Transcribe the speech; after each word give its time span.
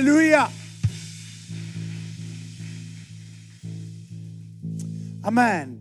Alleluia. 0.00 0.50
Amen. 5.20 5.78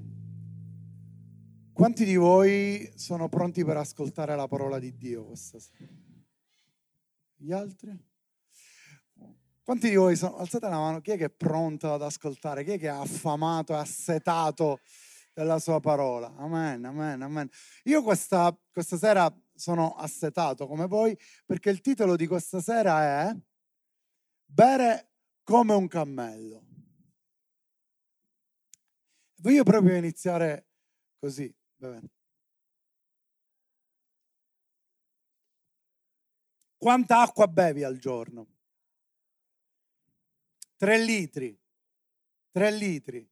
Quanti 1.72 2.04
di 2.04 2.18
voi 2.18 2.92
sono 2.96 3.30
pronti 3.30 3.64
per 3.64 3.78
ascoltare 3.78 4.36
la 4.36 4.50
parola 4.50 4.78
di 4.78 4.94
Dio 4.98 5.24
questa 5.24 5.58
sera? 5.60 5.94
Gli 7.38 7.54
altri? 7.54 7.98
Quanti 9.64 9.88
di 9.88 9.96
voi 9.96 10.18
sono? 10.18 10.36
Alzate 10.36 10.68
la 10.68 10.80
mano, 10.80 11.00
chi 11.00 11.12
è 11.12 11.18
che 11.18 11.26
è 11.26 11.30
pronto 11.30 11.94
ad 11.94 12.02
ascoltare? 12.02 12.66
Chi 12.66 12.72
è 12.72 12.78
che 12.78 12.88
è 12.88 12.90
affamato, 12.90 13.74
assetato 13.74 14.82
della 15.34 15.60
sua 15.60 15.80
parola? 15.80 16.36
Amen, 16.36 16.84
amen, 16.84 17.22
amen. 17.22 17.50
Io 17.84 18.04
questa, 18.04 18.54
questa 18.70 18.98
sera 18.98 19.34
sono 19.54 19.96
assetato 19.96 20.68
come 20.68 20.88
voi 20.88 21.18
perché 21.46 21.70
il 21.70 21.80
titolo 21.80 22.18
di 22.18 22.28
questa 22.28 22.60
sera 22.60 23.30
è 23.30 23.48
Bere 24.52 25.12
come 25.44 25.74
un 25.74 25.88
cammello. 25.88 26.66
Voglio 29.38 29.64
proprio 29.64 29.96
iniziare 29.96 30.68
così, 31.18 31.54
bevendo. 31.76 32.10
Quanta 36.78 37.22
acqua 37.22 37.48
bevi 37.48 37.84
al 37.84 37.98
giorno? 37.98 38.48
Tre 40.78 40.98
litri. 41.04 41.58
Tre 42.52 42.72
litri. 42.72 43.30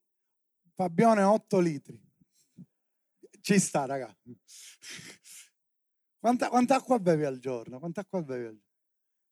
Fabione 0.75 1.23
otto 1.23 1.59
litri. 1.59 1.99
Ci 3.41 3.59
sta, 3.59 3.85
raga. 3.85 4.15
Quanta, 6.19 6.49
quanta 6.49 6.75
acqua 6.75 6.99
bevi 6.99 7.23
al 7.23 7.37
giorno? 7.37 7.79
Quanta 7.79 8.01
acqua 8.01 8.21
bevi 8.21 8.45
al 8.47 8.57
giorno? 8.57 8.66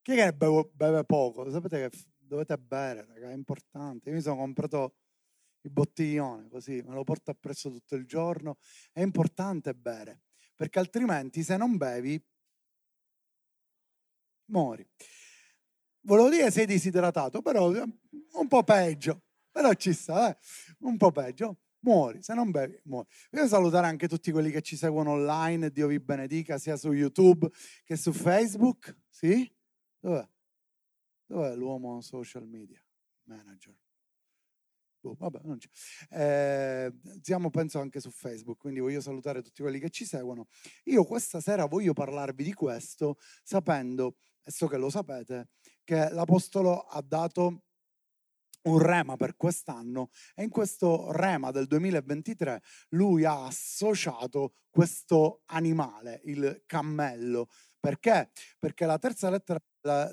Chi 0.06 0.12
è 0.12 0.26
che 0.26 0.34
beve, 0.34 0.70
beve 0.72 1.04
poco? 1.04 1.50
Sapete 1.50 1.90
che 1.90 1.98
dovete 2.20 2.60
bere, 2.60 3.08
raga, 3.08 3.32
è 3.32 3.34
importante. 3.34 4.10
Io 4.10 4.16
mi 4.16 4.22
sono 4.22 4.36
comprato 4.36 4.98
il 5.62 5.72
bottiglione 5.72 6.48
così, 6.48 6.80
me 6.86 6.94
lo 6.94 7.04
porto 7.04 7.32
appresso 7.32 7.72
tutto 7.72 7.96
il 7.96 8.06
giorno. 8.06 8.58
È 8.92 9.02
importante 9.02 9.74
bere, 9.74 10.22
perché 10.54 10.78
altrimenti 10.78 11.42
se 11.42 11.58
non 11.58 11.78
bevi 11.78 12.24
muori. 14.52 14.88
Volevo 16.02 16.30
dire 16.30 16.52
sei 16.52 16.68
disidratato, 16.68 17.42
però 17.42 17.72
un 17.72 18.48
po' 18.48 18.64
peggio, 18.64 19.24
però 19.50 19.74
ci 19.74 19.92
sta, 19.92 20.30
eh? 20.30 20.38
un 20.82 20.98
po' 20.98 21.10
peggio 21.10 21.62
muori, 21.80 22.22
se 22.22 22.36
non 22.36 22.52
bevi, 22.52 22.80
muori. 22.84 23.08
Voglio 23.32 23.48
salutare 23.48 23.88
anche 23.88 24.08
tutti 24.08 24.32
quelli 24.32 24.52
che 24.52 24.62
ci 24.62 24.76
seguono 24.78 25.14
online, 25.14 25.72
Dio 25.72 25.88
vi 25.88 26.00
benedica, 26.00 26.60
sia 26.60 26.78
su 26.78 26.92
YouTube 26.92 27.50
che 27.84 27.96
su 27.96 28.14
Facebook. 28.14 28.96
Sì? 29.10 29.52
Dov'è? 30.06 30.30
Dov'è 31.26 31.56
l'uomo 31.56 32.00
social 32.00 32.48
media 32.48 32.80
manager? 33.24 33.76
Oh, 35.02 35.16
vabbè, 35.18 35.40
non 35.44 35.58
c'è. 35.58 35.68
Eh, 36.10 36.94
siamo 37.22 37.50
penso 37.50 37.80
anche 37.80 38.00
su 38.00 38.12
Facebook, 38.12 38.60
quindi 38.60 38.82
voglio 38.82 39.02
salutare 39.02 39.42
tutti 39.42 39.64
quelli 39.64 39.80
che 39.80 39.90
ci 39.90 40.06
seguono. 40.06 40.46
Io 40.86 41.06
questa 41.06 41.40
sera 41.40 41.66
voglio 41.66 41.94
parlarvi 41.94 42.44
di 42.44 42.54
questo 42.54 43.18
sapendo, 43.44 44.18
e 44.44 44.52
so 44.52 44.68
che 44.68 44.78
lo 44.78 44.92
sapete, 44.92 45.50
che 45.84 46.10
l'Apostolo 46.12 46.82
ha 46.82 47.02
dato 47.02 47.64
un 48.66 48.80
rema 48.80 49.16
per 49.16 49.36
quest'anno 49.36 50.10
e 50.34 50.44
in 50.44 50.50
questo 50.50 51.12
rema 51.12 51.52
del 51.52 51.68
2023 51.68 52.62
lui 52.90 53.24
ha 53.26 53.46
associato 53.46 54.54
questo 54.70 55.44
animale, 55.46 56.22
il 56.26 56.64
cammello. 56.66 57.48
Perché? 57.86 58.32
Perché 58.58 58.88
la 58.88 58.98
terza 58.98 59.30
lettera 59.30 59.62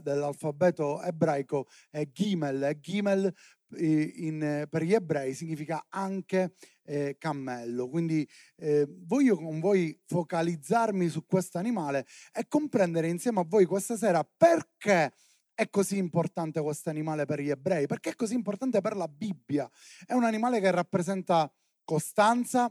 dell'alfabeto 0.03 1.01
ebraico 1.01 1.67
è 1.89 2.07
Gimel 2.13 2.63
e 2.65 2.79
Gimel 2.79 3.35
in, 3.79 4.67
per 4.69 4.83
gli 4.83 4.93
ebrei 4.93 5.33
significa 5.33 5.87
anche 5.89 6.53
eh, 6.83 7.17
cammello. 7.17 7.89
Quindi 7.89 8.29
eh, 8.57 8.87
voglio 9.07 9.37
con 9.37 9.59
voi 9.59 9.99
focalizzarmi 10.05 11.09
su 11.09 11.25
questo 11.25 11.57
animale 11.57 12.05
e 12.35 12.47
comprendere 12.47 13.09
insieme 13.09 13.41
a 13.41 13.47
voi 13.49 13.65
questa 13.65 13.97
sera 13.97 14.23
perché 14.23 15.11
è 15.55 15.71
così 15.71 15.97
importante 15.97 16.61
questo 16.61 16.91
animale 16.91 17.25
per 17.25 17.41
gli 17.41 17.49
ebrei? 17.49 17.87
Perché 17.87 18.11
è 18.11 18.15
così 18.17 18.35
importante 18.35 18.83
per 18.83 18.97
la 18.97 19.09
Bibbia? 19.09 19.67
È 20.05 20.13
un 20.13 20.25
animale 20.25 20.61
che 20.61 20.71
rappresenta 20.71 21.51
costanza, 21.85 22.71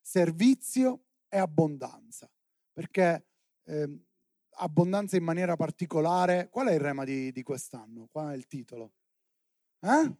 servizio 0.00 1.06
e 1.28 1.38
abbondanza. 1.38 2.30
Perché 2.72 3.26
eh, 3.64 4.05
abbondanza 4.56 5.16
in 5.16 5.24
maniera 5.24 5.56
particolare, 5.56 6.48
qual 6.48 6.68
è 6.68 6.74
il 6.74 6.80
rema 6.80 7.04
di, 7.04 7.32
di 7.32 7.42
quest'anno? 7.42 8.08
Qual 8.10 8.30
è 8.30 8.36
il 8.36 8.46
titolo? 8.46 8.92
Eh? 9.80 10.14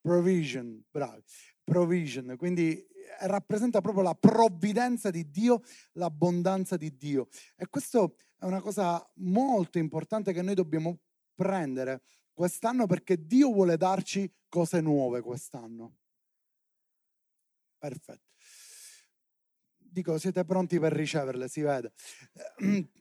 Provision, 0.00 0.84
bravi. 0.90 1.22
Provision, 1.64 2.36
quindi 2.36 2.78
eh, 2.78 3.26
rappresenta 3.26 3.80
proprio 3.80 4.02
la 4.02 4.14
provvidenza 4.14 5.10
di 5.10 5.30
Dio, 5.30 5.62
l'abbondanza 5.92 6.76
di 6.76 6.96
Dio. 6.96 7.28
E 7.56 7.66
questo 7.68 8.16
è 8.38 8.44
una 8.44 8.60
cosa 8.60 9.06
molto 9.16 9.78
importante 9.78 10.32
che 10.32 10.42
noi 10.42 10.54
dobbiamo 10.54 11.00
prendere 11.34 12.02
quest'anno 12.32 12.86
perché 12.86 13.26
Dio 13.26 13.52
vuole 13.52 13.76
darci 13.76 14.32
cose 14.48 14.80
nuove 14.80 15.20
quest'anno. 15.20 15.96
Perfetto. 17.78 18.26
Dico, 19.76 20.18
siete 20.18 20.44
pronti 20.44 20.78
per 20.78 20.92
riceverle, 20.92 21.48
si 21.48 21.60
vede. 21.62 21.92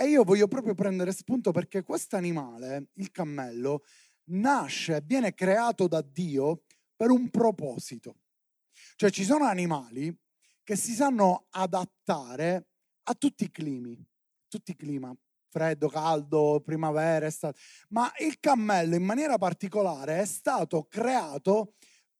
E 0.00 0.08
io 0.08 0.24
voglio 0.24 0.48
proprio 0.48 0.72
prendere 0.72 1.12
spunto 1.12 1.52
perché 1.52 1.82
questo 1.82 2.16
animale, 2.16 2.88
il 2.94 3.10
cammello, 3.10 3.82
nasce, 4.30 5.02
viene 5.04 5.34
creato 5.34 5.88
da 5.88 6.00
Dio 6.00 6.62
per 6.96 7.10
un 7.10 7.28
proposito. 7.28 8.16
Cioè 8.96 9.10
ci 9.10 9.24
sono 9.24 9.44
animali 9.44 10.18
che 10.62 10.74
si 10.74 10.94
sanno 10.94 11.48
adattare 11.50 12.68
a 13.02 13.14
tutti 13.14 13.44
i 13.44 13.50
climi, 13.50 14.02
tutti 14.48 14.70
i 14.70 14.76
clima, 14.76 15.14
freddo, 15.50 15.90
caldo, 15.90 16.62
primavera, 16.64 17.26
estate. 17.26 17.58
Ma 17.90 18.10
il 18.20 18.40
cammello 18.40 18.94
in 18.94 19.04
maniera 19.04 19.36
particolare 19.36 20.20
è 20.20 20.24
stato 20.24 20.84
creato 20.84 21.74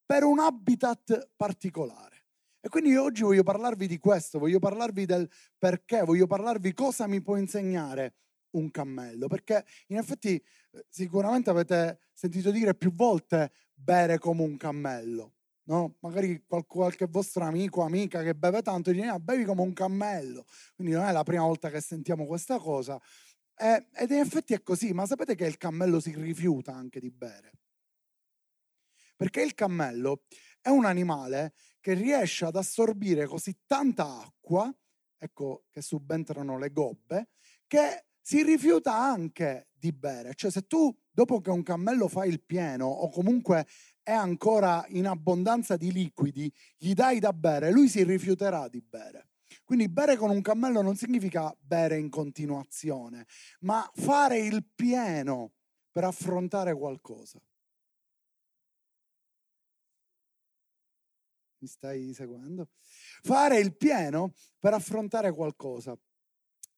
per 0.05 0.25
un 0.25 0.39
habitat 0.39 1.31
particolare. 1.35 2.20
E 2.63 2.69
quindi 2.69 2.95
oggi 2.95 3.23
voglio 3.23 3.43
parlarvi 3.43 3.87
di 3.87 3.99
questo, 3.99 4.39
voglio 4.39 4.59
parlarvi 4.59 5.07
del 5.07 5.29
perché, 5.57 6.03
voglio 6.03 6.27
parlarvi 6.27 6.75
cosa 6.75 7.07
mi 7.07 7.23
può 7.23 7.37
insegnare 7.37 8.15
un 8.51 8.71
cammello, 8.71 9.29
perché 9.29 9.65
in 9.89 9.97
effetti 9.97 10.35
eh, 10.35 10.85
sicuramente 10.89 11.49
avete 11.49 12.01
sentito 12.13 12.51
dire 12.51 12.75
più 12.75 12.93
volte 12.93 13.53
bere 13.73 14.19
come 14.19 14.43
un 14.43 14.57
cammello. 14.57 15.35
No? 15.71 15.97
Magari 16.01 16.45
qualche 16.67 17.07
vostro 17.07 17.45
amico 17.45 17.83
amica 17.83 18.23
che 18.23 18.35
beve 18.35 18.61
tanto 18.61 18.91
dice 18.91 19.07
ah, 19.07 19.21
bevi 19.21 19.45
come 19.45 19.63
un 19.63 19.73
cammello, 19.73 20.45
quindi 20.75 20.93
non 20.93 21.05
è 21.05 21.13
la 21.13 21.23
prima 21.23 21.45
volta 21.45 21.71
che 21.71 21.81
sentiamo 21.81 22.27
questa 22.27 22.59
cosa. 22.59 23.01
Eh, 23.57 23.87
ed 23.95 24.11
in 24.11 24.19
effetti 24.19 24.53
è 24.53 24.63
così, 24.63 24.93
ma 24.93 25.07
sapete 25.07 25.35
che 25.35 25.47
il 25.47 25.57
cammello 25.59 26.01
si 26.01 26.13
rifiuta 26.15 26.75
anche 26.75 26.99
di 26.99 27.11
bere? 27.11 27.53
Perché 29.17 29.43
il 29.43 29.55
cammello 29.55 30.23
è 30.61 30.71
un 30.71 30.87
animale 30.87 31.53
che 31.81 31.95
riesce 31.95 32.45
ad 32.45 32.57
assorbire 32.57 33.27
così 33.27 33.57
tanta 33.67 34.21
acqua, 34.21 34.73
ecco 35.19 35.65
che 35.71 35.83
subentrano 35.83 36.59
le 36.59 36.71
gobbe, 36.71 37.31
che 37.67 38.07
si 38.21 38.43
rifiuta 38.43 38.95
anche 38.95 39.69
di 39.73 39.93
bere. 39.93 40.35
Cioè 40.35 40.51
se 40.51 40.67
tu 40.67 40.95
dopo 41.11 41.41
che 41.41 41.51
un 41.51 41.63
cammello 41.63 42.07
fa 42.07 42.25
il 42.25 42.43
pieno 42.43 42.87
o 42.87 43.09
comunque 43.11 43.67
è 44.03 44.13
ancora 44.13 44.85
in 44.89 45.07
abbondanza 45.07 45.77
di 45.77 45.91
liquidi, 45.91 46.53
gli 46.77 46.93
dai 46.93 47.19
da 47.19 47.33
bere, 47.33 47.71
lui 47.71 47.89
si 47.89 48.03
rifiuterà 48.05 48.69
di 48.69 48.83
bere. 48.83 49.29
Quindi 49.65 49.89
bere 49.89 50.17
con 50.17 50.31
un 50.31 50.43
cammello 50.43 50.83
non 50.83 50.97
significa 50.97 51.55
bere 51.59 51.99
in 51.99 52.09
continuazione, 52.09 53.27
ma 53.61 53.89
fare 53.95 54.39
il 54.39 54.65
pieno 54.75 55.53
per 55.91 56.05
affrontare 56.05 56.75
qualcosa. 56.75 57.41
Mi 61.61 61.69
stai 61.69 62.15
seguendo? 62.15 62.69
Fare 63.23 63.59
il 63.59 63.77
pieno 63.77 64.33
per 64.59 64.73
affrontare 64.73 65.31
qualcosa. 65.33 65.97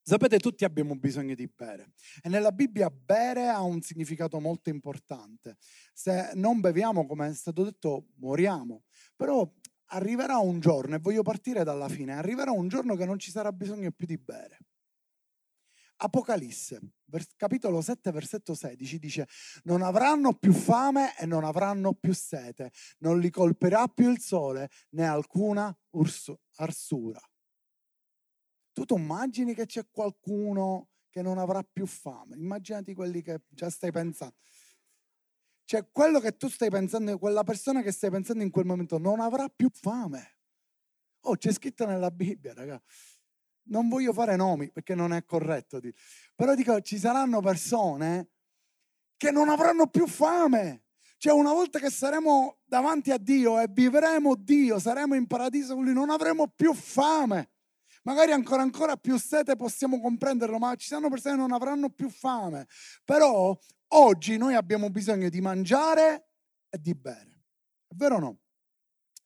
Sapete, 0.04 0.40
tutti 0.40 0.64
abbiamo 0.64 0.96
bisogno 0.96 1.36
di 1.36 1.46
bere 1.46 1.92
e 2.20 2.28
nella 2.28 2.50
Bibbia 2.50 2.90
bere 2.90 3.48
ha 3.48 3.62
un 3.62 3.80
significato 3.80 4.40
molto 4.40 4.70
importante. 4.70 5.56
Se 5.92 6.32
non 6.34 6.58
beviamo, 6.58 7.06
come 7.06 7.28
è 7.28 7.34
stato 7.34 7.62
detto, 7.62 8.08
moriamo. 8.16 8.82
Però 9.14 9.48
arriverà 9.92 10.38
un 10.38 10.58
giorno, 10.58 10.96
e 10.96 10.98
voglio 10.98 11.22
partire 11.22 11.62
dalla 11.62 11.88
fine, 11.88 12.14
arriverà 12.14 12.50
un 12.50 12.66
giorno 12.66 12.96
che 12.96 13.04
non 13.04 13.20
ci 13.20 13.30
sarà 13.30 13.52
bisogno 13.52 13.92
più 13.92 14.06
di 14.06 14.18
bere. 14.18 14.58
Apocalisse, 16.04 16.80
capitolo 17.36 17.80
7, 17.80 18.10
versetto 18.10 18.54
16, 18.54 18.98
dice, 18.98 19.28
non 19.64 19.82
avranno 19.82 20.34
più 20.34 20.52
fame 20.52 21.16
e 21.16 21.26
non 21.26 21.44
avranno 21.44 21.94
più 21.94 22.12
sete, 22.12 22.72
non 22.98 23.20
li 23.20 23.30
colpirà 23.30 23.86
più 23.86 24.10
il 24.10 24.18
sole 24.18 24.68
né 24.90 25.06
alcuna 25.06 25.72
ursu, 25.90 26.36
arsura. 26.56 27.20
Tu 28.72 28.84
ti 28.84 29.54
che 29.54 29.66
c'è 29.66 29.86
qualcuno 29.92 30.88
che 31.08 31.22
non 31.22 31.38
avrà 31.38 31.62
più 31.62 31.86
fame? 31.86 32.34
Immaginati 32.34 32.94
quelli 32.94 33.22
che 33.22 33.42
già 33.48 33.70
stai 33.70 33.92
pensando. 33.92 34.34
Cioè, 35.64 35.88
quello 35.92 36.18
che 36.18 36.36
tu 36.36 36.48
stai 36.48 36.68
pensando, 36.68 37.16
quella 37.16 37.44
persona 37.44 37.80
che 37.80 37.92
stai 37.92 38.10
pensando 38.10 38.42
in 38.42 38.50
quel 38.50 38.66
momento 38.66 38.98
non 38.98 39.20
avrà 39.20 39.48
più 39.48 39.68
fame. 39.72 40.38
Oh, 41.20 41.36
c'è 41.36 41.52
scritto 41.52 41.86
nella 41.86 42.10
Bibbia, 42.10 42.54
raga. 42.54 42.82
Non 43.64 43.88
voglio 43.88 44.12
fare 44.12 44.36
nomi 44.36 44.70
perché 44.70 44.94
non 44.94 45.12
è 45.12 45.24
corretto. 45.24 45.80
Però 46.34 46.54
dico, 46.54 46.80
ci 46.80 46.98
saranno 46.98 47.40
persone 47.40 48.30
che 49.16 49.30
non 49.30 49.48
avranno 49.48 49.86
più 49.86 50.06
fame. 50.06 50.84
Cioè, 51.16 51.32
una 51.32 51.52
volta 51.52 51.78
che 51.78 51.90
saremo 51.90 52.58
davanti 52.64 53.12
a 53.12 53.18
Dio 53.18 53.60
e 53.60 53.68
vivremo 53.70 54.34
Dio, 54.34 54.80
saremo 54.80 55.14
in 55.14 55.28
paradiso 55.28 55.74
con 55.74 55.84
Lui, 55.84 55.92
non 55.92 56.10
avremo 56.10 56.48
più 56.48 56.74
fame. 56.74 57.50
Magari 58.02 58.32
ancora 58.32 58.62
ancora 58.62 58.96
più 58.96 59.16
sete 59.16 59.54
possiamo 59.54 60.00
comprenderlo, 60.00 60.58
ma 60.58 60.74
ci 60.74 60.88
saranno 60.88 61.08
persone 61.08 61.36
che 61.36 61.40
non 61.40 61.52
avranno 61.52 61.90
più 61.90 62.10
fame. 62.10 62.66
Però 63.04 63.56
oggi 63.88 64.36
noi 64.36 64.54
abbiamo 64.54 64.90
bisogno 64.90 65.28
di 65.28 65.40
mangiare 65.40 66.30
e 66.68 66.80
di 66.80 66.94
bere. 66.94 67.44
È 67.86 67.94
vero 67.94 68.16
o 68.16 68.18
no? 68.18 68.38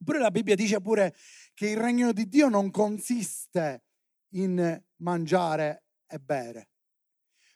Pure 0.04 0.18
la 0.18 0.30
Bibbia 0.30 0.54
dice 0.54 0.82
pure 0.82 1.14
che 1.54 1.70
il 1.70 1.78
regno 1.78 2.12
di 2.12 2.28
Dio 2.28 2.50
non 2.50 2.70
consiste 2.70 3.85
in 4.30 4.82
mangiare 4.96 5.84
e 6.06 6.18
bere. 6.18 6.70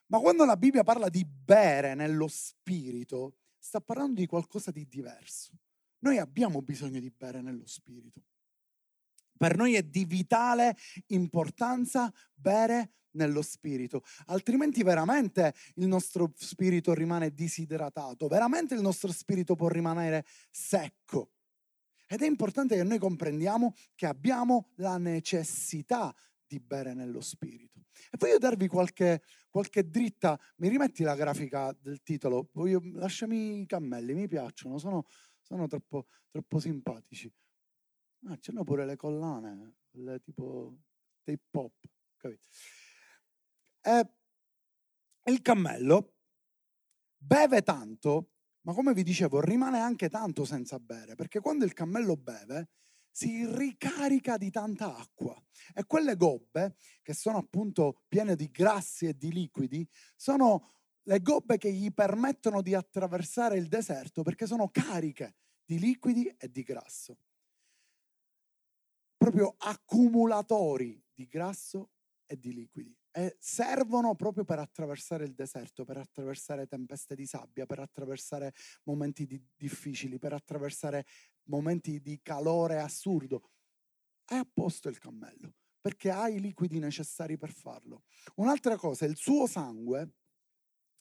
Ma 0.07 0.19
quando 0.19 0.45
la 0.45 0.57
Bibbia 0.57 0.83
parla 0.83 1.09
di 1.09 1.25
bere 1.25 1.95
nello 1.95 2.27
spirito, 2.29 3.37
sta 3.59 3.81
parlando 3.81 4.21
di 4.21 4.27
qualcosa 4.27 4.71
di 4.71 4.87
diverso. 4.89 5.53
Noi 6.01 6.19
abbiamo 6.19 6.63
bisogno 6.63 6.99
di 6.99 7.11
bere 7.11 7.41
nello 7.43 7.67
spirito. 7.67 8.25
Per 9.37 9.57
noi 9.57 9.75
è 9.75 9.83
di 9.83 10.05
vitale 10.05 10.77
importanza 11.09 12.13
bere 12.35 12.95
nello 13.13 13.43
spirito, 13.43 14.03
altrimenti 14.27 14.83
veramente 14.83 15.55
il 15.77 15.87
nostro 15.87 16.33
spirito 16.37 16.93
rimane 16.95 17.33
disidratato, 17.33 18.29
veramente 18.29 18.75
il 18.75 18.83
nostro 18.83 19.11
spirito 19.13 19.55
può 19.57 19.69
rimanere 19.69 20.25
secco. 20.51 21.33
Ed 22.07 22.23
è 22.23 22.27
importante 22.27 22.77
che 22.77 22.83
noi 22.83 22.99
comprendiamo 22.99 23.75
che 23.95 24.07
abbiamo 24.07 24.71
la 24.77 24.99
necessità 24.99 26.15
di 26.50 26.58
bere 26.58 26.94
nello 26.94 27.20
spirito. 27.20 27.85
E 28.11 28.17
voglio 28.19 28.38
darvi 28.38 28.67
qualche, 28.67 29.23
qualche 29.49 29.88
dritta, 29.88 30.37
mi 30.56 30.69
rimetti 30.69 31.05
la 31.05 31.14
grafica 31.14 31.73
del 31.81 32.02
titolo, 32.02 32.50
voglio, 32.55 32.81
lasciami 32.94 33.61
i 33.61 33.67
cammelli, 33.67 34.14
mi 34.14 34.26
piacciono, 34.26 34.76
sono, 34.76 35.06
sono 35.41 35.69
troppo, 35.69 36.06
troppo 36.29 36.58
simpatici. 36.58 37.32
Ah, 38.25 38.37
c'hanno 38.41 38.64
pure 38.64 38.85
le 38.85 38.97
collane, 38.97 39.76
le 39.93 40.19
tipo 40.20 40.76
tape 41.23 41.44
pop, 41.49 41.73
capito? 42.17 42.49
E 43.81 44.11
il 45.31 45.41
cammello 45.41 46.14
beve 47.17 47.62
tanto, 47.62 48.32
ma 48.62 48.75
come 48.75 48.93
vi 48.93 49.05
dicevo, 49.05 49.41
rimane 49.41 49.79
anche 49.79 50.08
tanto 50.08 50.44
senza 50.44 50.81
bere, 50.81 51.14
perché 51.14 51.38
quando 51.38 51.64
il 51.64 51.75
cammello 51.75 52.17
beve 52.17 52.70
si 53.08 53.47
ricarica 53.47 54.37
di 54.37 54.50
tanta 54.50 54.97
acqua 54.97 55.40
e 55.75 55.85
quelle 55.87 56.17
gobbe, 56.17 56.77
che 57.03 57.15
sono 57.15 57.39
appunto 57.39 58.03
piene 58.09 58.37
di 58.37 58.51
grassi 58.51 59.07
e 59.07 59.17
di 59.17 59.33
liquidi, 59.33 59.87
sono 60.17 60.69
le 61.05 61.21
gobbe 61.21 61.59
che 61.59 61.73
gli 61.73 61.93
permettono 61.93 62.63
di 62.63 62.75
attraversare 62.75 63.57
il 63.57 63.69
deserto 63.69 64.23
perché 64.23 64.47
sono 64.47 64.69
cariche 64.69 65.35
di 65.65 65.79
liquidi 65.79 66.27
e 66.27 66.51
di 66.51 66.63
grasso. 66.63 67.19
Proprio 69.17 69.55
accumulatori 69.59 71.03
di 71.13 71.27
grasso 71.27 71.91
e 72.27 72.39
di 72.39 72.53
liquidi. 72.53 72.97
E 73.13 73.37
servono 73.41 74.15
proprio 74.15 74.45
per 74.45 74.61
attraversare 74.61 75.25
il 75.25 75.35
deserto, 75.35 75.85
per 75.85 75.97
attraversare 75.97 76.67
tempeste 76.67 77.17
di 77.17 77.27
sabbia, 77.27 77.67
per 77.67 77.81
attraversare 77.81 78.53
momenti 78.85 79.27
di, 79.27 79.45
difficili, 79.57 80.19
per 80.19 80.33
attraversare 80.33 81.07
momenti 81.45 82.01
di 82.01 82.21
calore 82.23 82.79
assurdo. 82.79 83.51
È 84.25 84.37
a 84.37 84.49
posto 84.53 84.89
il 84.89 84.99
cammello 84.99 85.55
perché 85.81 86.11
ha 86.11 86.29
i 86.29 86.41
liquidi 86.41 86.79
necessari 86.79 87.37
per 87.37 87.53
farlo. 87.53 88.05
Un'altra 88.37 88.77
cosa, 88.77 89.05
il 89.06 89.17
suo 89.17 89.47
sangue, 89.47 90.15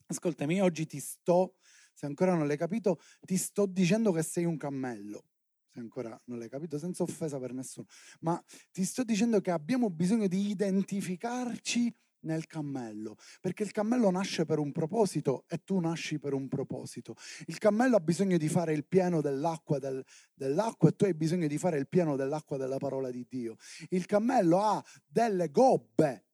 ascoltami, 0.08 0.62
oggi 0.62 0.86
ti 0.86 1.00
sto, 1.00 1.56
se 1.94 2.06
ancora 2.06 2.36
non 2.36 2.48
l'hai 2.48 2.58
capito, 2.58 3.00
ti 3.22 3.38
sto 3.38 3.66
dicendo 3.66 4.12
che 4.12 4.24
sei 4.24 4.46
un 4.46 4.58
cammello 4.58 5.24
se 5.72 5.80
ancora 5.80 6.20
non 6.26 6.40
l'hai 6.40 6.50
capito, 6.50 6.78
senza 6.78 7.04
offesa 7.04 7.40
per 7.40 7.54
nessuno, 7.54 7.86
ma 8.22 8.44
ti 8.72 8.84
sto 8.84 9.04
dicendo 9.04 9.40
che 9.40 9.52
abbiamo 9.52 9.90
bisogno 9.90 10.28
di 10.28 10.50
identificarci 10.50 11.96
nel 12.22 12.48
cammello, 12.48 13.16
perché 13.40 13.64
il 13.64 13.72
cammello 13.72 14.10
nasce 14.10 14.46
per 14.46 14.60
un 14.60 14.72
proposito 14.72 15.46
e 15.48 15.64
tu 15.64 15.80
nasci 15.80 16.20
per 16.20 16.34
un 16.34 16.48
proposito. 16.48 17.16
Il 17.46 17.58
cammello 17.58 17.96
ha 17.96 18.00
bisogno 18.00 18.38
di 18.38 18.50
fare 18.50 18.74
il 18.74 18.86
pieno 18.86 19.22
dell'acqua, 19.22 19.80
del, 19.80 20.04
dell'acqua 20.34 20.90
e 20.90 20.96
tu 20.96 21.06
hai 21.06 21.14
bisogno 21.14 21.48
di 21.48 21.58
fare 21.58 21.78
il 21.78 21.88
pieno 21.88 22.16
dell'acqua 22.16 22.58
della 22.58 22.78
parola 22.78 23.12
di 23.12 23.26
Dio. 23.30 23.56
Il 23.90 24.06
cammello 24.06 24.62
ha 24.62 24.84
delle 25.06 25.50
gobbe 25.50 26.26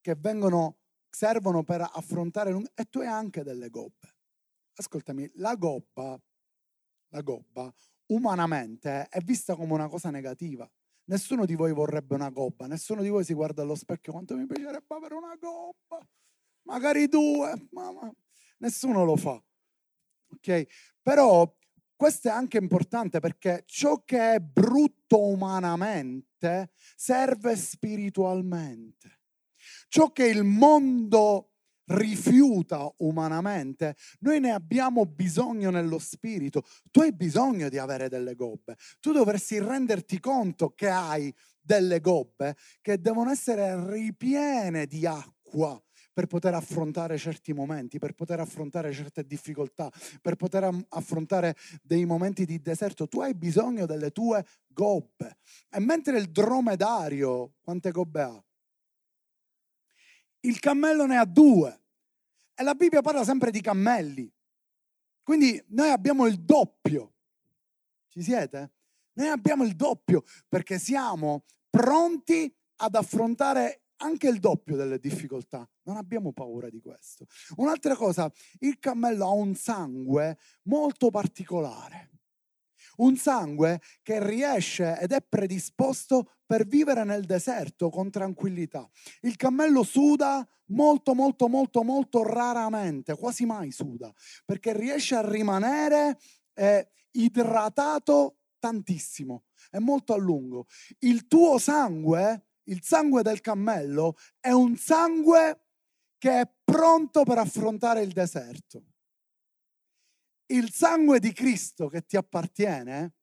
che 0.00 0.14
vengono, 0.16 0.78
servono 1.08 1.64
per 1.64 1.80
affrontare 1.80 2.56
e 2.74 2.84
tu 2.84 3.00
hai 3.00 3.06
anche 3.06 3.42
delle 3.42 3.68
gobbe. 3.68 4.16
Ascoltami, 4.74 5.28
la 5.34 5.54
gobba, 5.56 6.20
la 7.08 7.20
gobba 7.20 7.72
umanamente 8.08 9.08
è 9.08 9.20
vista 9.20 9.54
come 9.54 9.72
una 9.72 9.88
cosa 9.88 10.10
negativa. 10.10 10.70
Nessuno 11.08 11.46
di 11.46 11.54
voi 11.54 11.72
vorrebbe 11.72 12.14
una 12.14 12.28
gobba, 12.28 12.66
nessuno 12.66 13.00
di 13.00 13.08
voi 13.08 13.24
si 13.24 13.32
guarda 13.32 13.62
allo 13.62 13.74
specchio 13.74 14.12
quanto 14.12 14.36
mi 14.36 14.46
piacerebbe 14.46 14.94
avere 14.94 15.14
una 15.14 15.34
gobba, 15.40 16.06
magari 16.64 17.08
due, 17.08 17.68
ma 17.70 18.12
nessuno 18.58 19.04
lo 19.04 19.16
fa. 19.16 19.42
Ok? 20.30 20.66
Però 21.00 21.50
questo 21.96 22.28
è 22.28 22.30
anche 22.30 22.58
importante 22.58 23.20
perché 23.20 23.62
ciò 23.66 24.04
che 24.04 24.34
è 24.34 24.38
brutto 24.38 25.26
umanamente 25.26 26.72
serve 26.94 27.56
spiritualmente. 27.56 29.20
Ciò 29.88 30.12
che 30.12 30.26
il 30.26 30.44
mondo 30.44 31.54
rifiuta 31.88 32.92
umanamente, 32.98 33.96
noi 34.20 34.40
ne 34.40 34.52
abbiamo 34.52 35.04
bisogno 35.06 35.70
nello 35.70 35.98
spirito. 35.98 36.62
Tu 36.90 37.00
hai 37.00 37.12
bisogno 37.12 37.68
di 37.68 37.78
avere 37.78 38.08
delle 38.08 38.34
gobbe. 38.34 38.76
Tu 39.00 39.12
dovresti 39.12 39.58
renderti 39.58 40.20
conto 40.20 40.70
che 40.70 40.88
hai 40.88 41.34
delle 41.60 42.00
gobbe 42.00 42.56
che 42.80 43.00
devono 43.00 43.30
essere 43.30 43.90
ripiene 43.90 44.86
di 44.86 45.06
acqua 45.06 45.80
per 46.18 46.26
poter 46.26 46.54
affrontare 46.54 47.16
certi 47.16 47.52
momenti, 47.52 47.98
per 47.98 48.12
poter 48.12 48.40
affrontare 48.40 48.92
certe 48.92 49.24
difficoltà, 49.24 49.88
per 50.20 50.34
poter 50.34 50.68
affrontare 50.88 51.54
dei 51.80 52.04
momenti 52.06 52.44
di 52.44 52.60
deserto. 52.60 53.06
Tu 53.06 53.20
hai 53.20 53.34
bisogno 53.34 53.86
delle 53.86 54.10
tue 54.10 54.44
gobbe. 54.66 55.36
E 55.70 55.78
mentre 55.78 56.18
il 56.18 56.32
dromedario, 56.32 57.52
quante 57.60 57.92
gobbe 57.92 58.22
ha? 58.22 58.42
Il 60.40 60.58
cammello 60.60 61.06
ne 61.06 61.16
ha 61.16 61.24
due. 61.24 61.82
E 62.54 62.62
la 62.62 62.74
Bibbia 62.74 63.00
parla 63.00 63.24
sempre 63.24 63.50
di 63.50 63.60
cammelli. 63.60 64.30
Quindi 65.22 65.62
noi 65.68 65.90
abbiamo 65.90 66.26
il 66.26 66.40
doppio. 66.40 67.14
Ci 68.08 68.22
siete? 68.22 68.72
Noi 69.14 69.28
abbiamo 69.28 69.64
il 69.64 69.74
doppio 69.74 70.24
perché 70.48 70.78
siamo 70.78 71.44
pronti 71.68 72.52
ad 72.76 72.94
affrontare 72.94 73.82
anche 73.98 74.28
il 74.28 74.38
doppio 74.38 74.76
delle 74.76 74.98
difficoltà. 74.98 75.68
Non 75.82 75.96
abbiamo 75.96 76.32
paura 76.32 76.68
di 76.70 76.80
questo. 76.80 77.26
Un'altra 77.56 77.96
cosa, 77.96 78.30
il 78.60 78.78
cammello 78.78 79.26
ha 79.26 79.32
un 79.32 79.54
sangue 79.54 80.38
molto 80.62 81.10
particolare 81.10 82.10
un 82.98 83.16
sangue 83.16 83.80
che 84.02 84.24
riesce 84.24 84.98
ed 84.98 85.12
è 85.12 85.20
predisposto 85.20 86.37
per 86.48 86.66
vivere 86.66 87.04
nel 87.04 87.26
deserto 87.26 87.90
con 87.90 88.10
tranquillità. 88.10 88.88
Il 89.20 89.36
cammello 89.36 89.82
suda 89.82 90.48
molto, 90.68 91.14
molto, 91.14 91.46
molto, 91.46 91.82
molto 91.82 92.22
raramente, 92.22 93.14
quasi 93.16 93.44
mai 93.44 93.70
suda, 93.70 94.10
perché 94.46 94.72
riesce 94.72 95.14
a 95.14 95.30
rimanere 95.30 96.18
eh, 96.54 96.88
idratato 97.10 98.38
tantissimo, 98.58 99.44
è 99.68 99.78
molto 99.78 100.14
a 100.14 100.16
lungo. 100.16 100.64
Il 101.00 101.26
tuo 101.26 101.58
sangue, 101.58 102.46
il 102.64 102.82
sangue 102.82 103.22
del 103.22 103.42
cammello, 103.42 104.14
è 104.40 104.50
un 104.50 104.74
sangue 104.76 105.64
che 106.16 106.40
è 106.40 106.50
pronto 106.64 107.24
per 107.24 107.36
affrontare 107.36 108.00
il 108.00 108.12
deserto 108.12 108.84
il 110.48 110.72
sangue 110.72 111.18
di 111.18 111.32
Cristo 111.32 111.88
che 111.88 112.06
ti 112.06 112.16
appartiene 112.16 113.14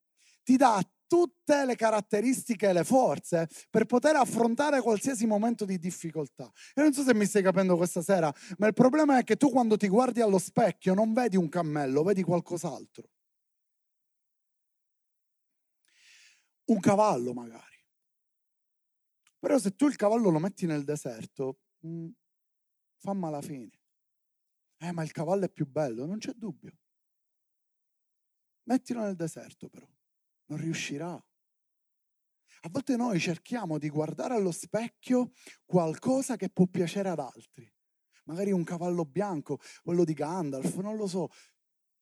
ti 0.44 0.58
dà 0.58 0.80
tutte 1.08 1.66
le 1.66 1.76
caratteristiche 1.76 2.70
e 2.70 2.74
le 2.74 2.84
forze 2.84 3.48
per 3.70 3.86
poter 3.86 4.16
affrontare 4.16 4.82
qualsiasi 4.82 5.26
momento 5.26 5.66
di 5.66 5.78
difficoltà. 5.78 6.44
Io 6.76 6.84
non 6.84 6.94
so 6.94 7.04
se 7.04 7.14
mi 7.14 7.26
stai 7.26 7.44
capendo 7.44 7.76
questa 7.78 8.02
sera, 8.02 8.34
ma 8.58 8.68
il 8.68 8.74
problema 8.74 9.18
è 9.18 9.24
che 9.24 9.36
tu 9.36 9.50
quando 9.50 9.78
ti 9.78 9.88
guardi 9.88 10.22
allo 10.22 10.40
specchio 10.40 10.94
non 10.94 11.14
vedi 11.14 11.38
un 11.38 11.50
cammello, 11.50 12.04
vedi 12.04 12.24
qualcos'altro. 12.24 13.10
Un 16.66 16.80
cavallo 16.80 17.34
magari. 17.34 17.76
Però 19.40 19.60
se 19.60 19.76
tu 19.76 19.88
il 19.88 19.96
cavallo 19.96 20.30
lo 20.30 20.40
metti 20.40 20.66
nel 20.66 20.84
deserto, 20.84 21.60
mh, 21.82 21.90
mm, 21.90 22.10
fa 22.98 23.14
malafine. 23.14 23.70
Eh, 24.78 24.92
ma 24.92 25.04
il 25.04 25.12
cavallo 25.12 25.46
è 25.46 25.50
più 25.52 25.68
bello, 25.68 26.06
non 26.06 26.18
c'è 26.18 26.34
dubbio. 26.34 26.76
Mettilo 28.64 29.02
nel 29.02 29.16
deserto 29.16 29.70
però, 29.70 29.88
non 30.48 30.60
riuscirà. 30.60 31.14
A 31.14 32.70
volte 32.70 32.96
noi 32.96 33.20
cerchiamo 33.20 33.78
di 33.78 33.90
guardare 33.90 34.34
allo 34.34 34.52
specchio 34.52 35.32
qualcosa 35.66 36.36
che 36.36 36.50
può 36.50 36.66
piacere 36.66 37.10
ad 37.10 37.20
altri. 37.20 37.72
Magari 38.26 38.52
un 38.52 38.64
cavallo 38.64 39.06
bianco, 39.06 39.60
quello 39.84 40.04
di 40.04 40.14
Gandalf, 40.14 40.76
non 40.78 40.96
lo 40.96 41.06
so. 41.06 41.30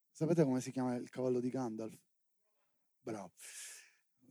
Sapete 0.09 0.43
come 0.43 0.61
si 0.61 0.71
chiama 0.71 0.95
il 0.95 1.09
cavallo 1.09 1.41
di 1.41 1.49
Gandalf? 1.49 1.99
Bravo. 3.01 3.33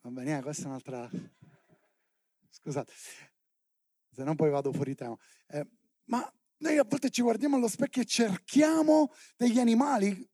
Va 0.02 0.11
bene, 0.11 0.38
eh, 0.38 0.42
questa 0.42 0.64
è 0.64 0.66
un'altra... 0.66 1.09
Scusate, 2.49 2.92
se 4.11 4.25
no 4.25 4.35
poi 4.35 4.50
vado 4.50 4.73
fuori 4.73 4.95
tema. 4.95 5.16
Eh, 5.49 5.69
ma 6.04 6.33
noi 6.59 6.78
a 6.78 6.85
volte 6.85 7.11
ci 7.11 7.23
guardiamo 7.23 7.57
allo 7.57 7.69
specchio 7.69 8.02
e 8.02 8.07
cerchiamo 8.07 9.12
degli 9.37 9.59
animali 9.59 10.32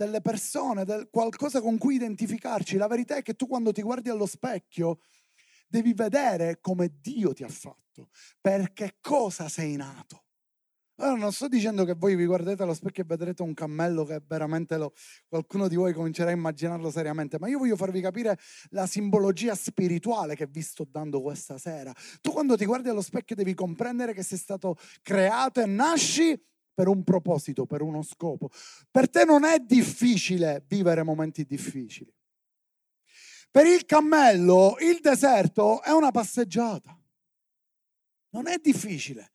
delle 0.00 0.22
persone, 0.22 0.86
del 0.86 1.08
qualcosa 1.10 1.60
con 1.60 1.76
cui 1.76 1.96
identificarci. 1.96 2.78
La 2.78 2.86
verità 2.86 3.16
è 3.16 3.22
che 3.22 3.34
tu 3.34 3.46
quando 3.46 3.70
ti 3.70 3.82
guardi 3.82 4.08
allo 4.08 4.24
specchio 4.24 5.00
devi 5.68 5.92
vedere 5.92 6.58
come 6.62 6.94
Dio 7.02 7.34
ti 7.34 7.44
ha 7.44 7.48
fatto, 7.48 8.08
perché 8.40 8.96
cosa 9.02 9.50
sei 9.50 9.76
nato. 9.76 10.24
Allora 10.96 11.18
non 11.18 11.32
sto 11.32 11.48
dicendo 11.48 11.84
che 11.84 11.94
voi 11.94 12.14
vi 12.14 12.24
guardate 12.24 12.62
allo 12.62 12.74
specchio 12.74 13.02
e 13.02 13.06
vedrete 13.06 13.42
un 13.42 13.52
cammello 13.52 14.04
che 14.04 14.22
veramente 14.26 14.78
lo, 14.78 14.94
qualcuno 15.28 15.68
di 15.68 15.76
voi 15.76 15.92
comincerà 15.92 16.30
a 16.30 16.34
immaginarlo 16.34 16.90
seriamente, 16.90 17.38
ma 17.38 17.48
io 17.48 17.58
voglio 17.58 17.76
farvi 17.76 18.00
capire 18.00 18.38
la 18.70 18.86
simbologia 18.86 19.54
spirituale 19.54 20.34
che 20.34 20.46
vi 20.46 20.62
sto 20.62 20.86
dando 20.90 21.20
questa 21.20 21.58
sera. 21.58 21.92
Tu 22.22 22.30
quando 22.32 22.56
ti 22.56 22.64
guardi 22.64 22.88
allo 22.88 23.02
specchio 23.02 23.36
devi 23.36 23.52
comprendere 23.52 24.14
che 24.14 24.22
sei 24.22 24.38
stato 24.38 24.76
creato 25.02 25.60
e 25.60 25.66
nasci 25.66 26.38
per 26.80 26.88
un 26.88 27.04
proposito, 27.04 27.66
per 27.66 27.82
uno 27.82 28.00
scopo. 28.00 28.48
Per 28.90 29.10
te 29.10 29.26
non 29.26 29.44
è 29.44 29.58
difficile 29.58 30.64
vivere 30.66 31.02
momenti 31.02 31.44
difficili. 31.44 32.10
Per 33.50 33.66
il 33.66 33.84
cammello 33.84 34.76
il 34.78 34.98
deserto 35.00 35.82
è 35.82 35.90
una 35.90 36.10
passeggiata. 36.10 36.98
Non 38.30 38.48
è 38.48 38.56
difficile. 38.56 39.34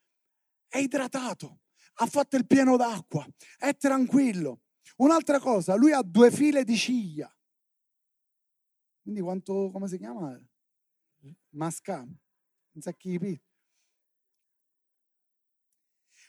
È 0.68 0.80
idratato, 0.80 1.60
ha 1.98 2.08
fatto 2.08 2.36
il 2.36 2.48
pieno 2.48 2.78
d'acqua, 2.78 3.24
è 3.60 3.78
tranquillo. 3.78 4.62
Un'altra 4.98 5.40
cosa, 5.40 5.76
lui 5.76 5.92
ha 5.92 6.02
due 6.02 6.32
file 6.32 6.64
di 6.64 6.76
ciglia. 6.76 7.32
Quindi 9.04 9.22
quanto, 9.22 9.70
come 9.70 9.88
si 9.88 10.00
chiama? 10.00 10.36
Masca. 11.50 11.98
Non 12.00 12.82
sa 12.82 12.92
chi 12.94 13.20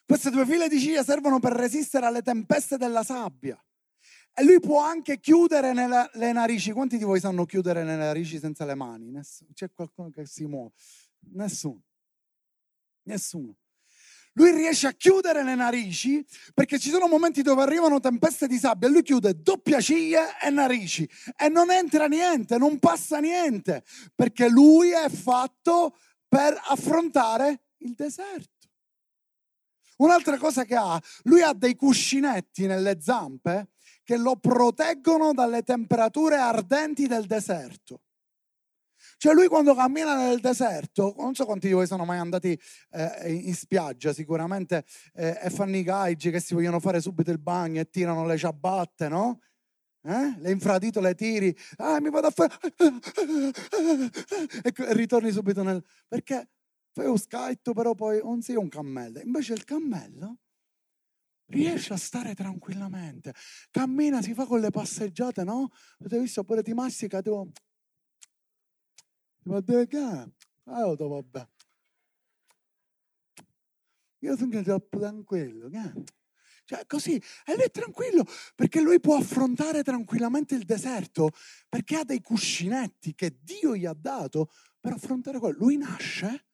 queste 0.07 0.31
due 0.31 0.47
file 0.47 0.69
di 0.69 0.79
ciglia 0.79 1.03
servono 1.03 1.41
per 1.41 1.53
resistere 1.53 2.07
alle 2.07 2.23
tempeste 2.23 2.77
della 2.77 3.03
sabbia. 3.03 3.61
E 4.33 4.45
lui 4.45 4.61
può 4.61 4.81
anche 4.81 5.19
chiudere 5.19 5.73
nella, 5.73 6.09
le 6.15 6.31
narici. 6.31 6.71
Quanti 6.71 6.97
di 6.97 7.05
voi 7.05 7.19
sanno 7.19 7.45
chiudere 7.45 7.83
le 7.83 7.97
narici 7.97 8.39
senza 8.39 8.65
le 8.65 8.75
mani? 8.75 9.11
Nessuno. 9.11 9.51
C'è 9.53 9.71
qualcuno 9.73 10.11
che 10.11 10.27
si 10.27 10.45
muove? 10.45 10.73
Nessuno. 11.33 11.83
Nessuno. 13.05 13.57
Lui 14.35 14.53
riesce 14.53 14.87
a 14.87 14.93
chiudere 14.93 15.43
le 15.43 15.55
narici 15.55 16.25
perché 16.53 16.79
ci 16.79 16.91
sono 16.91 17.09
momenti 17.09 17.41
dove 17.41 17.63
arrivano 17.63 17.99
tempeste 17.99 18.47
di 18.47 18.59
sabbia 18.59 18.87
e 18.87 18.91
lui 18.91 19.03
chiude 19.03 19.41
doppia 19.41 19.81
ciglia 19.81 20.39
e 20.39 20.51
narici 20.51 21.09
e 21.37 21.49
non 21.49 21.71
entra 21.71 22.07
niente, 22.07 22.59
non 22.59 22.79
passa 22.79 23.19
niente 23.19 23.83
perché 24.15 24.49
lui 24.51 24.91
è 24.91 25.09
fatto 25.09 25.97
per 26.29 26.61
affrontare 26.67 27.63
il 27.79 27.95
deserto. 27.95 28.56
Un'altra 29.97 30.37
cosa 30.39 30.65
che 30.65 30.75
ha, 30.75 31.01
lui 31.25 31.43
ha 31.43 31.53
dei 31.53 31.75
cuscinetti 31.75 32.67
nelle 32.67 32.99
zampe 33.01 33.69
che 34.03 34.17
lo 34.17 34.37
proteggono 34.37 35.33
dalle 35.33 35.63
temperature 35.63 36.37
ardenti 36.37 37.07
del 37.07 37.27
deserto. 37.27 38.03
Cioè 39.19 39.33
lui 39.33 39.49
quando 39.49 39.75
cammina 39.75 40.15
nel 40.15 40.41
deserto, 40.41 41.15
non 41.19 41.35
so 41.35 41.45
quanti 41.47 41.69
di 41.69 41.73
voi 41.73 41.87
sono 41.87 42.05
mai 42.05 42.19
andati 42.19 42.59
eh, 42.91 43.33
in 43.33 43.55
spiaggia 43.55 44.13
sicuramente 44.13 44.85
eh, 45.15 45.39
e 45.43 45.51
fanno 45.51 45.77
i 45.77 45.83
gaigi 45.83 46.31
che 46.31 46.41
si 46.41 46.55
vogliono 46.55 46.81
fare 46.81 47.01
subito 47.01 47.31
il 47.31 47.39
bagno 47.39 47.81
e 47.81 47.89
tirano 47.89 48.27
le 48.27 48.37
ciabatte, 48.37 49.09
no? 49.09 49.41
Eh? 50.03 50.37
Le 50.39 50.51
infradito 50.51 51.01
le 51.01 51.15
tiri, 51.15 51.57
ah 51.79 52.01
mi 52.01 52.11
vado 52.11 52.29
a 52.29 52.31
fare... 52.31 52.55
e 54.63 54.73
ritorni 54.95 55.33
subito 55.33 55.63
nel... 55.63 55.83
Perché 56.07 56.49
fai 56.97 57.09
un 57.09 57.19
scatto, 57.19 57.75
però 57.75 57.95
poi 57.95 58.21
non 58.23 58.41
sei 58.41 58.57
un 58.57 58.71
cammello. 58.71 59.21
Invece 59.21 59.53
il 59.53 59.65
cammello 59.65 60.39
riesce 61.49 61.93
a 61.93 61.99
stare 61.99 62.35
tranquillamente, 62.35 63.35
cammina, 63.71 64.23
si 64.23 64.33
fa 64.33 64.47
con 64.47 64.61
le 64.61 64.71
passeggiate, 64.71 65.45
no? 65.45 65.69
Avete 65.99 66.19
visto 66.19 66.43
pure 66.43 66.63
ti 66.63 66.73
massica, 66.73 67.21
tipo... 67.21 67.53
Ma 69.45 69.61
dove 69.61 69.87
che? 69.87 69.99
Ah, 69.99 70.95
vabbè. 70.97 71.49
Io 74.21 74.37
sono 74.37 74.63
troppo 74.63 74.99
tranquillo, 74.99 75.69
che? 75.69 76.05
Cioè, 76.65 76.87
così, 76.87 77.15
e 77.45 77.55
lui 77.55 77.65
è 77.65 77.71
tranquillo 77.71 78.25
perché 78.55 78.81
lui 78.81 78.99
può 78.99 79.17
affrontare 79.17 79.85
tranquillamente 79.85 80.55
il 80.55 80.65
deserto 80.65 81.31
perché 81.69 81.97
ha 81.97 82.05
dei 82.05 82.21
cuscinetti 82.23 83.15
che 83.15 83.39
Dio 83.41 83.77
gli 83.77 83.85
ha 83.85 83.95
dato 83.95 84.51
per 84.81 84.95
affrontare 84.95 85.39
quello. 85.39 85.59
Lui 85.59 85.77
nasce 85.77 86.47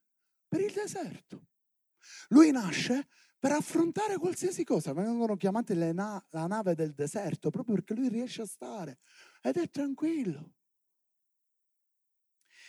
per 0.52 0.60
il 0.60 0.72
deserto. 0.72 1.46
Lui 2.28 2.50
nasce 2.50 3.08
per 3.38 3.52
affrontare 3.52 4.18
qualsiasi 4.18 4.64
cosa. 4.64 4.92
Vengono 4.92 5.34
chiamate 5.34 5.74
na- 5.94 6.22
la 6.28 6.46
nave 6.46 6.74
del 6.74 6.92
deserto 6.92 7.48
proprio 7.48 7.76
perché 7.76 7.94
lui 7.94 8.10
riesce 8.10 8.42
a 8.42 8.46
stare 8.46 8.98
ed 9.40 9.56
è 9.56 9.70
tranquillo. 9.70 10.56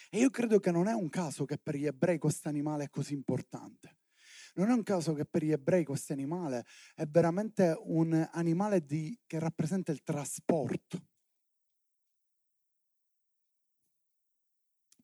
E 0.10 0.20
io 0.20 0.30
credo 0.30 0.62
che 0.62 0.72
non 0.72 0.88
è 0.88 0.94
un 0.94 1.10
caso 1.10 1.44
che 1.44 1.58
per 1.58 1.76
gli 1.76 1.86
ebrei 1.86 2.20
questo 2.20 2.48
animale 2.48 2.86
è 2.86 2.90
così 2.90 3.16
importante. 3.16 3.98
Non 4.54 4.70
è 4.70 4.74
un 4.74 4.84
caso 4.84 5.14
che 5.14 5.26
per 5.26 5.44
gli 5.44 5.52
ebrei 5.52 5.84
questo 5.84 6.14
animale 6.14 6.66
è 6.96 7.06
veramente 7.06 7.76
un 7.82 8.14
animale 8.32 8.86
di, 8.86 9.20
che 9.26 9.40
rappresenta 9.40 9.92
il 9.92 10.04
trasporto. 10.04 11.06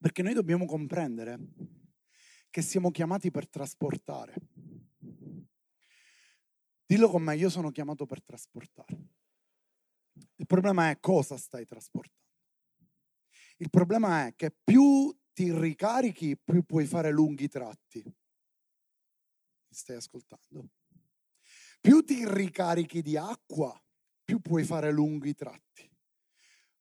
Perché 0.00 0.22
noi 0.22 0.32
dobbiamo 0.32 0.64
comprendere 0.64 1.79
che 2.50 2.62
siamo 2.62 2.90
chiamati 2.90 3.30
per 3.30 3.48
trasportare. 3.48 4.34
Dillo 6.84 7.08
con 7.08 7.22
me, 7.22 7.36
io 7.36 7.48
sono 7.48 7.70
chiamato 7.70 8.04
per 8.04 8.22
trasportare. 8.22 8.98
Il 10.34 10.46
problema 10.46 10.90
è 10.90 10.98
cosa 10.98 11.36
stai 11.36 11.64
trasportando. 11.64 12.18
Il 13.58 13.70
problema 13.70 14.26
è 14.26 14.34
che 14.34 14.50
più 14.50 15.16
ti 15.32 15.56
ricarichi, 15.56 16.36
più 16.36 16.64
puoi 16.64 16.86
fare 16.86 17.12
lunghi 17.12 17.46
tratti. 17.46 18.02
Mi 18.02 19.76
stai 19.76 19.96
ascoltando? 19.96 20.70
Più 21.80 22.02
ti 22.02 22.28
ricarichi 22.28 23.02
di 23.02 23.16
acqua, 23.16 23.80
più 24.24 24.40
puoi 24.40 24.64
fare 24.64 24.90
lunghi 24.90 25.34
tratti. 25.34 25.88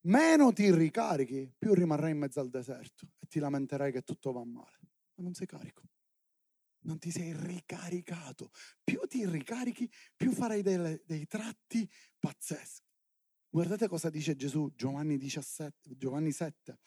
Meno 0.02 0.52
ti 0.52 0.74
ricarichi, 0.74 1.54
più 1.56 1.74
rimarrai 1.74 2.12
in 2.12 2.18
mezzo 2.18 2.40
al 2.40 2.50
deserto 2.50 3.12
e 3.20 3.28
ti 3.28 3.40
lamenterai 3.40 3.92
che 3.92 4.02
tutto 4.02 4.32
va 4.32 4.44
male 4.44 4.79
ma 5.20 5.26
non 5.26 5.34
sei 5.34 5.48
carico. 5.48 5.84
Non 6.82 6.98
ti 6.98 7.12
sei 7.12 7.34
ricaricato. 7.34 8.52
Più 8.84 9.02
ti 9.08 9.26
ricarichi, 9.26 9.90
più 10.16 10.32
farai 10.32 10.62
delle, 10.62 11.04
dei 11.06 11.28
tratti 11.28 11.88
pazzeschi. 12.18 12.88
Guardate 13.50 13.88
cosa 13.88 14.10
dice 14.10 14.36
Gesù, 14.36 14.72
Giovanni, 14.76 15.18
17, 15.18 15.98
Giovanni 15.98 16.32
7, 16.32 16.78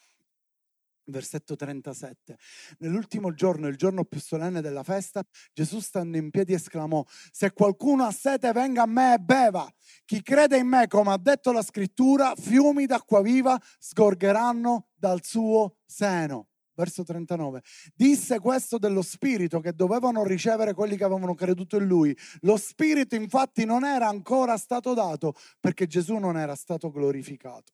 versetto 1.05 1.55
37. 1.55 2.37
Nell'ultimo 2.79 3.33
giorno, 3.33 3.67
il 3.67 3.75
giorno 3.75 4.03
più 4.05 4.19
solenne 4.19 4.61
della 4.61 4.83
festa, 4.83 5.23
Gesù 5.53 5.79
stando 5.79 6.17
in 6.17 6.31
piedi 6.31 6.53
esclamò, 6.53 7.05
se 7.31 7.51
qualcuno 7.51 8.05
ha 8.05 8.11
sete 8.11 8.51
venga 8.51 8.83
a 8.83 8.87
me 8.87 9.15
e 9.15 9.19
beva. 9.19 9.71
Chi 10.05 10.23
crede 10.23 10.57
in 10.57 10.67
me, 10.67 10.87
come 10.87 11.11
ha 11.11 11.17
detto 11.17 11.51
la 11.51 11.61
scrittura, 11.61 12.33
fiumi 12.35 12.87
d'acqua 12.87 13.21
viva 13.21 13.61
sgorgeranno 13.77 14.87
dal 14.95 15.23
suo 15.23 15.77
seno 15.85 16.47
verso 16.75 17.03
39, 17.03 17.61
disse 17.93 18.39
questo 18.39 18.77
dello 18.77 19.01
Spirito 19.01 19.59
che 19.59 19.73
dovevano 19.73 20.23
ricevere 20.23 20.73
quelli 20.73 20.97
che 20.97 21.03
avevano 21.03 21.35
creduto 21.35 21.77
in 21.77 21.85
Lui. 21.85 22.17
Lo 22.41 22.57
Spirito 22.57 23.15
infatti 23.15 23.65
non 23.65 23.83
era 23.83 24.07
ancora 24.07 24.57
stato 24.57 24.93
dato 24.93 25.35
perché 25.59 25.87
Gesù 25.87 26.15
non 26.17 26.37
era 26.37 26.55
stato 26.55 26.91
glorificato. 26.91 27.73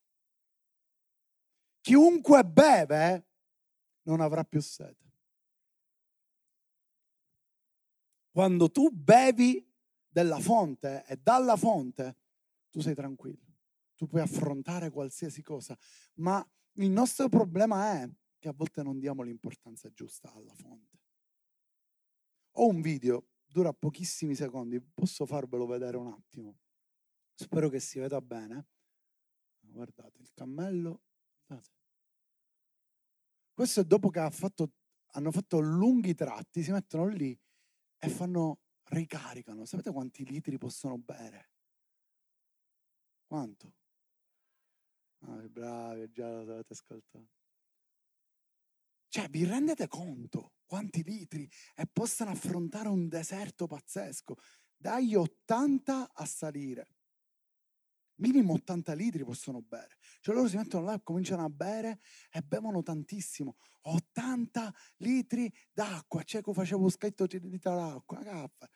Chiunque 1.81 2.43
beve 2.43 3.27
non 4.03 4.21
avrà 4.21 4.43
più 4.43 4.61
sete. 4.61 5.07
Quando 8.31 8.69
tu 8.69 8.89
bevi 8.89 9.65
della 10.07 10.39
fonte 10.39 11.03
e 11.07 11.17
dalla 11.21 11.55
fonte, 11.55 12.17
tu 12.69 12.79
sei 12.79 12.93
tranquillo. 12.93 13.45
Tu 13.95 14.07
puoi 14.07 14.21
affrontare 14.21 14.91
qualsiasi 14.91 15.41
cosa. 15.41 15.77
Ma 16.15 16.45
il 16.73 16.89
nostro 16.89 17.27
problema 17.27 18.01
è 18.01 18.09
che 18.39 18.47
a 18.47 18.53
volte 18.53 18.81
non 18.81 18.99
diamo 18.99 19.21
l'importanza 19.21 19.91
giusta 19.91 20.31
alla 20.33 20.53
fonte. 20.53 20.97
Ho 22.53 22.67
un 22.67 22.81
video, 22.81 23.27
dura 23.45 23.73
pochissimi 23.73 24.33
secondi, 24.33 24.81
posso 24.81 25.25
farvelo 25.25 25.65
vedere 25.65 25.97
un 25.97 26.07
attimo? 26.07 26.57
Spero 27.35 27.69
che 27.69 27.79
si 27.79 27.99
veda 27.99 28.21
bene. 28.21 28.67
guardate, 29.59 30.21
il 30.21 30.31
cammello. 30.33 31.03
Guardate. 31.45 31.77
Questo 33.53 33.81
è 33.81 33.83
dopo 33.83 34.09
che 34.09 34.19
ha 34.19 34.29
fatto, 34.29 34.71
hanno 35.11 35.31
fatto 35.31 35.59
lunghi 35.59 36.15
tratti, 36.15 36.63
si 36.63 36.71
mettono 36.71 37.07
lì 37.07 37.37
e 37.97 38.09
fanno, 38.09 38.61
ricaricano. 38.85 39.65
Sapete 39.65 39.91
quanti 39.91 40.25
litri 40.25 40.57
possono 40.57 40.97
bere? 40.97 41.51
Quanto? 43.27 43.73
Ah, 45.19 45.47
bravi, 45.49 46.09
già 46.11 46.41
lo 46.41 46.53
avete 46.53 46.73
ascoltato. 46.73 47.38
Cioè, 49.09 49.27
vi 49.29 49.43
rendete 49.43 49.87
conto 49.87 50.53
quanti 50.65 51.03
litri 51.03 51.49
e 51.75 51.87
possano 51.91 52.29
affrontare 52.29 52.89
un 52.89 53.07
deserto 53.07 53.65
pazzesco? 53.65 54.35
Dagli 54.77 55.15
80 55.15 56.13
a 56.13 56.25
salire. 56.25 56.95
Minimo 58.19 58.53
80 58.53 58.93
litri 58.93 59.23
possono 59.23 59.61
bere. 59.61 59.97
Cioè 60.19 60.35
loro 60.35 60.47
si 60.47 60.57
mettono 60.57 60.85
là 60.85 60.93
e 60.93 61.03
cominciano 61.03 61.43
a 61.43 61.49
bere 61.49 61.99
e 62.29 62.41
bevono 62.41 62.83
tantissimo. 62.83 63.57
80 63.81 64.73
litri 64.97 65.51
d'acqua. 65.71 66.21
Cioè, 66.23 66.43
che 66.43 66.53
facevo 66.53 66.83
un 66.83 66.91
schetto 66.91 67.25
di 67.25 67.39
litri 67.39 67.57
d'acqua. 67.57 68.21
Caffa. 68.21 68.69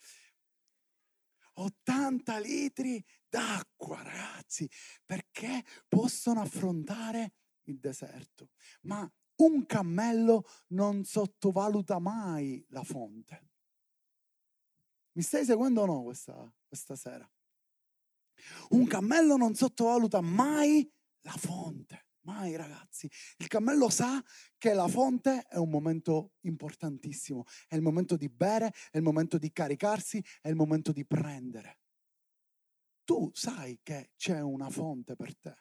80 1.56 2.40
litri 2.40 3.06
d'acqua, 3.30 4.02
ragazzi, 4.02 4.68
perché 5.06 5.63
possono 5.88 6.42
affrontare 6.42 7.34
il 7.66 7.80
deserto. 7.80 8.50
Ma 8.84 9.08
un 9.38 9.66
cammello 9.66 10.46
non 10.70 11.04
sottovaluta 11.04 12.00
mai 12.00 12.63
la 12.70 12.84
fonte. 12.84 13.50
Mi 15.13 15.22
stai 15.22 15.46
seguendo 15.46 15.82
o 15.82 15.86
no 15.86 16.04
questa, 16.04 16.52
questa 16.68 16.96
sera? 16.96 17.30
Un 18.70 18.86
cammello 18.88 19.38
non 19.38 19.54
sottovaluta 19.56 20.22
mai 20.22 20.92
la 21.22 21.32
fonte. 21.32 22.08
Mai 22.25 22.56
ragazzi, 22.56 23.10
il 23.38 23.48
cammello 23.48 23.90
sa 23.90 24.24
che 24.58 24.74
la 24.74 24.88
fonte 24.88 25.46
è 25.46 25.58
un 25.58 25.70
momento 25.70 26.36
importantissimo, 26.46 27.44
è 27.68 27.75
il 27.75 27.82
momento 27.82 28.16
di 28.16 28.30
bere, 28.30 28.74
è 28.92 28.98
il 28.98 29.04
momento 29.04 29.38
di 29.38 29.52
caricarsi, 29.52 30.24
è 30.40 30.48
il 30.48 30.56
momento 30.56 30.94
di 30.94 31.06
prendere. 31.06 31.82
Tu 33.04 33.30
sai 33.34 33.78
che 33.84 34.12
c'è 34.16 34.40
una 34.40 34.70
fonte 34.70 35.18
per 35.18 35.38
te. 35.38 35.54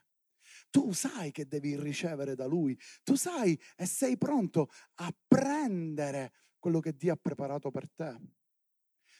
Tu 0.73 0.93
sai 0.93 1.33
che 1.33 1.47
devi 1.47 1.79
ricevere 1.79 2.35
da 2.35 2.47
lui. 2.47 2.79
Tu 3.03 3.15
sai 3.15 3.61
e 3.77 3.85
sei 3.85 4.17
pronto 4.17 4.71
a 4.95 5.15
prendere 5.29 6.33
quello 6.59 6.81
che 6.81 6.97
Dio 6.97 7.13
ha 7.13 7.19
preparato 7.21 7.71
per 7.71 7.91
te. 7.91 8.19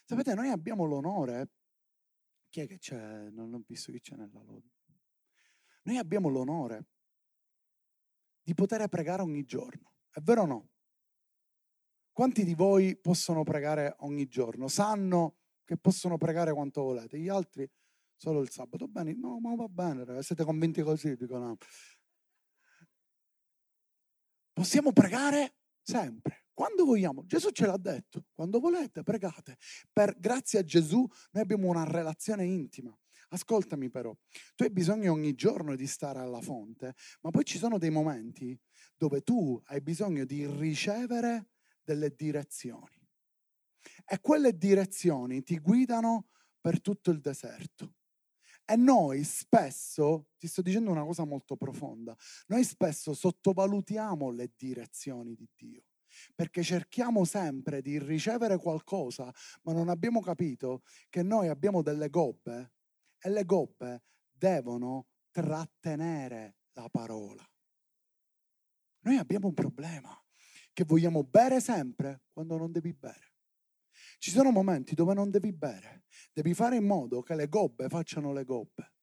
Sapete, 0.03 0.33
noi 0.33 0.49
abbiamo 0.49 0.85
l'onore. 0.85 1.51
Chi 2.49 2.61
è 2.61 2.67
che 2.67 2.79
c'è? 2.79 3.29
Non 3.29 3.53
ho 3.53 3.63
visto 3.67 3.91
chi 3.91 4.01
c'è 4.01 4.15
nella 4.15 4.41
lode. 4.41 4.71
Noi 5.83 5.97
abbiamo 5.97 6.27
l'onore 6.27 6.87
di 8.41 8.55
poter 8.55 8.87
pregare 8.87 9.21
ogni 9.21 9.43
giorno. 9.45 9.93
È 10.09 10.21
vero 10.21 10.41
o 10.41 10.45
no? 10.47 10.69
Quanti 12.11 12.43
di 12.43 12.55
voi 12.55 12.97
possono 12.97 13.43
pregare 13.43 13.95
ogni 13.99 14.27
giorno? 14.27 14.67
Sanno 14.67 15.37
che 15.63 15.77
possono 15.77 16.17
pregare 16.17 16.51
quanto 16.51 16.81
volete, 16.81 17.19
gli 17.19 17.29
altri 17.29 17.69
solo 18.23 18.39
il 18.39 18.49
sabato. 18.49 18.87
Bene, 18.87 19.13
no, 19.13 19.37
ma 19.41 19.53
va 19.53 19.67
bene, 19.67 20.05
ragazzi, 20.05 20.27
siete 20.27 20.45
convinti 20.45 20.81
così? 20.81 21.17
Dico 21.17 21.37
no. 21.37 21.57
Possiamo 24.53 24.93
pregare 24.93 25.57
sempre, 25.81 26.45
quando 26.53 26.85
vogliamo. 26.85 27.25
Gesù 27.25 27.49
ce 27.49 27.65
l'ha 27.65 27.75
detto, 27.75 28.27
quando 28.33 28.59
volete 28.61 29.03
pregate. 29.03 29.57
Per, 29.91 30.17
grazie 30.17 30.59
a 30.59 30.63
Gesù 30.63 31.05
noi 31.31 31.43
abbiamo 31.43 31.67
una 31.67 31.83
relazione 31.83 32.45
intima. 32.45 32.97
Ascoltami 33.29 33.89
però, 33.89 34.15
tu 34.55 34.63
hai 34.63 34.71
bisogno 34.71 35.11
ogni 35.11 35.33
giorno 35.33 35.75
di 35.75 35.87
stare 35.87 36.19
alla 36.19 36.39
fonte, 36.39 36.93
ma 37.21 37.29
poi 37.29 37.43
ci 37.43 37.57
sono 37.57 37.77
dei 37.77 37.89
momenti 37.89 38.57
dove 38.95 39.21
tu 39.21 39.59
hai 39.65 39.81
bisogno 39.81 40.23
di 40.23 40.45
ricevere 40.45 41.49
delle 41.83 42.15
direzioni. 42.15 43.05
E 44.05 44.19
quelle 44.21 44.55
direzioni 44.55 45.43
ti 45.43 45.59
guidano 45.59 46.27
per 46.61 46.79
tutto 46.79 47.11
il 47.11 47.19
deserto. 47.19 47.95
E 48.65 48.75
noi 48.75 49.23
spesso, 49.23 50.29
ti 50.37 50.47
sto 50.47 50.61
dicendo 50.61 50.91
una 50.91 51.03
cosa 51.03 51.25
molto 51.25 51.55
profonda, 51.57 52.15
noi 52.47 52.63
spesso 52.63 53.13
sottovalutiamo 53.13 54.29
le 54.31 54.51
direzioni 54.55 55.35
di 55.35 55.47
Dio 55.55 55.83
perché 56.35 56.63
cerchiamo 56.63 57.25
sempre 57.25 57.81
di 57.81 57.97
ricevere 57.99 58.57
qualcosa, 58.57 59.33
ma 59.63 59.73
non 59.73 59.89
abbiamo 59.89 60.21
capito 60.21 60.83
che 61.09 61.23
noi 61.23 61.47
abbiamo 61.47 61.81
delle 61.81 62.09
gobbe 62.09 62.73
e 63.19 63.29
le 63.29 63.45
gobbe 63.45 64.03
devono 64.31 65.07
trattenere 65.31 66.57
la 66.73 66.87
parola. 66.89 67.43
Noi 69.01 69.17
abbiamo 69.17 69.47
un 69.47 69.53
problema, 69.53 70.17
che 70.71 70.83
vogliamo 70.85 71.23
bere 71.23 71.59
sempre 71.59 72.23
quando 72.31 72.57
non 72.57 72.71
devi 72.71 72.93
bere. 72.93 73.32
Ci 74.23 74.31
sono 74.31 74.51
momenti 74.51 74.95
dove 74.95 75.13
non 75.13 75.29
devi 75.29 75.51
bere, 75.51 76.05
devi 76.31 76.53
fare 76.53 76.77
in 76.77 76.85
modo 76.85 77.21
che 77.21 77.35
le 77.35 77.49
gobbe 77.49 77.89
facciano 77.89 78.31
le 78.31 78.45
gobbe 78.45 78.93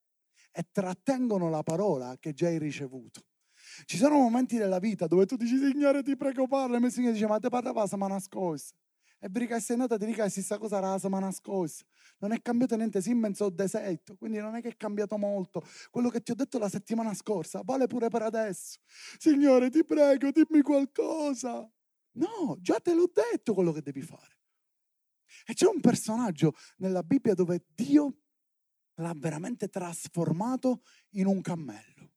e 0.50 0.66
trattengono 0.72 1.50
la 1.50 1.62
parola 1.62 2.16
che 2.18 2.32
già 2.32 2.46
hai 2.46 2.56
ricevuto. 2.56 3.26
Ci 3.84 3.98
sono 3.98 4.14
momenti 4.14 4.56
della 4.56 4.78
vita 4.78 5.06
dove 5.06 5.26
tu 5.26 5.36
dici, 5.36 5.58
Signore, 5.58 6.02
ti 6.02 6.16
prego, 6.16 6.46
parla, 6.46 6.78
e 6.78 6.80
il 6.80 6.90
Signore 6.90 7.12
dice, 7.12 7.26
ma 7.26 7.38
te 7.38 7.50
parlava 7.50 7.80
la 7.80 7.86
settimana 7.86 8.18
scorsa. 8.18 8.74
E 9.18 9.30
perché 9.30 9.60
sei 9.60 9.76
andata 9.76 9.98
ti 9.98 10.06
dica 10.06 10.22
la 10.22 10.30
stessa 10.30 10.56
cosa 10.56 10.80
la 10.80 10.94
settimana 10.94 11.30
scorsa. 11.32 11.84
Non 12.20 12.32
è 12.32 12.40
cambiato 12.40 12.76
niente, 12.76 13.02
sì, 13.02 13.12
mezzo 13.12 13.44
al 13.44 13.52
deserto, 13.52 14.16
quindi 14.16 14.38
non 14.38 14.54
è 14.54 14.62
che 14.62 14.68
è 14.68 14.76
cambiato 14.78 15.18
molto. 15.18 15.62
Quello 15.90 16.08
che 16.08 16.22
ti 16.22 16.30
ho 16.30 16.34
detto 16.34 16.56
la 16.58 16.70
settimana 16.70 17.12
scorsa 17.12 17.60
vale 17.62 17.88
pure 17.88 18.08
per 18.08 18.22
adesso. 18.22 18.78
Signore, 19.18 19.68
ti 19.68 19.84
prego, 19.84 20.30
dimmi 20.30 20.62
qualcosa. 20.62 21.70
No, 22.12 22.56
già 22.58 22.80
te 22.80 22.94
l'ho 22.94 23.10
detto 23.12 23.52
quello 23.52 23.72
che 23.72 23.82
devi 23.82 24.00
fare. 24.00 24.39
E 25.44 25.54
c'è 25.54 25.66
un 25.66 25.80
personaggio 25.80 26.54
nella 26.78 27.02
Bibbia 27.02 27.34
dove 27.34 27.64
Dio 27.74 28.18
l'ha 28.94 29.14
veramente 29.16 29.68
trasformato 29.68 30.82
in 31.10 31.26
un 31.26 31.40
cammello. 31.40 32.12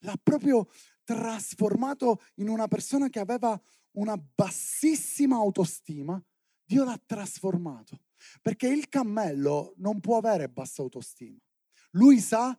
L'ha 0.00 0.18
proprio 0.22 0.68
trasformato 1.04 2.20
in 2.36 2.48
una 2.48 2.66
persona 2.68 3.08
che 3.08 3.20
aveva 3.20 3.60
una 3.92 4.16
bassissima 4.16 5.36
autostima, 5.36 6.22
Dio 6.64 6.84
l'ha 6.84 7.00
trasformato. 7.04 8.00
Perché 8.40 8.68
il 8.68 8.88
cammello 8.88 9.74
non 9.76 10.00
può 10.00 10.16
avere 10.16 10.48
bassa 10.48 10.82
autostima. 10.82 11.38
Lui 11.90 12.20
sa 12.20 12.58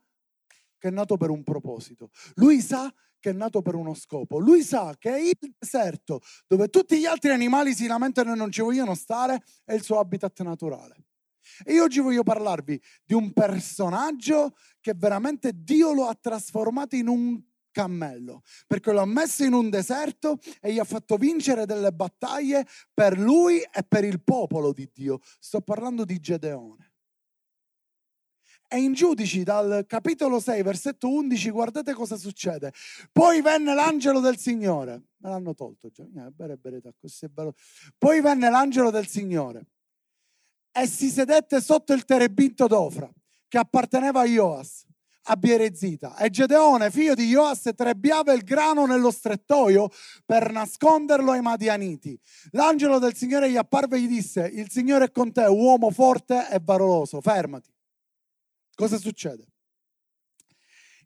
che 0.77 0.87
è 0.87 0.91
nato 0.91 1.17
per 1.17 1.29
un 1.29 1.43
proposito. 1.43 2.11
Lui 2.35 2.61
sa 2.61 2.93
che 3.25 3.31
è 3.31 3.33
nato 3.33 3.63
per 3.63 3.73
uno 3.73 3.95
scopo. 3.95 4.37
Lui 4.37 4.61
sa 4.61 4.95
che 4.99 5.17
il 5.17 5.55
deserto, 5.57 6.21
dove 6.45 6.67
tutti 6.67 6.99
gli 6.99 7.05
altri 7.05 7.31
animali 7.31 7.73
si 7.73 7.87
lamentano 7.87 8.33
e 8.33 8.35
non 8.35 8.51
ci 8.51 8.61
vogliono 8.61 8.93
stare, 8.93 9.41
è 9.63 9.73
il 9.73 9.81
suo 9.81 9.97
habitat 9.97 10.41
naturale. 10.41 11.05
E 11.63 11.73
io 11.73 11.83
oggi 11.83 12.01
voglio 12.01 12.21
parlarvi 12.21 12.79
di 13.03 13.15
un 13.15 13.33
personaggio 13.33 14.55
che 14.79 14.93
veramente 14.95 15.53
Dio 15.55 15.91
lo 15.91 16.05
ha 16.05 16.13
trasformato 16.13 16.95
in 16.95 17.07
un 17.07 17.41
cammello, 17.71 18.43
perché 18.67 18.91
lo 18.91 19.01
ha 19.01 19.07
messo 19.07 19.43
in 19.43 19.53
un 19.53 19.71
deserto 19.71 20.37
e 20.61 20.71
gli 20.71 20.77
ha 20.77 20.83
fatto 20.83 21.17
vincere 21.17 21.65
delle 21.65 21.91
battaglie 21.91 22.67
per 22.93 23.17
lui 23.17 23.59
e 23.59 23.83
per 23.87 24.03
il 24.03 24.21
popolo 24.23 24.71
di 24.71 24.87
Dio. 24.93 25.19
Sto 25.39 25.61
parlando 25.61 26.05
di 26.05 26.19
Gedeone. 26.19 26.84
E 28.67 28.77
in 28.77 28.93
Giudici, 28.93 29.43
dal 29.43 29.85
capitolo 29.87 30.39
6, 30.39 30.63
versetto 30.63 31.09
11, 31.09 31.49
guardate 31.51 31.93
cosa 31.93 32.17
succede. 32.17 32.73
Poi 33.11 33.41
venne 33.41 33.73
l'angelo 33.73 34.19
del 34.19 34.37
Signore. 34.37 35.03
Me 35.17 35.29
l'hanno 35.29 35.53
tolto 35.53 35.89
già. 35.89 36.03
Poi 37.97 38.21
venne 38.21 38.49
l'angelo 38.49 38.91
del 38.91 39.07
Signore 39.07 39.67
e 40.71 40.87
si 40.87 41.09
sedette 41.09 41.61
sotto 41.61 41.93
il 41.93 42.03
terebinto 42.03 42.67
d'Ofra, 42.67 43.09
che 43.47 43.57
apparteneva 43.57 44.21
a 44.21 44.25
Joas 44.25 44.85
a 45.27 45.37
Bierezita 45.37 46.17
e 46.17 46.29
Gedeone, 46.29 46.91
figlio 46.91 47.15
di 47.15 47.27
Joas, 47.27 47.71
trebbiava 47.75 48.33
il 48.33 48.43
grano 48.43 48.85
nello 48.85 49.11
strettoio 49.11 49.89
per 50.25 50.51
nasconderlo 50.51 51.31
ai 51.31 51.41
Madianiti. 51.41 52.19
L'angelo 52.51 52.99
del 52.99 53.15
Signore 53.15 53.49
gli 53.49 53.57
apparve 53.57 53.97
e 53.97 54.01
gli 54.01 54.07
disse, 54.07 54.47
il 54.53 54.69
Signore 54.69 55.05
è 55.05 55.11
con 55.11 55.31
te, 55.31 55.45
uomo 55.45 55.89
forte 55.89 56.47
e 56.51 56.59
valoroso, 56.61 57.21
fermati. 57.21 57.74
Cosa 58.75 58.97
succede? 58.97 59.47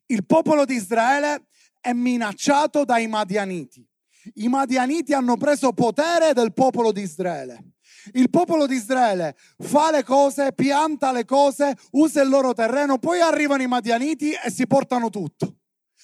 Il 0.08 0.26
popolo 0.26 0.66
di 0.66 0.74
Israele 0.74 1.48
è 1.80 1.94
minacciato 1.94 2.84
dai 2.84 3.08
Madianiti. 3.08 3.88
I 4.34 4.48
Madianiti 4.48 5.14
hanno 5.14 5.38
preso 5.38 5.72
potere 5.72 6.34
del 6.34 6.52
popolo 6.52 6.92
di 6.92 7.02
Israele. 7.02 7.74
Il 8.14 8.30
popolo 8.30 8.66
di 8.66 8.76
Israele 8.76 9.36
fa 9.58 9.92
le 9.92 10.04
cose, 10.04 10.54
pianta 10.54 11.12
le 11.12 11.26
cose, 11.26 11.76
usa 11.92 12.22
il 12.22 12.30
loro 12.30 12.54
terreno, 12.54 12.98
poi 12.98 13.22
arrivano 13.22 13.62
i 13.62 13.68
Madianiti 13.68 14.32
e 14.32 14.50
si 14.50 14.66
portano 14.66 15.10
tutto. 15.10 15.59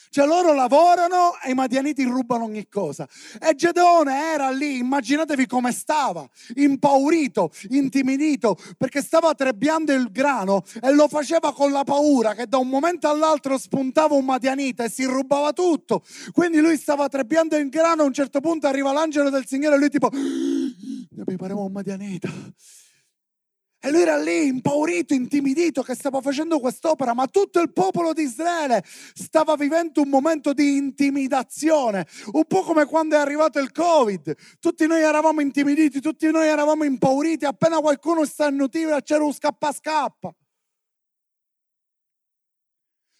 Cioè 0.09 0.25
loro 0.25 0.53
lavorano 0.53 1.33
e 1.43 1.51
i 1.51 1.53
madianiti 1.53 2.03
rubano 2.03 2.45
ogni 2.45 2.67
cosa. 2.69 3.07
E 3.41 3.55
Gedeone 3.55 4.33
era 4.33 4.49
lì, 4.49 4.77
immaginatevi 4.77 5.45
come 5.47 5.71
stava, 5.71 6.27
impaurito, 6.55 7.51
intimidito, 7.69 8.57
perché 8.77 9.01
stava 9.01 9.33
trebbiando 9.33 9.93
il 9.93 10.11
grano 10.11 10.63
e 10.81 10.91
lo 10.91 11.07
faceva 11.07 11.53
con 11.53 11.71
la 11.71 11.83
paura 11.83 12.33
che 12.33 12.47
da 12.47 12.57
un 12.57 12.69
momento 12.69 13.07
all'altro 13.07 13.57
spuntava 13.57 14.15
un 14.15 14.25
madianita 14.25 14.83
e 14.83 14.89
si 14.89 15.03
rubava 15.05 15.53
tutto. 15.53 16.03
Quindi 16.31 16.59
lui 16.59 16.77
stava 16.77 17.07
trebbiando 17.07 17.55
il 17.57 17.69
grano, 17.69 18.03
a 18.03 18.05
un 18.05 18.13
certo 18.13 18.39
punto 18.39 18.67
arriva 18.67 18.91
l'angelo 18.91 19.29
del 19.29 19.45
Signore 19.45 19.75
e 19.75 19.79
lui 19.79 19.89
tipo, 19.89 20.09
ne 20.11 21.23
prepareremo 21.23 21.63
un 21.65 21.71
madianita 21.71 22.29
e 23.85 23.91
lui 23.91 24.01
era 24.01 24.17
lì 24.17 24.47
impaurito, 24.47 25.13
intimidito 25.13 25.83
che 25.83 25.95
stava 25.95 26.21
facendo 26.21 26.59
quest'opera, 26.59 27.13
ma 27.13 27.27
tutto 27.27 27.59
il 27.59 27.73
popolo 27.73 28.13
di 28.13 28.23
Israele 28.23 28.83
stava 28.85 29.55
vivendo 29.55 30.01
un 30.01 30.09
momento 30.09 30.53
di 30.53 30.77
intimidazione, 30.77 32.07
un 32.31 32.45
po' 32.45 32.61
come 32.61 32.85
quando 32.85 33.15
è 33.15 33.19
arrivato 33.19 33.59
il 33.59 33.71
Covid. 33.71 34.33
Tutti 34.59 34.87
noi 34.87 35.01
eravamo 35.01 35.41
intimiditi, 35.41 35.99
tutti 35.99 36.31
noi 36.31 36.47
eravamo 36.47 36.83
impauriti, 36.83 37.45
appena 37.45 37.79
qualcuno 37.79 38.23
sta 38.25 38.43
starnutiva 38.45 39.01
c'era 39.01 39.23
un 39.23 39.33
scappa 39.33 39.71
scappa. 39.71 40.33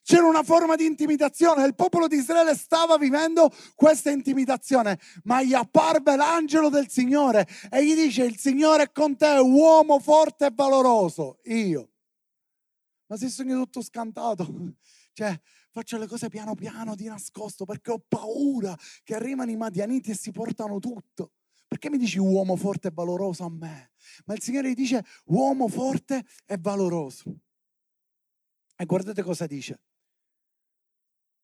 C'era 0.06 0.28
una 0.28 0.44
forma 0.44 0.76
di 0.76 0.86
intimidazione, 0.86 1.66
il 1.66 1.74
popolo 1.74 2.08
di 2.08 2.18
Israele 2.18 2.54
stava 2.54 2.96
vivendo 2.96 3.52
questa 3.74 4.12
intimidazione, 4.12 5.00
ma 5.24 5.42
gli 5.42 5.56
apparve 5.56 6.16
l'angelo 6.16 6.70
del 6.70 6.90
Signore 6.90 7.48
e 7.72 7.84
gli 7.84 7.96
dice 7.96 8.24
il 8.24 8.38
Signore 8.38 8.84
è 8.84 8.92
con 8.92 9.18
te, 9.18 9.40
uomo 9.40 10.00
forte 10.00 10.46
e 10.46 10.52
valoroso, 10.54 11.40
io. 11.46 11.90
Ma 13.08 13.18
si 13.18 13.32
sogno 13.32 13.58
tutto 13.64 13.82
scantato, 13.82 14.76
cioè 15.14 15.42
faccio 15.72 15.98
le 15.98 16.06
cose 16.06 16.30
piano 16.30 16.54
piano 16.54 16.94
di 16.94 17.06
nascosto 17.06 17.66
perché 17.66 17.90
ho 17.90 18.06
paura 18.08 18.78
che 19.04 19.16
arrivano 19.16 19.50
i 19.50 19.56
madianiti 19.56 20.12
e 20.12 20.16
si 20.16 20.30
portano 20.30 20.78
tutto. 20.78 21.32
Perché 21.68 21.90
mi 21.90 21.98
dici 21.98 22.20
uomo 22.20 22.56
forte 22.56 22.90
e 22.90 22.92
valoroso 22.94 23.44
a 23.44 23.50
me? 23.50 23.94
Ma 24.26 24.36
il 24.36 24.42
Signore 24.44 24.70
gli 24.70 24.76
dice 24.76 25.04
uomo 25.26 25.68
forte 25.68 26.24
e 26.46 26.60
valoroso. 26.60 27.40
E 28.76 28.86
guardate 28.86 29.24
cosa 29.24 29.48
dice 29.48 29.80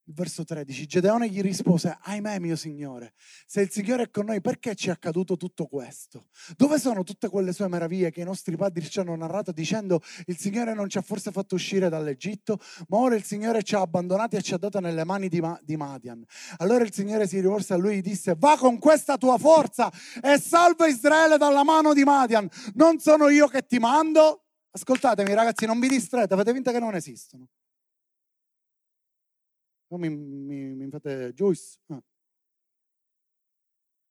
verso 0.06 0.44
13, 0.44 0.88
Gedeone 0.88 1.30
gli 1.30 1.42
rispose, 1.42 1.98
ahimè 2.02 2.40
mio 2.40 2.56
Signore, 2.56 3.14
se 3.46 3.62
il 3.62 3.70
Signore 3.70 4.04
è 4.04 4.10
con 4.10 4.26
noi, 4.26 4.42
perché 4.42 4.76
ci 4.76 4.90
è 4.90 4.92
accaduto 4.92 5.38
tutto 5.38 5.68
questo? 5.68 6.28
Dove 6.56 6.80
sono 6.80 7.04
tutte 7.04 7.30
quelle 7.30 7.54
sue 7.54 7.68
meraviglie 7.68 8.12
che 8.12 8.22
i 8.22 8.24
nostri 8.26 8.56
padri 8.56 8.88
ci 8.90 9.00
hanno 9.00 9.16
narrato 9.16 9.52
dicendo, 9.52 10.02
il 10.26 10.38
Signore 10.38 10.74
non 10.74 10.90
ci 10.90 10.98
ha 10.98 11.02
forse 11.02 11.32
fatto 11.32 11.56
uscire 11.56 11.90
dall'Egitto, 11.90 12.60
ma 12.88 12.98
ora 12.98 13.16
il 13.16 13.24
Signore 13.24 13.64
ci 13.64 13.76
ha 13.76 13.82
abbandonati 13.82 14.36
e 14.36 14.42
ci 14.42 14.54
ha 14.54 14.58
dato 14.58 14.80
nelle 14.80 15.04
mani 15.06 15.28
di, 15.28 15.40
Ma- 15.40 15.60
di 15.64 15.78
Madian. 15.78 16.24
Allora 16.58 16.84
il 16.84 16.94
Signore 16.94 17.28
si 17.28 17.40
rivolse 17.40 17.74
a 17.74 17.78
lui 17.78 17.98
e 17.98 18.02
disse, 18.02 18.36
va 18.38 18.58
con 18.58 18.80
questa 18.80 19.18
tua 19.18 19.38
forza 19.38 19.92
e 20.22 20.40
salva 20.40 20.88
Israele 20.88 21.38
dalla 21.38 21.64
mano 21.64 21.94
di 21.94 22.04
Madian. 22.04 22.50
Non 22.74 23.00
sono 23.00 23.30
io 23.30 23.48
che 23.48 23.66
ti 23.66 23.80
mando? 23.80 24.46
Ascoltatemi 24.72 25.34
ragazzi, 25.34 25.66
non 25.66 25.80
vi 25.80 25.90
distraete, 25.90 26.34
avete 26.34 26.54
vinto 26.54 26.72
che 26.72 26.80
non 26.80 26.96
esistono. 26.96 27.48
No, 29.92 29.98
mi, 29.98 30.10
mi, 30.10 30.74
mi 30.74 30.90
fate 30.90 31.34
Joyce. 31.34 31.78
Ah. 31.88 32.02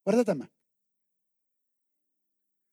Guardate 0.02 0.30
a 0.30 0.34
me. 0.34 0.52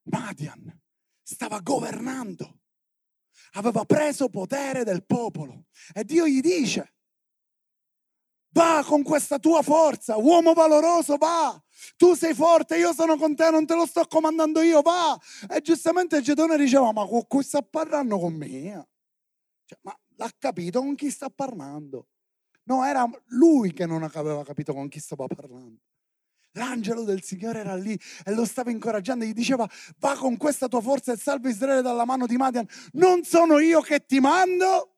Madian 0.04 0.82
stava 1.24 1.60
governando, 1.60 2.62
aveva 3.54 3.84
preso 3.84 4.30
potere 4.30 4.86
del 4.86 5.06
popolo 5.06 5.66
e 5.94 6.06
Dio 6.06 6.26
gli 6.26 6.40
dice, 6.40 6.94
va 8.52 8.82
con 8.86 9.04
questa 9.04 9.38
tua 9.38 9.62
forza, 9.62 10.16
uomo 10.16 10.54
valoroso, 10.54 11.18
va, 11.18 11.62
tu 11.98 12.14
sei 12.14 12.34
forte, 12.34 12.78
io 12.78 12.94
sono 12.94 13.18
con 13.18 13.36
te, 13.36 13.50
non 13.52 13.66
te 13.66 13.76
lo 13.76 13.86
sto 13.86 14.06
comandando 14.08 14.62
io, 14.62 14.82
va. 14.82 15.20
E 15.50 15.60
giustamente 15.62 16.22
Gedone 16.22 16.58
diceva, 16.58 16.94
ma 16.94 17.06
con 17.06 17.28
cui 17.28 17.44
sta 17.44 17.62
parlando 17.62 18.18
con 18.20 18.34
me? 18.34 18.88
Cioè, 19.66 19.80
ma 19.82 19.98
l'ha 20.16 20.32
capito 20.38 20.80
con 20.80 20.96
chi 20.96 21.10
sta 21.10 21.30
parlando? 21.30 22.08
No, 22.68 22.84
era 22.84 23.10
lui 23.28 23.72
che 23.72 23.86
non 23.86 24.04
aveva 24.04 24.44
capito 24.44 24.74
con 24.74 24.90
chi 24.90 25.00
stava 25.00 25.26
parlando. 25.28 25.80
L'angelo 26.52 27.04
del 27.04 27.24
Signore 27.24 27.60
era 27.60 27.76
lì 27.76 27.98
e 28.26 28.34
lo 28.34 28.44
stava 28.44 28.72
incoraggiando 28.72 29.24
gli 29.24 29.34
diceva 29.34 29.70
va 30.00 30.16
con 30.16 30.38
questa 30.38 30.68
tua 30.68 30.82
forza 30.82 31.14
e 31.14 31.18
salva 31.18 31.50
Israele 31.50 31.82
dalla 31.82 32.04
mano 32.04 32.26
di 32.26 32.36
Madian. 32.36 32.68
Non 32.94 33.24
sono 33.24 33.60
io 33.60 33.80
che 33.82 34.06
ti 34.06 34.20
mando? 34.20 34.96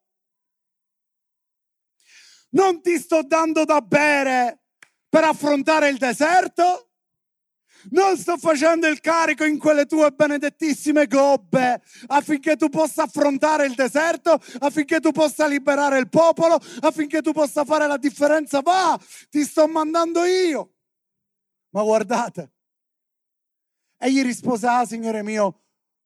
Non 2.52 2.82
ti 2.82 2.98
sto 2.98 3.22
dando 3.24 3.66
da 3.66 3.82
bere 3.82 4.62
per 5.08 5.26
affrontare 5.26 5.90
il 5.90 5.98
deserto? 5.98 6.89
Non 7.92 8.18
sto 8.18 8.38
facendo 8.38 8.88
il 8.88 9.00
carico 9.00 9.46
in 9.46 9.58
quelle 9.58 9.86
tue 9.86 10.12
benedettissime 10.12 11.08
gobbe 11.08 11.82
affinché 12.08 12.56
tu 12.56 12.70
possa 12.70 13.04
affrontare 13.04 13.66
il 13.66 13.74
deserto, 13.74 14.40
affinché 14.60 15.00
tu 15.00 15.12
possa 15.12 15.48
liberare 15.48 16.00
il 16.00 16.10
popolo, 16.10 16.60
affinché 16.82 17.22
tu 17.22 17.32
possa 17.32 17.64
fare 17.66 17.88
la 17.88 17.98
differenza. 17.98 18.62
Va, 18.62 19.00
ti 19.30 19.44
sto 19.44 19.68
mandando 19.68 20.26
io. 20.26 20.74
Ma 21.72 21.84
guardate. 21.84 22.52
Egli 23.98 24.24
rispose, 24.24 24.68
ah 24.68 24.86
Signore 24.86 25.24
mio, 25.24 25.62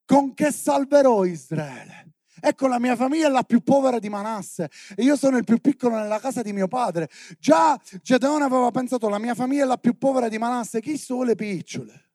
con 0.06 0.34
che 0.34 0.52
salverò 0.52 1.26
Israele? 1.26 2.03
Ecco, 2.46 2.68
la 2.68 2.78
mia 2.78 2.98
famiglia 2.98 3.28
è 3.28 3.30
la 3.30 3.44
più 3.44 3.62
povera 3.62 4.00
di 4.00 4.10
Manasse 4.10 4.70
e 4.98 5.04
io 5.04 5.16
sono 5.16 5.38
il 5.38 5.46
più 5.46 5.60
piccolo 5.60 5.96
nella 5.96 6.20
casa 6.20 6.42
di 6.42 6.52
mio 6.52 6.68
padre. 6.68 7.10
Già 7.40 7.80
Gedeone 8.02 8.44
aveva 8.44 8.70
pensato, 8.70 9.08
la 9.08 9.18
mia 9.18 9.34
famiglia 9.34 9.64
è 9.64 9.66
la 9.66 9.78
più 9.78 9.98
povera 9.98 10.28
di 10.28 10.38
Manasse, 10.38 10.82
chi 10.82 10.98
sono 10.98 11.24
le 11.24 11.36
picciole? 11.36 12.10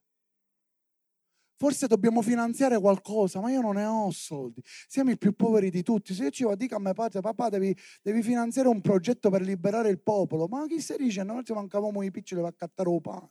Forse 1.56 1.86
dobbiamo 1.86 2.20
finanziare 2.20 2.78
qualcosa, 2.78 3.40
ma 3.40 3.50
io 3.50 3.62
non 3.62 3.76
ne 3.76 3.86
ho 3.86 4.10
soldi. 4.10 4.62
Siamo 4.86 5.12
i 5.12 5.16
più 5.16 5.32
poveri 5.32 5.70
di 5.70 5.82
tutti. 5.82 6.12
Se 6.12 6.24
io 6.24 6.30
ci 6.30 6.46
dico 6.56 6.76
a 6.76 6.78
mio 6.78 6.92
padre, 6.92 7.20
papà, 7.20 7.48
devi, 7.48 7.74
devi, 8.02 8.22
finanziare 8.22 8.68
un 8.68 8.82
progetto 8.82 9.30
per 9.30 9.40
liberare 9.40 9.88
il 9.88 9.98
popolo, 9.98 10.46
ma 10.46 10.66
chi 10.66 10.78
si 10.82 10.94
dice? 10.98 11.22
Noi 11.24 11.42
ci 11.42 11.54
mancavamo 11.54 12.02
i 12.02 12.10
piccoli 12.10 12.42
per 12.42 12.50
accattare 12.50 12.92
il 12.92 13.00
pane. 13.00 13.30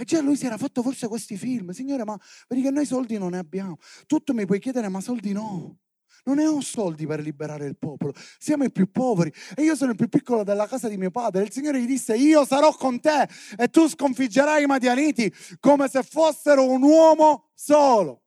E 0.00 0.04
già 0.04 0.20
lui 0.20 0.36
si 0.36 0.46
era 0.46 0.56
fatto 0.56 0.80
forse 0.80 1.08
questi 1.08 1.36
film. 1.36 1.70
Signore, 1.70 2.04
ma 2.04 2.16
vedi 2.46 2.62
che 2.62 2.70
noi 2.70 2.86
soldi 2.86 3.18
non 3.18 3.30
ne 3.30 3.38
abbiamo. 3.38 3.78
Tutto 4.06 4.32
mi 4.32 4.46
puoi 4.46 4.60
chiedere, 4.60 4.88
ma 4.88 5.00
soldi 5.00 5.32
no. 5.32 5.78
Non 6.22 6.36
ne 6.36 6.46
ho 6.46 6.60
soldi 6.60 7.04
per 7.04 7.18
liberare 7.20 7.66
il 7.66 7.76
popolo. 7.76 8.12
Siamo 8.38 8.62
i 8.62 8.70
più 8.70 8.92
poveri. 8.92 9.32
E 9.56 9.64
io 9.64 9.74
sono 9.74 9.90
il 9.90 9.96
più 9.96 10.08
piccolo 10.08 10.44
della 10.44 10.68
casa 10.68 10.88
di 10.88 10.96
mio 10.96 11.10
padre. 11.10 11.42
Il 11.42 11.50
Signore 11.50 11.80
gli 11.80 11.86
disse, 11.86 12.16
io 12.16 12.46
sarò 12.46 12.72
con 12.76 13.00
te 13.00 13.28
e 13.56 13.68
tu 13.70 13.88
sconfiggerai 13.88 14.62
i 14.62 14.66
Madianiti 14.66 15.34
come 15.58 15.88
se 15.88 16.04
fossero 16.04 16.64
un 16.64 16.82
uomo 16.82 17.50
solo. 17.54 18.22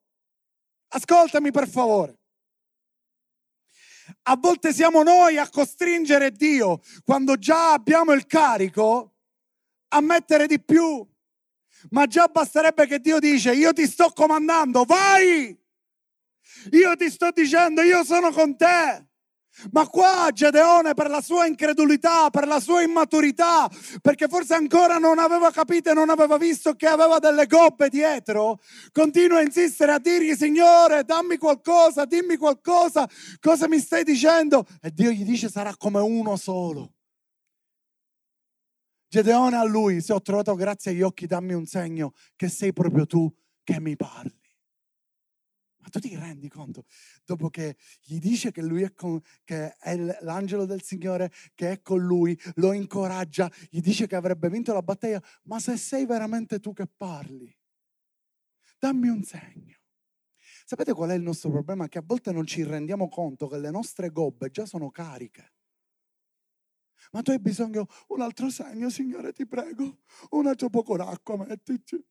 Ascoltami 0.90 1.52
per 1.52 1.70
favore. 1.70 2.20
A 4.24 4.36
volte 4.36 4.74
siamo 4.74 5.04
noi 5.04 5.38
a 5.38 5.48
costringere 5.48 6.32
Dio, 6.32 6.82
quando 7.06 7.38
già 7.38 7.72
abbiamo 7.72 8.12
il 8.12 8.26
carico, 8.26 9.16
a 9.94 10.02
mettere 10.02 10.48
di 10.48 10.62
più 10.62 11.08
ma 11.90 12.06
già 12.06 12.28
basterebbe 12.28 12.86
che 12.86 13.00
Dio 13.00 13.20
dice, 13.20 13.54
io 13.54 13.74
ti 13.74 13.88
sto 13.88 14.12
comandando, 14.14 14.84
vai! 14.86 15.58
Io 16.72 16.96
ti 16.96 17.10
sto 17.10 17.32
dicendo, 17.34 17.82
io 17.82 18.04
sono 18.04 18.32
con 18.32 18.56
te. 18.56 19.06
Ma 19.72 19.86
qua 19.88 20.30
Gedeone 20.32 20.94
per 20.94 21.10
la 21.10 21.20
sua 21.22 21.46
incredulità, 21.46 22.30
per 22.30 22.48
la 22.48 22.60
sua 22.60 22.82
immaturità, 22.82 23.70
perché 24.02 24.28
forse 24.28 24.54
ancora 24.54 24.98
non 24.98 25.20
aveva 25.20 25.52
capito 25.52 25.92
e 25.92 25.94
non 25.94 26.10
aveva 26.10 26.38
visto 26.38 26.74
che 26.76 26.88
aveva 26.88 27.20
delle 27.20 27.48
gobbe 27.48 27.90
dietro, 27.90 28.60
continua 28.94 29.40
a 29.40 29.42
insistere 29.42 29.92
a 29.92 30.00
dirgli 30.00 30.36
Signore 30.36 31.04
dammi 31.04 31.38
qualcosa, 31.38 32.06
dimmi 32.06 32.38
qualcosa, 32.38 33.08
cosa 33.42 33.68
mi 33.68 33.80
stai 33.80 34.04
dicendo? 34.06 34.66
E 34.82 34.90
Dio 34.92 35.12
gli 35.12 35.26
dice 35.26 35.50
sarà 35.50 35.76
come 35.78 36.00
uno 36.00 36.38
solo. 36.38 36.94
Gedeone 39.12 39.58
a 39.58 39.66
lui, 39.66 40.00
se 40.00 40.14
ho 40.14 40.22
trovato 40.22 40.56
grazie 40.56 40.92
agli 40.92 41.02
occhi, 41.02 41.26
dammi 41.26 41.52
un 41.52 41.66
segno 41.66 42.14
che 42.38 42.48
sei 42.48 42.72
proprio 42.72 43.06
tu 43.06 43.30
che 43.62 43.78
mi 43.82 43.98
parli. 43.98 44.40
Ma 45.80 45.90
tu 45.90 46.00
ti 46.00 46.16
rendi 46.16 46.48
conto? 46.48 46.86
Dopo 47.26 47.50
che 47.50 47.76
gli 48.04 48.20
dice 48.20 48.52
che 48.52 48.62
lui 48.62 48.84
è, 48.84 48.94
con, 48.94 49.20
che 49.44 49.76
è 49.76 49.98
l'angelo 50.22 50.64
del 50.64 50.82
Signore, 50.82 51.30
che 51.56 51.72
è 51.72 51.82
con 51.82 52.00
lui, 52.00 52.40
lo 52.56 52.72
incoraggia, 52.72 53.52
gli 53.70 53.82
dice 53.82 54.08
che 54.08 54.16
avrebbe 54.16 54.50
vinto 54.50 54.72
la 54.72 54.82
battaglia, 54.82 55.22
ma 55.44 55.60
se 55.60 55.76
sei 55.76 56.06
veramente 56.06 56.62
tu 56.62 56.72
che 56.72 56.88
parli, 56.88 57.54
dammi 58.80 59.10
un 59.10 59.24
segno. 59.24 59.76
Sapete 60.64 60.94
qual 60.94 61.10
è 61.10 61.16
il 61.16 61.22
nostro 61.22 61.52
problema? 61.52 61.90
Che 61.90 61.98
a 61.98 62.04
volte 62.06 62.32
non 62.32 62.46
ci 62.46 62.64
rendiamo 62.64 63.10
conto 63.10 63.50
che 63.50 63.58
le 63.58 63.72
nostre 63.72 64.10
gobbe 64.10 64.52
già 64.52 64.66
sono 64.66 64.90
cariche 64.90 65.56
ma 67.12 67.22
tu 67.22 67.32
hai 67.32 67.40
bisogno 67.40 67.88
un 68.08 68.22
altro 68.22 68.50
segno, 68.50 68.90
Signore, 68.90 69.34
ti 69.34 69.46
prego, 69.46 70.00
un 70.32 70.48
altro 70.48 70.70
poco 70.70 70.98
d'acqua 70.98 71.38
mettici. 71.38 72.04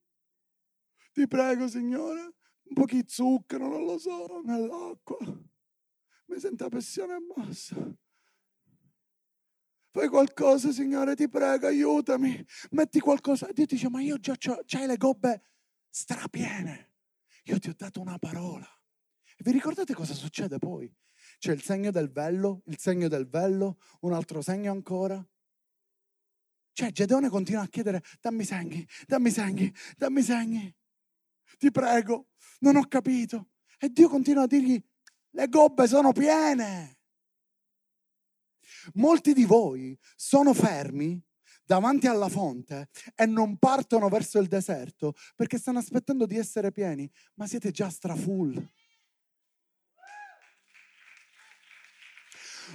Ti 1.11 1.27
prego, 1.27 1.67
Signore, 1.67 2.21
un 2.63 2.73
po' 2.73 2.85
di 2.85 3.03
zucchero, 3.05 3.67
non 3.67 3.83
lo 3.83 3.97
so, 3.97 4.41
nell'acqua. 4.43 5.17
Mi 6.27 6.39
sento 6.39 6.63
la 6.63 6.69
pressione 6.69 7.17
bassa. 7.19 7.75
Fai 9.89 10.07
qualcosa, 10.07 10.71
Signore, 10.71 11.15
ti 11.15 11.27
prego, 11.27 11.67
aiutami. 11.67 12.45
Metti 12.71 13.01
qualcosa. 13.01 13.51
Dio 13.51 13.65
dice, 13.65 13.89
ma 13.89 14.01
io 14.01 14.17
già 14.17 14.35
c'hai 14.37 14.87
le 14.87 14.95
gobbe 14.95 15.43
strapiene. 15.89 16.93
Io 17.45 17.59
ti 17.59 17.69
ho 17.69 17.73
dato 17.75 17.99
una 17.99 18.17
parola. 18.17 18.65
E 19.35 19.43
vi 19.43 19.51
ricordate 19.51 19.93
cosa 19.93 20.13
succede 20.13 20.59
poi? 20.59 20.89
C'è 21.41 21.51
il 21.51 21.63
segno 21.63 21.89
del 21.89 22.11
vello, 22.11 22.61
il 22.67 22.77
segno 22.77 23.07
del 23.07 23.27
vello, 23.27 23.79
un 24.01 24.13
altro 24.13 24.43
segno 24.43 24.71
ancora. 24.71 25.27
Cioè, 26.71 26.91
Gedeone 26.91 27.29
continua 27.29 27.63
a 27.63 27.67
chiedere, 27.67 28.03
dammi 28.19 28.43
segni, 28.43 28.87
dammi 29.07 29.31
segni, 29.31 29.73
dammi 29.97 30.21
segni. 30.21 30.71
Ti 31.57 31.71
prego, 31.71 32.27
non 32.59 32.75
ho 32.75 32.85
capito. 32.87 33.53
E 33.79 33.89
Dio 33.89 34.07
continua 34.07 34.43
a 34.43 34.45
dirgli, 34.45 34.79
le 35.31 35.47
gobbe 35.47 35.87
sono 35.87 36.11
piene. 36.11 36.99
Molti 38.93 39.33
di 39.33 39.45
voi 39.45 39.97
sono 40.15 40.53
fermi 40.53 41.19
davanti 41.65 42.05
alla 42.05 42.29
fonte 42.29 42.89
e 43.15 43.25
non 43.25 43.57
partono 43.57 44.09
verso 44.09 44.37
il 44.37 44.47
deserto 44.47 45.15
perché 45.35 45.57
stanno 45.57 45.79
aspettando 45.79 46.27
di 46.27 46.37
essere 46.37 46.71
pieni, 46.71 47.09
ma 47.33 47.47
siete 47.47 47.71
già 47.71 47.89
strafull. 47.89 48.63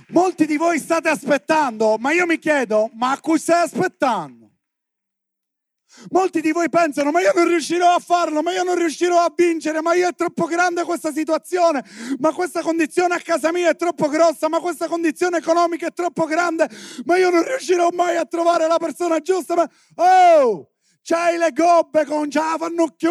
Molti 0.09 0.47
di 0.47 0.57
voi 0.57 0.79
state 0.79 1.09
aspettando, 1.09 1.97
ma 1.99 2.12
io 2.12 2.27
mi 2.27 2.38
chiedo, 2.38 2.90
ma 2.95 3.11
a 3.11 3.21
cui 3.21 3.38
stai 3.38 3.62
aspettando? 3.62 4.45
Molti 6.11 6.40
di 6.40 6.53
voi 6.53 6.69
pensano, 6.69 7.11
ma 7.11 7.21
io 7.21 7.33
non 7.35 7.49
riuscirò 7.49 7.95
a 7.95 7.99
farlo, 7.99 8.42
ma 8.42 8.53
io 8.53 8.62
non 8.62 8.77
riuscirò 8.77 9.19
a 9.19 9.33
vincere, 9.35 9.81
ma 9.81 9.95
io 9.95 10.09
è 10.09 10.14
troppo 10.14 10.45
grande 10.45 10.85
questa 10.85 11.11
situazione, 11.11 11.83
ma 12.19 12.33
questa 12.33 12.61
condizione 12.61 13.14
a 13.14 13.21
casa 13.21 13.51
mia 13.51 13.71
è 13.71 13.77
troppo 13.77 14.09
grossa, 14.09 14.49
ma 14.49 14.61
questa 14.61 14.88
condizione 14.88 15.38
economica 15.38 15.87
è 15.87 15.92
troppo 15.92 16.27
grande, 16.27 16.69
ma 17.05 17.16
io 17.16 17.31
non 17.31 17.42
riuscirò 17.42 17.88
mai 17.92 18.16
a 18.16 18.27
trovare 18.27 18.69
la 18.69 18.79
persona 18.79 19.21
giusta. 19.21 19.55
Ma... 19.55 19.69
Oh, 19.97 20.71
c'hai 21.03 21.38
le 21.38 21.53
gobbe 21.53 22.05
con 22.05 22.29
già 22.29 22.57
fanno 22.59 22.90
più. 22.95 23.11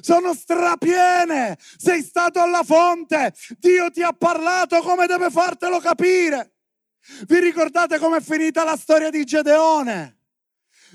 Sono 0.00 0.34
strapiene, 0.34 1.58
sei 1.76 2.02
stato 2.02 2.40
alla 2.40 2.62
fonte, 2.62 3.34
Dio 3.58 3.90
ti 3.90 4.02
ha 4.02 4.12
parlato 4.12 4.80
come 4.80 5.06
deve 5.06 5.30
fartelo 5.30 5.78
capire. 5.78 6.54
Vi 7.26 7.38
ricordate 7.38 7.98
com'è 7.98 8.20
finita 8.20 8.64
la 8.64 8.76
storia 8.76 9.10
di 9.10 9.24
Gedeone? 9.24 10.18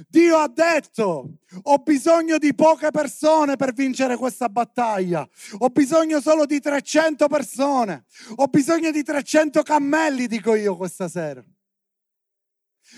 Dio 0.08 0.38
ha 0.38 0.47
detto, 0.47 1.39
ho 1.63 1.78
bisogno 1.80 2.38
di 2.38 2.56
poche 2.56 2.89
persone 2.89 3.58
per 3.58 3.73
vincere 3.73 4.15
questa 4.15 4.47
battaglia, 4.47 5.28
ho 5.58 5.69
bisogno 5.69 6.21
solo 6.21 6.45
di 6.45 6.60
300 6.60 7.28
persone, 7.28 8.06
ho 8.38 8.47
bisogno 8.47 8.91
di 8.91 9.04
300 9.04 9.62
cammelli, 9.62 10.28
dico 10.28 10.56
io 10.56 10.78
questa 10.78 11.10
sera. 11.10 11.43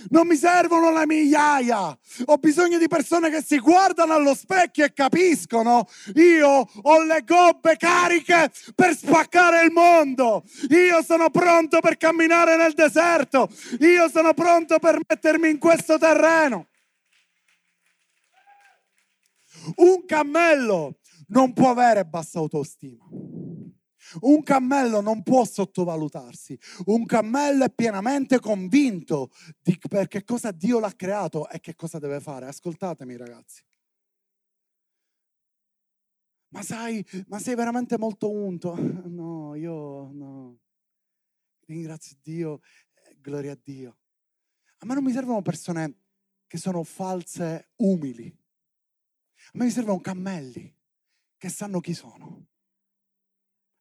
Non 0.10 0.27
mi 0.27 0.36
servono 0.36 0.91
le 0.91 1.06
migliaia, 1.06 1.97
ho 2.25 2.38
bisogno 2.38 2.77
di 2.77 2.88
persone 2.88 3.30
che 3.30 3.43
si 3.43 3.60
guardano 3.60 4.13
allo 4.13 4.34
specchio 4.34 4.86
e 4.86 4.93
capiscono, 4.93 5.88
io 6.15 6.67
ho 6.82 7.04
le 7.04 7.23
gobbe 7.23 7.77
cariche 7.77 8.51
per 8.73 8.95
spaccare 8.95 9.63
il 9.63 9.71
mondo, 9.71 10.43
io 10.69 11.04
sono 11.04 11.30
pronto 11.30 11.80
per 11.80 11.97
camminare 11.97 12.58
nel 12.58 12.73
deserto, 12.73 13.49
io 13.80 14.10
sono 14.10 14.34
pronto 14.34 14.80
per 14.80 14.99
mettermi 15.08 15.49
in 15.49 15.60
questo 15.60 15.97
terreno. 15.97 16.67
Un 19.75 20.06
cammello 20.06 20.97
non 21.27 21.54
può 21.54 21.69
avere 21.69 22.06
bassa 22.06 22.39
autostima. 22.39 22.97
Un 24.21 24.43
cammello 24.43 25.02
non 25.02 25.24
può 25.24 25.45
sottovalutarsi. 25.45 26.58
Un 26.86 27.06
cammello 27.06 27.65
è 27.65 27.71
pienamente 27.71 28.39
convinto 28.39 29.32
di 29.62 29.80
perché 29.89 30.24
cosa 30.24 30.52
Dio 30.52 30.80
l'ha 30.80 30.93
creato 30.95 31.50
e 31.50 31.60
che 31.60 31.76
cosa 31.76 31.97
deve 32.00 32.19
fare. 32.19 32.47
Ascoltatemi 32.47 33.17
ragazzi. 33.17 33.63
Ma 36.50 36.62
sai, 36.63 37.06
ma 37.28 37.39
sei 37.39 37.56
veramente 37.56 37.97
molto 37.97 38.30
unto? 38.30 38.76
No, 39.12 39.56
io 39.56 40.12
no. 40.12 40.60
Ringrazio 41.65 42.17
Dio, 42.21 42.60
gloria 43.19 43.54
a 43.54 43.60
Dio. 43.62 43.97
A 44.80 44.86
me 44.86 44.93
non 44.93 45.04
mi 45.04 45.12
servono 45.12 45.41
persone 45.41 46.00
che 46.47 46.58
sono 46.58 46.84
false, 46.84 47.71
umili. 47.78 48.28
A 48.28 49.52
me 49.54 49.65
mi 49.65 49.71
servono 49.71 50.00
cammelli 50.00 50.74
che 51.38 51.50
sanno 51.50 51.80
chi 51.80 51.93
sono. 51.93 52.47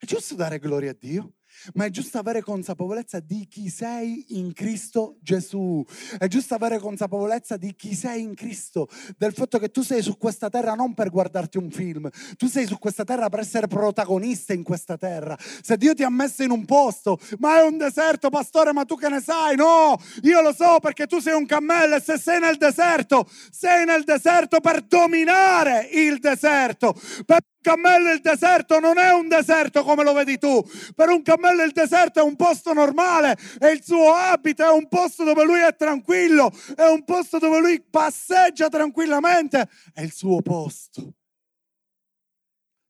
È 0.02 0.06
giusto 0.06 0.34
dare 0.34 0.58
gloria 0.58 0.92
a 0.92 0.96
Dio? 0.98 1.34
ma 1.74 1.84
è 1.84 1.90
giusto 1.90 2.18
avere 2.18 2.42
consapevolezza 2.42 3.20
di 3.20 3.46
chi 3.48 3.68
sei 3.68 4.24
in 4.28 4.52
Cristo 4.52 5.18
Gesù. 5.20 5.84
È 6.18 6.26
giusto 6.26 6.54
avere 6.54 6.78
consapevolezza 6.78 7.56
di 7.56 7.74
chi 7.74 7.94
sei 7.94 8.22
in 8.22 8.34
Cristo, 8.34 8.88
del 9.16 9.32
fatto 9.32 9.58
che 9.58 9.70
tu 9.70 9.82
sei 9.82 10.02
su 10.02 10.16
questa 10.16 10.48
terra 10.48 10.74
non 10.74 10.94
per 10.94 11.10
guardarti 11.10 11.58
un 11.58 11.70
film, 11.70 12.08
tu 12.36 12.46
sei 12.46 12.66
su 12.66 12.78
questa 12.78 13.04
terra 13.04 13.28
per 13.28 13.40
essere 13.40 13.66
protagonista 13.66 14.52
in 14.52 14.62
questa 14.62 14.96
terra. 14.96 15.36
Se 15.38 15.76
Dio 15.76 15.94
ti 15.94 16.02
ha 16.02 16.10
messo 16.10 16.42
in 16.42 16.50
un 16.50 16.64
posto, 16.64 17.18
ma 17.38 17.58
è 17.58 17.62
un 17.62 17.76
deserto, 17.76 18.30
pastore, 18.30 18.72
ma 18.72 18.84
tu 18.84 18.96
che 18.96 19.08
ne 19.08 19.20
sai? 19.20 19.56
No, 19.56 20.00
io 20.22 20.40
lo 20.40 20.54
so 20.54 20.78
perché 20.80 21.06
tu 21.06 21.18
sei 21.18 21.34
un 21.34 21.46
cammello 21.46 21.96
e 21.96 22.00
se 22.00 22.18
sei 22.18 22.40
nel 22.40 22.56
deserto, 22.56 23.28
sei 23.50 23.84
nel 23.84 24.04
deserto 24.04 24.60
per 24.60 24.82
dominare 24.82 25.88
il 25.92 26.18
deserto, 26.18 26.94
per 27.26 27.40
cammello 27.60 28.12
il 28.12 28.20
deserto 28.20 28.80
non 28.80 28.98
è 28.98 29.12
un 29.12 29.28
deserto 29.28 29.82
come 29.82 30.02
lo 30.02 30.12
vedi 30.12 30.38
tu. 30.38 30.62
Per 30.94 31.08
un 31.08 31.22
cammello 31.22 31.62
il 31.62 31.72
deserto 31.72 32.20
è 32.20 32.22
un 32.22 32.36
posto 32.36 32.72
normale 32.72 33.36
e 33.58 33.70
il 33.70 33.82
suo 33.82 34.12
abito 34.12 34.64
è 34.64 34.70
un 34.70 34.88
posto 34.88 35.24
dove 35.24 35.44
lui 35.44 35.60
è 35.60 35.74
tranquillo, 35.76 36.50
è 36.74 36.86
un 36.86 37.04
posto 37.04 37.38
dove 37.38 37.60
lui 37.60 37.82
passeggia 37.82 38.68
tranquillamente, 38.68 39.68
è 39.92 40.02
il 40.02 40.12
suo 40.12 40.40
posto. 40.42 41.14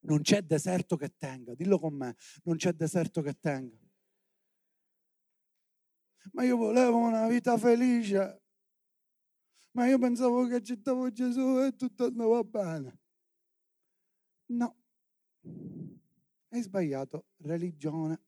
Non 0.03 0.23
c'è 0.23 0.43
deserto 0.43 0.97
che 0.97 1.13
tenga, 1.19 1.55
dillo 1.55 1.79
con 1.79 1.95
me, 1.95 2.17
non 2.45 2.57
c'è 2.57 2.73
deserto 2.73 3.21
che 3.21 3.37
tenga. 3.39 3.77
Ma 6.33 6.45
io 6.45 6.57
volevo 6.57 6.97
una 6.97 7.27
vita 7.29 7.59
felice, 7.59 8.43
ma 9.73 9.87
io 9.87 9.99
pensavo 9.99 10.47
che 10.47 10.57
accettavo 10.57 11.11
Gesù 11.11 11.61
e 11.65 11.77
tutto 11.77 12.05
andava 12.05 12.43
bene. 12.45 13.00
No, 14.51 14.75
hai 16.51 16.63
sbagliato 16.63 17.27
religione. 17.43 18.21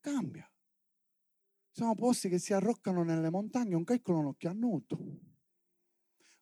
Cambia. 0.00 0.48
Sono 1.72 1.94
posti 1.94 2.28
che 2.28 2.38
si 2.38 2.52
arroccano 2.52 3.02
nelle 3.02 3.30
montagne, 3.30 3.74
un 3.74 3.82
calcolo 3.82 4.36
a 4.40 4.52
nudo. 4.52 4.96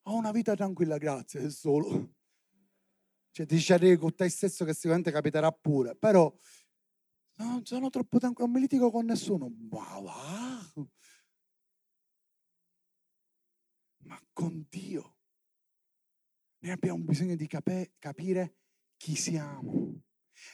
Ho 0.02 0.16
una 0.16 0.30
vita 0.30 0.54
tranquilla, 0.54 0.98
grazie, 0.98 1.40
è 1.40 1.50
solo. 1.50 2.12
Cioè, 3.30 3.46
ti 3.46 3.56
scegliere 3.56 3.96
con 3.96 4.14
te 4.14 4.28
stesso 4.28 4.64
che 4.66 4.74
sicuramente 4.74 5.10
capiterà 5.10 5.50
pure, 5.50 5.96
però 5.96 6.32
no, 7.36 7.60
sono 7.64 7.90
troppo 7.90 8.18
tranquillo, 8.18 8.46
non 8.46 8.54
mi 8.54 8.60
litigo 8.60 8.90
con 8.90 9.06
nessuno. 9.06 9.50
Ma 9.70 10.00
va. 10.00 10.86
Ma 14.04 14.20
con 14.32 14.66
Dio 14.68 15.13
noi 16.64 16.72
abbiamo 16.72 17.05
bisogno 17.05 17.37
di 17.37 17.46
cap- 17.46 17.90
capire 17.98 18.57
chi 18.96 19.14
siamo. 19.14 20.00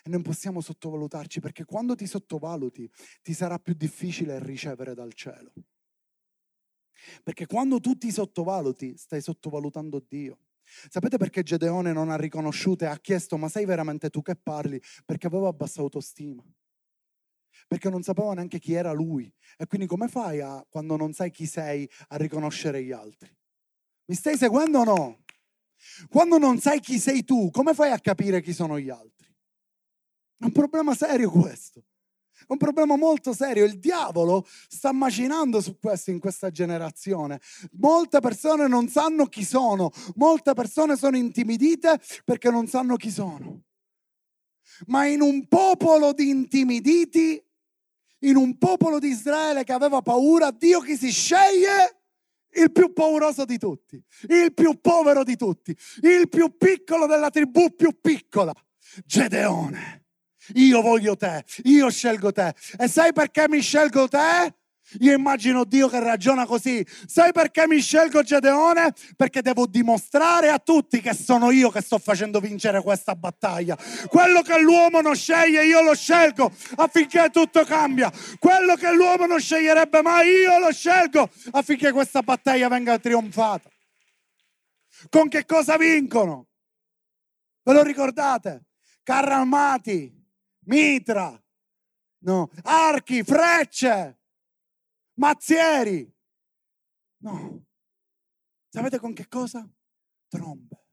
E 0.02 0.10
non 0.10 0.22
possiamo 0.22 0.60
sottovalutarci 0.60 1.40
perché 1.40 1.64
quando 1.64 1.94
ti 1.94 2.06
sottovaluti 2.06 2.90
ti 3.22 3.32
sarà 3.32 3.58
più 3.58 3.74
difficile 3.74 4.38
ricevere 4.40 4.94
dal 4.94 5.14
cielo. 5.14 5.52
Perché 7.22 7.46
quando 7.46 7.80
tu 7.80 7.96
ti 7.96 8.10
sottovaluti 8.10 8.96
stai 8.96 9.22
sottovalutando 9.22 10.04
Dio. 10.06 10.40
Sapete 10.64 11.16
perché 11.16 11.42
Gedeone 11.42 11.92
non 11.92 12.10
ha 12.10 12.16
riconosciuto 12.16 12.84
e 12.84 12.88
ha 12.88 12.98
chiesto 12.98 13.36
ma 13.36 13.48
sei 13.48 13.64
veramente 13.64 14.10
tu 14.10 14.20
che 14.20 14.34
parli? 14.36 14.80
Perché 15.04 15.28
aveva 15.28 15.52
bassa 15.52 15.80
autostima. 15.80 16.44
Perché 17.68 17.88
non 17.88 18.02
sapeva 18.02 18.34
neanche 18.34 18.58
chi 18.58 18.74
era 18.74 18.92
lui. 18.92 19.32
E 19.56 19.66
quindi 19.66 19.86
come 19.86 20.08
fai 20.08 20.40
a, 20.40 20.64
quando 20.68 20.96
non 20.96 21.12
sai 21.12 21.30
chi 21.30 21.46
sei 21.46 21.88
a 22.08 22.16
riconoscere 22.16 22.82
gli 22.82 22.92
altri? 22.92 23.34
Mi 24.06 24.16
stai 24.16 24.36
seguendo 24.36 24.80
o 24.80 24.84
no? 24.84 25.24
Quando 26.08 26.38
non 26.38 26.58
sai 26.58 26.80
chi 26.80 26.98
sei 26.98 27.24
tu, 27.24 27.50
come 27.50 27.74
fai 27.74 27.90
a 27.90 27.98
capire 27.98 28.40
chi 28.40 28.52
sono 28.52 28.78
gli 28.78 28.90
altri? 28.90 29.26
È 30.38 30.44
un 30.44 30.52
problema 30.52 30.94
serio 30.94 31.30
questo. 31.30 31.84
È 32.40 32.52
un 32.52 32.56
problema 32.56 32.96
molto 32.96 33.34
serio. 33.34 33.64
Il 33.64 33.78
diavolo 33.78 34.46
sta 34.68 34.92
macinando 34.92 35.60
su 35.60 35.78
questo 35.78 36.10
in 36.10 36.18
questa 36.18 36.50
generazione. 36.50 37.40
Molte 37.72 38.20
persone 38.20 38.66
non 38.66 38.88
sanno 38.88 39.26
chi 39.26 39.44
sono, 39.44 39.90
molte 40.16 40.54
persone 40.54 40.96
sono 40.96 41.16
intimidite 41.16 42.00
perché 42.24 42.50
non 42.50 42.66
sanno 42.66 42.96
chi 42.96 43.10
sono. 43.10 43.64
Ma 44.86 45.04
in 45.06 45.20
un 45.20 45.46
popolo 45.46 46.12
di 46.12 46.30
intimiditi, 46.30 47.42
in 48.20 48.36
un 48.36 48.56
popolo 48.56 48.98
di 48.98 49.08
Israele 49.08 49.64
che 49.64 49.72
aveva 49.72 50.00
paura, 50.00 50.50
Dio 50.50 50.80
chi 50.80 50.96
si 50.96 51.10
sceglie 51.10 51.99
il 52.54 52.72
più 52.72 52.92
pauroso 52.92 53.44
di 53.44 53.58
tutti, 53.58 54.02
il 54.28 54.52
più 54.54 54.80
povero 54.80 55.22
di 55.22 55.36
tutti, 55.36 55.76
il 56.02 56.28
più 56.28 56.56
piccolo 56.56 57.06
della 57.06 57.30
tribù 57.30 57.74
più 57.74 57.98
piccola, 58.00 58.52
Gedeone. 59.04 60.04
Io 60.54 60.80
voglio 60.80 61.16
te, 61.16 61.44
io 61.64 61.90
scelgo 61.90 62.32
te. 62.32 62.54
E 62.76 62.88
sai 62.88 63.12
perché 63.12 63.48
mi 63.48 63.60
scelgo 63.60 64.08
te? 64.08 64.54
Io 64.98 65.12
immagino 65.12 65.64
Dio 65.64 65.88
che 65.88 66.00
ragiona 66.00 66.46
così. 66.46 66.84
Sai 67.06 67.32
perché 67.32 67.66
mi 67.66 67.80
scelgo 67.80 68.22
Gedeone? 68.22 68.92
Perché 69.16 69.40
devo 69.40 69.66
dimostrare 69.66 70.48
a 70.48 70.58
tutti 70.58 71.00
che 71.00 71.14
sono 71.14 71.50
io 71.50 71.70
che 71.70 71.80
sto 71.80 71.98
facendo 71.98 72.40
vincere 72.40 72.82
questa 72.82 73.14
battaglia. 73.14 73.78
Quello 74.08 74.42
che 74.42 74.58
l'uomo 74.60 75.00
non 75.00 75.14
sceglie, 75.14 75.64
io 75.64 75.82
lo 75.82 75.94
scelgo 75.94 76.50
affinché 76.76 77.30
tutto 77.30 77.64
cambia. 77.64 78.10
Quello 78.38 78.74
che 78.74 78.92
l'uomo 78.92 79.26
non 79.26 79.38
sceglierebbe 79.38 80.02
mai, 80.02 80.28
io 80.28 80.58
lo 80.58 80.72
scelgo 80.72 81.30
affinché 81.52 81.92
questa 81.92 82.22
battaglia 82.22 82.68
venga 82.68 82.98
trionfata. 82.98 83.70
Con 85.08 85.28
che 85.28 85.46
cosa 85.46 85.76
vincono? 85.76 86.48
Ve 87.62 87.72
lo 87.72 87.82
ricordate? 87.82 88.66
Carri 89.02 89.32
armati, 89.32 90.12
mitra, 90.64 91.40
no, 92.18 92.50
archi, 92.62 93.22
frecce 93.22 94.19
mazzieri. 95.20 96.12
No. 97.18 97.66
Sapete 98.68 98.98
con 98.98 99.12
che 99.12 99.28
cosa? 99.28 99.68
Trombe, 100.28 100.86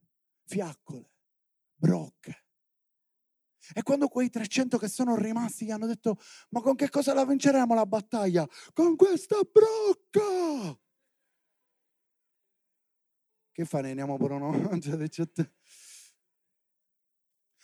fiaccole, 0.46 1.12
brocche. 1.76 2.44
E 3.74 3.84
quando 3.84 4.08
quei 4.08 4.30
300 4.30 4.78
che 4.78 4.88
sono 4.88 5.16
rimasti 5.16 5.66
gli 5.66 5.72
hanno 5.72 5.88
detto, 5.88 6.18
ma 6.50 6.62
con 6.62 6.76
che 6.76 6.90
cosa 6.90 7.14
la 7.14 7.26
vinceremo 7.26 7.74
la 7.74 7.86
battaglia? 7.86 8.48
Con 8.74 8.96
questa 8.96 9.40
brocca! 9.42 10.80
Che 13.52 13.66
fa, 13.66 13.82
ne 13.82 13.90
andiamo 13.90 14.18
pure 14.18 14.38
no? 14.38 14.52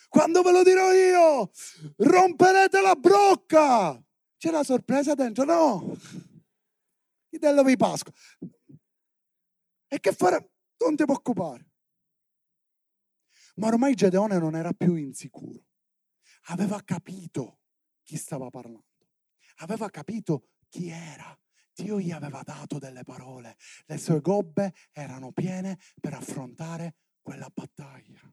Quando 0.09 0.41
ve 0.43 0.51
lo 0.51 0.63
dirò 0.63 0.91
io, 0.91 1.49
romperete 1.97 2.81
la 2.81 2.95
brocca! 2.95 4.03
C'è 4.37 4.51
la 4.51 4.63
sorpresa 4.63 5.15
dentro? 5.15 5.45
No! 5.45 5.97
Vitello 7.33 7.63
di 7.63 7.75
Pasqua. 7.75 8.13
E 9.87 9.99
che 9.99 10.11
fare? 10.11 10.51
Non 10.77 10.95
ti 10.95 11.03
preoccupare. 11.03 11.71
Ma 13.55 13.67
ormai 13.67 13.95
Gedeone 13.95 14.37
non 14.37 14.55
era 14.55 14.71
più 14.71 14.93
insicuro. 14.93 15.65
Aveva 16.49 16.79
capito 16.83 17.61
chi 18.03 18.17
stava 18.17 18.51
parlando. 18.51 18.85
Aveva 19.57 19.89
capito 19.89 20.49
chi 20.69 20.89
era. 20.89 21.35
Dio 21.73 21.99
gli 21.99 22.11
aveva 22.11 22.43
dato 22.43 22.77
delle 22.77 23.01
parole. 23.01 23.57
Le 23.85 23.97
sue 23.97 24.21
gobbe 24.21 24.71
erano 24.91 25.31
piene 25.31 25.79
per 25.99 26.13
affrontare 26.13 26.97
quella 27.19 27.49
battaglia. 27.51 28.31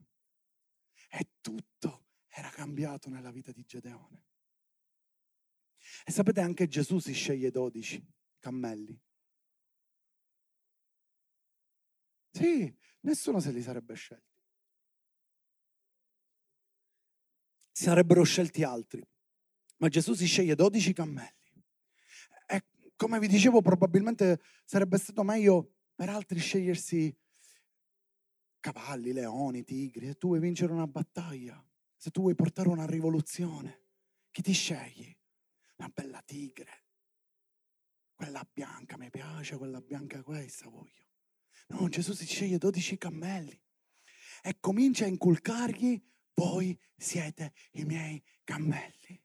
E 1.09 1.31
tutto 1.41 2.05
era 2.27 2.49
cambiato 2.49 3.09
nella 3.09 3.31
vita 3.31 3.51
di 3.51 3.63
Gedeone. 3.65 4.25
E 6.05 6.11
sapete, 6.11 6.39
anche 6.41 6.67
Gesù 6.67 6.99
si 6.99 7.13
sceglie 7.13 7.49
dodici 7.49 8.19
cammelli. 8.41 8.99
Sì, 12.31 12.73
nessuno 13.01 13.39
se 13.39 13.51
li 13.51 13.61
sarebbe 13.61 13.93
scelti. 13.93 14.29
Si 17.71 17.83
sarebbero 17.83 18.23
scelti 18.23 18.63
altri, 18.63 19.01
ma 19.77 19.87
Gesù 19.87 20.13
si 20.13 20.25
sceglie 20.25 20.55
12 20.55 20.91
cammelli. 20.91 21.63
E 22.47 22.65
come 22.97 23.19
vi 23.19 23.27
dicevo, 23.27 23.61
probabilmente 23.61 24.41
sarebbe 24.65 24.97
stato 24.97 25.23
meglio 25.23 25.75
per 25.95 26.09
altri 26.09 26.39
scegliersi 26.39 27.15
cavalli, 28.59 29.13
leoni, 29.13 29.63
tigri. 29.63 30.07
Se 30.07 30.17
tu 30.17 30.27
vuoi 30.27 30.39
vincere 30.39 30.71
una 30.71 30.87
battaglia, 30.87 31.61
se 31.95 32.11
tu 32.11 32.21
vuoi 32.21 32.35
portare 32.35 32.69
una 32.69 32.85
rivoluzione, 32.85 33.87
chi 34.31 34.41
ti 34.41 34.53
scegli? 34.53 35.13
Una 35.77 35.91
bella 35.93 36.21
tigre, 36.23 36.80
quella 38.21 38.47
bianca 38.53 38.97
mi 38.97 39.09
piace, 39.09 39.57
quella 39.57 39.81
bianca 39.81 40.21
questa 40.21 40.69
voglio. 40.69 41.07
No, 41.69 41.89
Gesù 41.89 42.13
si 42.13 42.27
sceglie 42.27 42.59
12 42.59 42.99
cammelli 42.99 43.59
e 44.43 44.57
comincia 44.59 45.05
a 45.05 45.07
inculcargli, 45.07 45.99
voi 46.35 46.79
siete 46.95 47.51
i 47.71 47.83
miei 47.83 48.23
cammelli. 48.43 49.19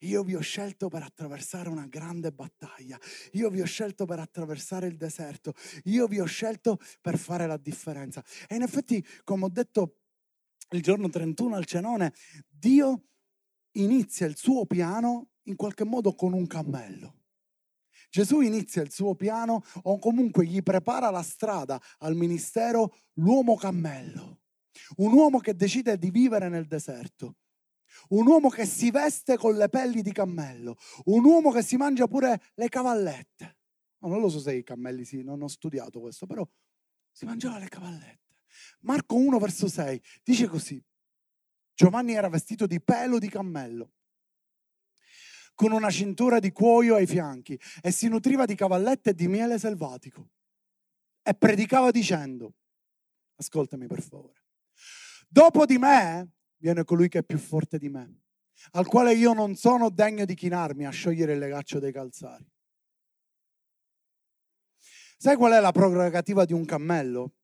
Io 0.00 0.22
vi 0.22 0.36
ho 0.36 0.40
scelto 0.40 0.88
per 0.88 1.02
attraversare 1.02 1.68
una 1.68 1.86
grande 1.86 2.30
battaglia. 2.30 2.96
Io 3.32 3.50
vi 3.50 3.60
ho 3.60 3.64
scelto 3.64 4.04
per 4.04 4.20
attraversare 4.20 4.86
il 4.86 4.96
deserto. 4.96 5.54
Io 5.84 6.06
vi 6.06 6.20
ho 6.20 6.24
scelto 6.24 6.78
per 7.00 7.18
fare 7.18 7.48
la 7.48 7.56
differenza. 7.56 8.24
E 8.46 8.54
in 8.54 8.62
effetti, 8.62 9.04
come 9.24 9.46
ho 9.46 9.48
detto 9.48 9.96
il 10.70 10.80
giorno 10.80 11.08
31 11.08 11.56
al 11.56 11.64
cenone, 11.64 12.14
Dio 12.48 13.08
inizia 13.72 14.26
il 14.26 14.36
suo 14.36 14.64
piano 14.64 15.30
in 15.44 15.56
qualche 15.56 15.84
modo 15.84 16.14
con 16.14 16.32
un 16.32 16.46
cammello. 16.46 17.16
Gesù 18.12 18.42
inizia 18.42 18.82
il 18.82 18.92
suo 18.92 19.14
piano 19.14 19.64
o 19.84 19.98
comunque 19.98 20.44
gli 20.44 20.62
prepara 20.62 21.08
la 21.08 21.22
strada 21.22 21.80
al 22.00 22.14
ministero 22.14 22.94
l'uomo 23.14 23.56
cammello, 23.56 24.42
un 24.96 25.14
uomo 25.14 25.38
che 25.38 25.56
decide 25.56 25.96
di 25.96 26.10
vivere 26.10 26.50
nel 26.50 26.66
deserto, 26.66 27.36
un 28.10 28.26
uomo 28.26 28.50
che 28.50 28.66
si 28.66 28.90
veste 28.90 29.38
con 29.38 29.56
le 29.56 29.70
pelli 29.70 30.02
di 30.02 30.12
cammello, 30.12 30.76
un 31.04 31.24
uomo 31.24 31.52
che 31.52 31.62
si 31.62 31.76
mangia 31.76 32.06
pure 32.06 32.38
le 32.52 32.68
cavallette. 32.68 33.56
No, 34.00 34.08
non 34.08 34.20
lo 34.20 34.28
so 34.28 34.40
se 34.40 34.56
i 34.56 34.62
cammelli 34.62 35.06
sì, 35.06 35.22
non 35.22 35.40
ho 35.40 35.48
studiato 35.48 35.98
questo, 35.98 36.26
però 36.26 36.46
si 37.10 37.24
mangiava 37.24 37.56
le 37.56 37.68
cavallette. 37.68 38.20
Marco 38.80 39.14
1 39.14 39.38
verso 39.38 39.68
6 39.68 40.02
dice 40.22 40.48
così, 40.48 40.84
Giovanni 41.72 42.12
era 42.12 42.28
vestito 42.28 42.66
di 42.66 42.78
pelo 42.78 43.18
di 43.18 43.30
cammello 43.30 43.92
con 45.54 45.72
una 45.72 45.90
cintura 45.90 46.38
di 46.38 46.50
cuoio 46.50 46.96
ai 46.96 47.06
fianchi 47.06 47.58
e 47.80 47.90
si 47.90 48.08
nutriva 48.08 48.44
di 48.44 48.54
cavallette 48.54 49.10
e 49.10 49.14
di 49.14 49.28
miele 49.28 49.58
selvatico. 49.58 50.30
E 51.22 51.34
predicava 51.34 51.90
dicendo, 51.90 52.54
ascoltami 53.36 53.86
per 53.86 54.02
favore, 54.02 54.44
dopo 55.28 55.64
di 55.64 55.78
me 55.78 56.32
viene 56.56 56.84
colui 56.84 57.08
che 57.08 57.20
è 57.20 57.24
più 57.24 57.38
forte 57.38 57.78
di 57.78 57.88
me, 57.88 58.22
al 58.72 58.86
quale 58.86 59.14
io 59.14 59.32
non 59.32 59.54
sono 59.54 59.90
degno 59.90 60.24
di 60.24 60.34
chinarmi 60.34 60.86
a 60.86 60.90
sciogliere 60.90 61.32
il 61.32 61.38
legaccio 61.38 61.78
dei 61.78 61.92
calzari. 61.92 62.48
Sai 65.16 65.36
qual 65.36 65.52
è 65.52 65.60
la 65.60 65.70
prerogativa 65.70 66.44
di 66.44 66.52
un 66.52 66.64
cammello? 66.64 67.34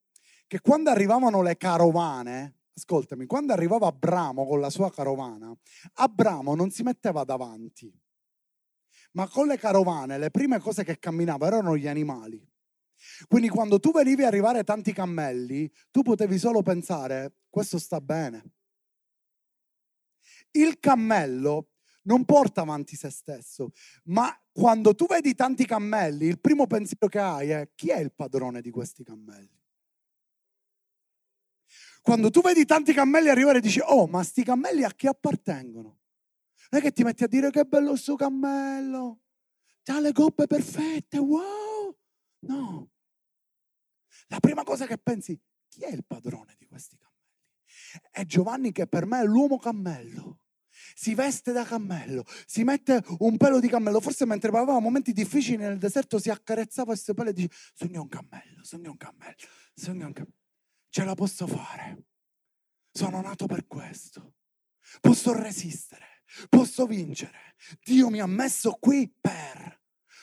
Che 0.49 0.61
quando 0.61 0.91
arrivavano 0.91 1.43
le 1.43 1.57
carovane, 1.57 2.58
ascoltami, 2.79 3.27
quando 3.27 3.53
arrivava 3.53 3.89
Abramo 3.89 4.47
con 4.47 4.61
la 4.61 4.71
sua 4.71 4.91
carovana, 4.91 5.53
Abramo 5.95 6.55
non 6.55 6.71
si 6.71 6.83
metteva 6.83 7.25
davanti, 7.25 7.93
ma 9.13 9.29
con 9.29 9.47
le 9.47 9.59
carovane 9.59 10.19
le 10.19 10.31
prime 10.31 10.59
cose 10.59 10.85
che 10.85 10.99
camminavano 10.99 11.55
erano 11.55 11.77
gli 11.77 11.87
animali. 11.87 12.47
Quindi 13.29 13.49
quando 13.49 13.79
tu 13.79 13.93
venivi 13.93 14.25
arrivare 14.25 14.65
tanti 14.65 14.93
cammelli, 14.93 15.71
tu 15.91 16.03
potevi 16.03 16.39
solo 16.39 16.63
pensare, 16.63 17.35
questo 17.49 17.79
sta 17.79 18.01
bene. 18.01 18.53
Il 20.53 20.79
cammello 20.81 21.71
non 22.03 22.25
porta 22.25 22.63
avanti 22.63 22.97
se 22.97 23.11
stesso, 23.11 23.71
ma 24.05 24.35
quando 24.51 24.95
tu 24.95 25.07
vedi 25.07 25.35
tanti 25.35 25.67
cammelli, 25.67 26.27
il 26.27 26.41
primo 26.41 26.67
pensiero 26.67 27.07
che 27.07 27.19
hai 27.19 27.51
è 27.51 27.71
chi 27.75 27.91
è 27.91 27.99
il 27.99 28.13
padrone 28.13 28.61
di 28.61 28.71
questi 28.71 29.05
cammelli? 29.05 29.57
Quando 32.09 32.31
tu 32.31 32.41
vedi 32.41 32.65
tanti 32.65 32.95
cammelli 32.95 33.29
arrivare 33.29 33.61
dici, 33.61 33.81
oh, 33.85 34.07
ma 34.07 34.23
sti 34.23 34.43
cammelli 34.43 34.83
a 34.83 34.89
chi 34.95 35.07
appartengono? 35.07 35.99
Non 36.71 36.81
è 36.81 36.83
che 36.83 36.91
ti 36.91 37.03
metti 37.03 37.23
a 37.23 37.27
dire 37.27 37.51
che 37.51 37.67
bello 37.67 37.97
sto 37.97 38.17
cammello, 38.17 39.21
ha 39.85 40.01
le 40.01 40.13
coppe 40.13 40.47
perfette, 40.47 41.19
wow! 41.19 41.95
No. 42.47 42.91
La 44.29 44.41
prima 44.41 44.63
cosa 44.63 44.87
che 44.87 44.97
pensi, 44.97 45.39
chi 45.69 45.83
è 45.83 45.91
il 45.91 46.03
padrone 46.07 46.55
di 46.57 46.65
questi 46.65 46.97
cammelli? 46.97 48.09
È 48.11 48.25
Giovanni 48.25 48.73
che 48.73 48.87
per 48.87 49.05
me 49.05 49.21
è 49.21 49.25
l'uomo 49.25 49.59
cammello. 49.59 50.39
Si 50.95 51.13
veste 51.13 51.53
da 51.53 51.65
cammello, 51.65 52.25
si 52.47 52.65
mette 52.65 53.05
un 53.19 53.37
pelo 53.37 53.61
di 53.61 53.69
cammello. 53.69 54.01
Forse 54.01 54.25
mentre 54.25 54.49
aveva 54.49 54.79
momenti 54.79 55.13
difficili 55.13 55.59
nel 55.59 55.77
deserto 55.77 56.19
si 56.19 56.31
accarezzava 56.31 56.87
questo 56.87 57.13
pelo 57.13 57.29
e 57.29 57.33
dice, 57.35 57.51
sogno 57.75 58.01
un 58.01 58.09
cammello, 58.09 58.65
sogno 58.65 58.93
un 58.93 58.97
cammello, 58.97 59.37
sogno 59.75 60.07
un 60.07 60.13
cammello 60.15 60.37
ce 60.91 61.05
la 61.05 61.15
posso 61.15 61.47
fare. 61.47 62.08
Sono 62.99 63.21
nato 63.21 63.47
per 63.47 63.69
questo. 63.69 64.33
Posso 65.01 65.33
resistere, 65.33 66.25
posso 66.49 66.85
vincere. 66.85 67.55
Dio 67.81 68.09
mi 68.09 68.19
ha 68.19 68.27
messo 68.27 68.77
qui 68.81 69.09
per 69.21 69.83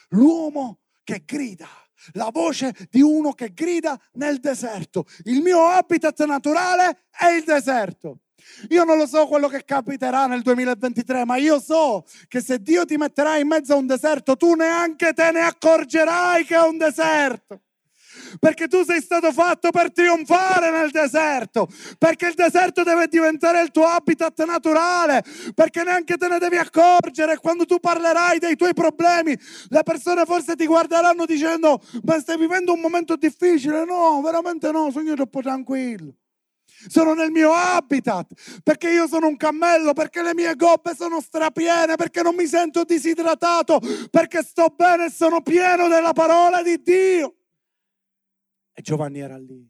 l'uomo 0.09 0.81
che 1.05 1.23
grida, 1.25 1.69
la 2.11 2.31
voce 2.33 2.75
di 2.89 2.99
uno 3.01 3.31
che 3.31 3.53
grida 3.53 3.97
nel 4.15 4.41
deserto. 4.41 5.05
Il 5.23 5.41
mio 5.41 5.67
habitat 5.67 6.25
naturale 6.25 7.05
è 7.17 7.27
il 7.27 7.45
deserto. 7.45 8.23
Io 8.67 8.83
non 8.83 8.97
lo 8.97 9.07
so 9.07 9.25
quello 9.25 9.47
che 9.47 9.63
capiterà 9.63 10.27
nel 10.27 10.41
2023, 10.41 11.23
ma 11.23 11.37
io 11.37 11.61
so 11.61 12.03
che 12.27 12.41
se 12.41 12.61
Dio 12.61 12.83
ti 12.83 12.97
metterà 12.97 13.37
in 13.37 13.47
mezzo 13.47 13.71
a 13.71 13.77
un 13.77 13.87
deserto, 13.87 14.35
tu 14.35 14.53
neanche 14.53 15.13
te 15.13 15.31
ne 15.31 15.43
accorgerai 15.43 16.43
che 16.43 16.55
è 16.55 16.67
un 16.67 16.77
deserto 16.77 17.61
perché 18.39 18.67
tu 18.67 18.83
sei 18.83 19.01
stato 19.01 19.31
fatto 19.31 19.71
per 19.71 19.91
trionfare 19.91 20.71
nel 20.71 20.91
deserto, 20.91 21.67
perché 21.97 22.27
il 22.27 22.33
deserto 22.33 22.83
deve 22.83 23.07
diventare 23.07 23.61
il 23.61 23.71
tuo 23.71 23.85
habitat 23.85 24.43
naturale, 24.45 25.23
perché 25.53 25.83
neanche 25.83 26.17
te 26.17 26.27
ne 26.27 26.39
devi 26.39 26.57
accorgere. 26.57 27.37
Quando 27.37 27.65
tu 27.65 27.79
parlerai 27.79 28.39
dei 28.39 28.55
tuoi 28.55 28.73
problemi, 28.73 29.37
le 29.69 29.83
persone 29.83 30.25
forse 30.25 30.55
ti 30.55 30.65
guarderanno 30.65 31.25
dicendo, 31.25 31.81
ma 32.03 32.19
stai 32.19 32.37
vivendo 32.37 32.73
un 32.73 32.79
momento 32.79 33.15
difficile? 33.15 33.85
No, 33.85 34.21
veramente 34.21 34.71
no, 34.71 34.91
sono 34.91 35.07
io 35.07 35.15
troppo 35.15 35.41
tranquillo 35.41 36.15
sono 36.87 37.13
nel 37.13 37.31
mio 37.31 37.51
habitat, 37.53 38.27
perché 38.63 38.89
io 38.89 39.07
sono 39.07 39.27
un 39.27 39.37
cammello, 39.37 39.93
perché 39.93 40.21
le 40.21 40.33
mie 40.33 40.55
gobbe 40.55 40.93
sono 40.95 41.21
strapiene, 41.21 41.95
perché 41.95 42.21
non 42.21 42.35
mi 42.35 42.45
sento 42.45 42.83
disidratato, 42.83 43.79
perché 44.09 44.43
sto 44.43 44.73
bene 44.75 45.05
e 45.05 45.11
sono 45.11 45.41
pieno 45.41 45.87
della 45.87 46.13
parola 46.13 46.61
di 46.61 46.81
Dio. 46.81 47.35
E 48.77 48.81
Giovanni 48.81 49.19
era 49.19 49.37
lì. 49.37 49.67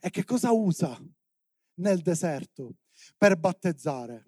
E 0.00 0.10
che 0.10 0.24
cosa 0.24 0.52
usa 0.52 0.96
nel 1.74 2.00
deserto 2.00 2.76
per 3.16 3.36
battezzare? 3.36 4.24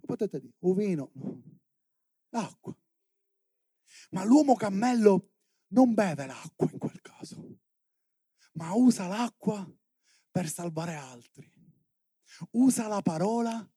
Potete 0.00 0.40
dire, 0.40 0.54
un 0.60 0.74
vino, 0.74 1.12
l'acqua. 2.30 2.76
Ma 4.10 4.24
l'uomo 4.24 4.54
cammello 4.54 5.30
non 5.68 5.94
beve 5.94 6.26
l'acqua 6.26 6.70
in 6.70 6.78
quel 6.78 7.00
caso 7.00 7.60
ma 8.52 8.72
usa 8.74 9.06
l'acqua 9.06 9.70
per 10.30 10.48
salvare 10.48 10.94
altri. 10.94 11.50
Usa 12.52 12.88
la 12.88 13.02
parola 13.02 13.70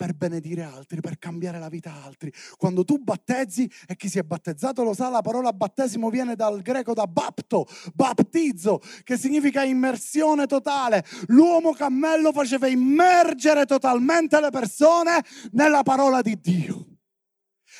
per 0.00 0.14
benedire 0.14 0.62
altri, 0.62 1.02
per 1.02 1.18
cambiare 1.18 1.58
la 1.58 1.68
vita 1.68 1.92
a 1.92 2.04
altri. 2.04 2.32
Quando 2.56 2.86
tu 2.86 2.96
battezzi, 2.96 3.70
e 3.86 3.96
chi 3.96 4.08
si 4.08 4.18
è 4.18 4.22
battezzato 4.22 4.82
lo 4.82 4.94
sa, 4.94 5.10
la 5.10 5.20
parola 5.20 5.52
battesimo 5.52 6.08
viene 6.08 6.36
dal 6.36 6.62
greco 6.62 6.94
da 6.94 7.06
bapto, 7.06 7.66
battizzo, 7.92 8.80
che 9.04 9.18
significa 9.18 9.62
immersione 9.62 10.46
totale. 10.46 11.04
L'uomo 11.26 11.74
cammello 11.74 12.32
faceva 12.32 12.66
immergere 12.66 13.66
totalmente 13.66 14.40
le 14.40 14.48
persone 14.48 15.22
nella 15.50 15.82
parola 15.82 16.22
di 16.22 16.40
Dio. 16.40 16.86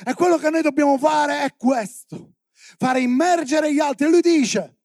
E 0.05 0.12
quello 0.12 0.37
che 0.37 0.51
noi 0.51 0.61
dobbiamo 0.61 0.99
fare 0.99 1.45
è 1.45 1.57
questo, 1.57 2.35
fare 2.77 3.01
immergere 3.01 3.73
gli 3.73 3.81
altri. 3.81 4.05
E 4.05 4.11
lui 4.11 4.21
dice, 4.21 4.77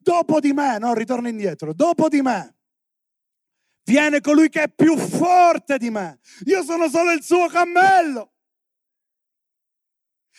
Dopo 0.00 0.40
di 0.40 0.52
me, 0.52 0.78
no, 0.78 0.94
ritorno 0.94 1.28
indietro, 1.28 1.72
dopo 1.72 2.08
di 2.08 2.22
me 2.22 2.56
viene 3.90 4.20
colui 4.20 4.48
che 4.48 4.62
è 4.62 4.68
più 4.68 4.96
forte 4.96 5.76
di 5.76 5.90
me. 5.90 6.20
Io 6.44 6.62
sono 6.62 6.88
solo 6.88 7.10
il 7.10 7.24
suo 7.24 7.48
cammello. 7.48 8.34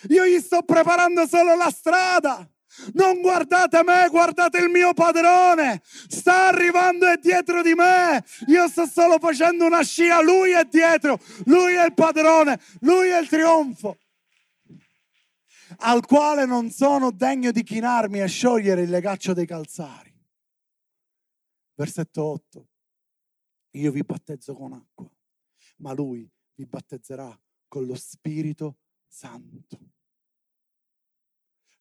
Io 0.07 0.25
gli 0.25 0.39
sto 0.39 0.63
preparando 0.63 1.27
solo 1.27 1.55
la 1.55 1.69
strada. 1.69 2.49
Non 2.93 3.19
guardate 3.19 3.83
me, 3.83 4.07
guardate 4.09 4.59
il 4.59 4.69
mio 4.69 4.93
padrone. 4.93 5.81
Sta 5.83 6.47
arrivando 6.47 7.11
e 7.11 7.17
dietro 7.17 7.61
di 7.61 7.73
me. 7.73 8.23
Io 8.47 8.69
sto 8.69 8.85
solo 8.85 9.19
facendo 9.19 9.65
una 9.65 9.83
scia. 9.83 10.21
Lui 10.21 10.51
è 10.51 10.63
dietro. 10.63 11.19
Lui 11.45 11.73
è 11.73 11.85
il 11.85 11.93
padrone. 11.93 12.57
Lui 12.79 13.09
è 13.09 13.19
il 13.19 13.27
trionfo 13.27 13.97
al 15.83 16.05
quale 16.05 16.45
non 16.45 16.69
sono 16.69 17.11
degno 17.11 17.51
di 17.51 17.63
chinarmi 17.63 18.21
e 18.21 18.27
sciogliere 18.27 18.83
il 18.83 18.89
legaccio 18.89 19.33
dei 19.33 19.45
calzari. 19.45 20.13
Versetto 21.75 22.23
8. 22.23 22.70
Io 23.71 23.91
vi 23.91 24.03
battezzo 24.03 24.53
con 24.53 24.73
acqua, 24.73 25.09
ma 25.77 25.93
lui 25.93 26.29
vi 26.55 26.65
battezzerà 26.65 27.39
con 27.67 27.85
lo 27.85 27.95
Spirito 27.95 28.79
Santo. 29.07 29.79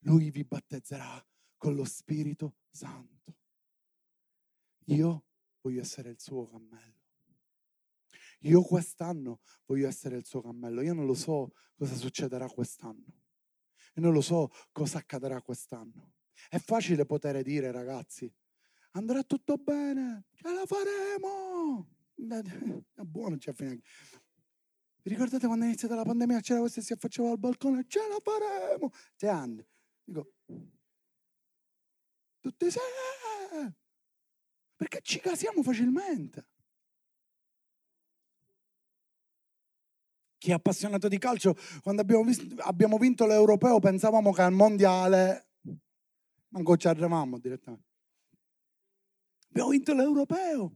Lui 0.00 0.30
vi 0.30 0.44
battezzerà 0.44 1.24
con 1.56 1.74
lo 1.74 1.84
Spirito 1.84 2.56
Santo. 2.70 3.36
Io 4.86 5.26
voglio 5.60 5.80
essere 5.80 6.10
il 6.10 6.20
suo 6.20 6.48
cammello. 6.48 6.98
Io 8.44 8.62
quest'anno 8.62 9.40
voglio 9.66 9.86
essere 9.86 10.16
il 10.16 10.24
suo 10.24 10.40
cammello. 10.40 10.80
Io 10.80 10.94
non 10.94 11.06
lo 11.06 11.14
so 11.14 11.52
cosa 11.74 11.94
succederà 11.94 12.48
quest'anno 12.48 13.20
e 13.92 14.00
non 14.00 14.12
lo 14.12 14.20
so 14.20 14.50
cosa 14.72 14.98
accadrà 14.98 15.42
quest'anno. 15.42 16.14
È 16.48 16.58
facile 16.58 17.04
poter 17.04 17.42
dire, 17.42 17.70
ragazzi, 17.70 18.32
andrà 18.92 19.22
tutto 19.22 19.56
bene, 19.56 20.24
ce 20.34 20.48
la 20.52 20.64
faremo. 20.66 21.88
È 22.14 23.02
buono, 23.02 23.36
c'è 23.36 23.52
fine. 23.52 23.80
Vi 25.02 25.10
ricordate 25.10 25.46
quando 25.46 25.64
è 25.64 25.68
iniziata 25.68 25.94
la 25.94 26.04
pandemia 26.04 26.40
c'era 26.40 26.60
questo 26.60 26.80
che 26.80 26.86
si 26.86 26.92
affacciava 26.92 27.30
al 27.30 27.38
balcone? 27.38 27.84
Ce 27.86 28.00
la 28.06 28.18
faremo! 28.22 28.90
Sei 29.16 29.28
anni. 29.30 29.66
Dico, 30.04 30.32
tutti 32.40 32.70
sì! 32.70 32.78
Perché 34.76 35.00
ci 35.02 35.20
casiamo 35.20 35.62
facilmente. 35.62 36.48
chi 40.40 40.52
è 40.52 40.54
appassionato 40.54 41.06
di 41.06 41.18
calcio, 41.18 41.54
quando 41.82 42.00
abbiamo, 42.00 42.24
visto, 42.24 42.46
abbiamo 42.62 42.96
vinto 42.96 43.26
l'europeo 43.26 43.78
pensavamo 43.78 44.32
che 44.32 44.40
al 44.40 44.54
mondiale, 44.54 45.48
manco 46.48 46.78
ci 46.78 46.88
arrivavamo 46.88 47.38
direttamente. 47.38 47.89
Abbiamo 49.50 49.70
vinto 49.70 49.94
l'europeo. 49.94 50.72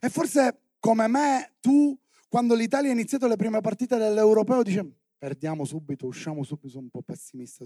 E 0.00 0.08
forse 0.08 0.60
come 0.78 1.06
me, 1.06 1.54
tu, 1.60 1.98
quando 2.28 2.54
l'Italia 2.54 2.90
ha 2.90 2.92
iniziato 2.92 3.26
le 3.26 3.36
prime 3.36 3.60
partite 3.60 3.96
dell'europeo, 3.96 4.62
dici 4.62 5.02
perdiamo 5.16 5.64
subito, 5.64 6.06
usciamo 6.06 6.42
subito, 6.42 6.68
sono 6.68 6.84
un 6.84 6.90
po' 6.90 7.02
pessimista. 7.02 7.64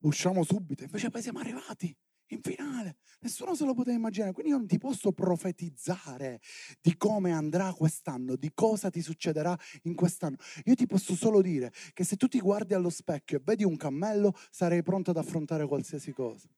Usciamo 0.00 0.44
subito, 0.44 0.84
invece 0.84 1.08
poi 1.10 1.22
siamo 1.22 1.38
arrivati 1.38 1.96
in 2.28 2.40
finale. 2.42 2.96
Nessuno 3.20 3.54
se 3.54 3.64
lo 3.64 3.74
poteva 3.74 3.96
immaginare. 3.96 4.32
Quindi 4.32 4.52
io 4.52 4.58
non 4.58 4.66
ti 4.66 4.78
posso 4.78 5.12
profetizzare 5.12 6.40
di 6.80 6.96
come 6.96 7.32
andrà 7.32 7.72
quest'anno, 7.72 8.36
di 8.36 8.50
cosa 8.52 8.90
ti 8.90 9.00
succederà 9.00 9.56
in 9.82 9.94
quest'anno. 9.94 10.36
Io 10.64 10.74
ti 10.74 10.86
posso 10.86 11.14
solo 11.14 11.40
dire 11.40 11.72
che 11.92 12.04
se 12.04 12.16
tu 12.16 12.28
ti 12.28 12.40
guardi 12.40 12.74
allo 12.74 12.90
specchio 12.90 13.38
e 13.38 13.40
vedi 13.42 13.64
un 13.64 13.76
cammello, 13.76 14.34
sarei 14.50 14.82
pronto 14.82 15.10
ad 15.10 15.16
affrontare 15.16 15.66
qualsiasi 15.66 16.12
cosa. 16.12 16.48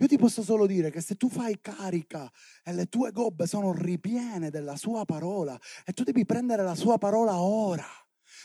Io 0.00 0.06
ti 0.06 0.16
posso 0.16 0.42
solo 0.42 0.66
dire 0.66 0.90
che 0.90 1.00
se 1.00 1.16
tu 1.16 1.28
fai 1.28 1.60
carica 1.60 2.30
e 2.62 2.72
le 2.72 2.86
tue 2.86 3.12
gobbe 3.12 3.46
sono 3.46 3.72
ripiene 3.72 4.50
della 4.50 4.76
sua 4.76 5.04
parola 5.04 5.58
e 5.84 5.92
tu 5.92 6.02
devi 6.02 6.24
prendere 6.24 6.62
la 6.62 6.74
sua 6.74 6.98
parola 6.98 7.40
ora, 7.40 7.86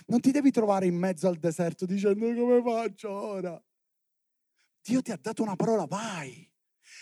non 0.07 0.19
ti 0.19 0.31
devi 0.31 0.51
trovare 0.51 0.85
in 0.85 0.95
mezzo 0.95 1.27
al 1.27 1.37
deserto 1.37 1.85
dicendo 1.85 2.25
come 2.33 2.61
faccio 2.61 3.09
ora. 3.09 3.61
Dio 4.81 5.01
ti 5.01 5.11
ha 5.11 5.19
dato 5.21 5.43
una 5.43 5.55
parola, 5.55 5.85
vai. 5.85 6.47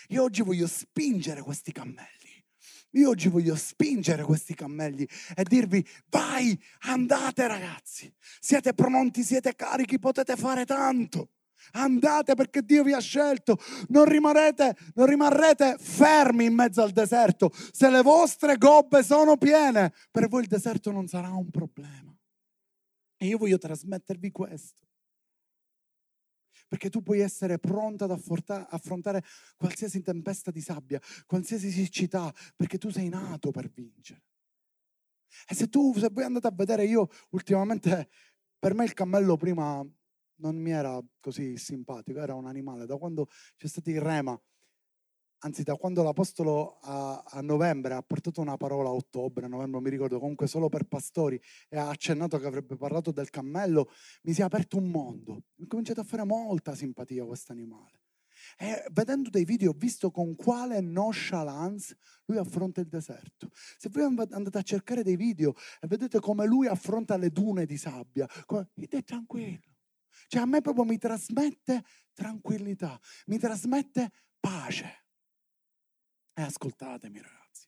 Io 0.08 0.22
oggi 0.22 0.42
voglio 0.42 0.66
spingere 0.66 1.42
questi 1.42 1.72
cammelli. 1.72 2.18
Io 2.92 3.10
oggi 3.10 3.28
voglio 3.28 3.54
spingere 3.54 4.22
questi 4.22 4.54
cammelli 4.54 5.06
e 5.36 5.42
dirvi, 5.44 5.86
vai, 6.08 6.58
andate 6.86 7.46
ragazzi, 7.46 8.12
siete 8.40 8.72
pronti, 8.72 9.22
siete 9.22 9.54
carichi, 9.54 9.98
potete 9.98 10.36
fare 10.36 10.64
tanto. 10.64 11.32
Andate 11.72 12.34
perché 12.34 12.62
Dio 12.62 12.82
vi 12.82 12.92
ha 12.92 13.00
scelto, 13.00 13.58
non 13.88 14.04
rimarrete, 14.04 14.76
non 14.94 15.06
rimarrete 15.06 15.76
fermi 15.78 16.44
in 16.44 16.54
mezzo 16.54 16.82
al 16.82 16.92
deserto. 16.92 17.50
Se 17.72 17.90
le 17.90 18.02
vostre 18.02 18.56
gobbe 18.56 19.02
sono 19.02 19.36
piene, 19.36 19.92
per 20.10 20.28
voi 20.28 20.42
il 20.42 20.48
deserto 20.48 20.90
non 20.90 21.06
sarà 21.06 21.30
un 21.30 21.50
problema. 21.50 22.16
E 23.16 23.26
io 23.26 23.38
voglio 23.38 23.58
trasmettervi 23.58 24.30
questo 24.30 24.86
perché 26.68 26.90
tu 26.90 27.02
puoi 27.02 27.20
essere 27.20 27.58
pronto 27.58 28.04
ad 28.04 28.10
affrontare 28.10 29.24
qualsiasi 29.56 30.02
tempesta 30.02 30.50
di 30.50 30.60
sabbia, 30.60 31.00
qualsiasi 31.24 31.70
siccità, 31.70 32.32
perché 32.54 32.76
tu 32.76 32.90
sei 32.90 33.08
nato 33.08 33.50
per 33.50 33.70
vincere. 33.70 34.22
E 35.46 35.54
se 35.54 35.68
tu, 35.68 35.94
se 35.98 36.10
voi 36.10 36.24
andate 36.24 36.46
a 36.46 36.52
vedere, 36.54 36.84
io 36.84 37.08
ultimamente, 37.30 38.10
per 38.58 38.74
me 38.74 38.84
il 38.84 38.92
cammello 38.92 39.36
prima 39.36 39.84
non 40.38 40.56
mi 40.56 40.70
era 40.70 41.00
così 41.20 41.56
simpatico, 41.56 42.20
era 42.20 42.34
un 42.34 42.46
animale. 42.46 42.86
Da 42.86 42.96
quando 42.96 43.28
c'è 43.56 43.66
stato 43.66 43.90
il 43.90 44.00
rema, 44.00 44.40
anzi 45.40 45.62
da 45.62 45.76
quando 45.76 46.02
l'Apostolo 46.02 46.78
a, 46.80 47.22
a, 47.24 47.40
novembre 47.40 47.94
ha 47.94 48.02
portato 48.02 48.40
una 48.40 48.56
parola 48.56 48.88
a 48.88 48.92
ottobre, 48.92 49.46
a 49.46 49.48
novembre 49.48 49.80
mi 49.80 49.90
ricordo, 49.90 50.18
comunque 50.18 50.46
solo 50.46 50.68
per 50.68 50.84
pastori 50.84 51.40
e 51.68 51.76
ha 51.76 51.88
accennato 51.88 52.38
che 52.38 52.46
avrebbe 52.46 52.76
parlato 52.76 53.12
del 53.12 53.30
cammello, 53.30 53.90
mi 54.22 54.32
si 54.32 54.40
è 54.40 54.44
aperto 54.44 54.76
un 54.78 54.90
mondo. 54.90 55.44
Mi 55.56 55.64
ho 55.64 55.66
cominciato 55.68 56.00
a 56.00 56.04
fare 56.04 56.24
molta 56.24 56.74
simpatia 56.74 57.24
questo 57.24 57.52
animale. 57.52 58.00
E 58.56 58.84
vedendo 58.92 59.30
dei 59.30 59.44
video 59.44 59.70
ho 59.70 59.76
visto 59.76 60.10
con 60.10 60.34
quale 60.36 60.80
nonchalance 60.80 61.96
lui 62.26 62.38
affronta 62.38 62.80
il 62.80 62.88
deserto. 62.88 63.50
Se 63.52 63.88
voi 63.90 64.04
andate 64.04 64.58
a 64.58 64.62
cercare 64.62 65.02
dei 65.02 65.16
video 65.16 65.54
e 65.80 65.86
vedete 65.86 66.20
come 66.20 66.46
lui 66.46 66.66
affronta 66.66 67.16
le 67.16 67.30
dune 67.30 67.66
di 67.66 67.76
sabbia, 67.76 68.28
come, 68.46 68.70
è 68.88 69.02
tranquillo. 69.02 69.77
Cioè 70.28 70.42
a 70.42 70.46
me 70.46 70.60
proprio 70.60 70.84
mi 70.84 70.98
trasmette 70.98 71.84
tranquillità, 72.12 73.00
mi 73.26 73.38
trasmette 73.38 74.12
pace. 74.38 75.06
E 76.34 76.42
ascoltatemi 76.42 77.20
ragazzi, 77.20 77.66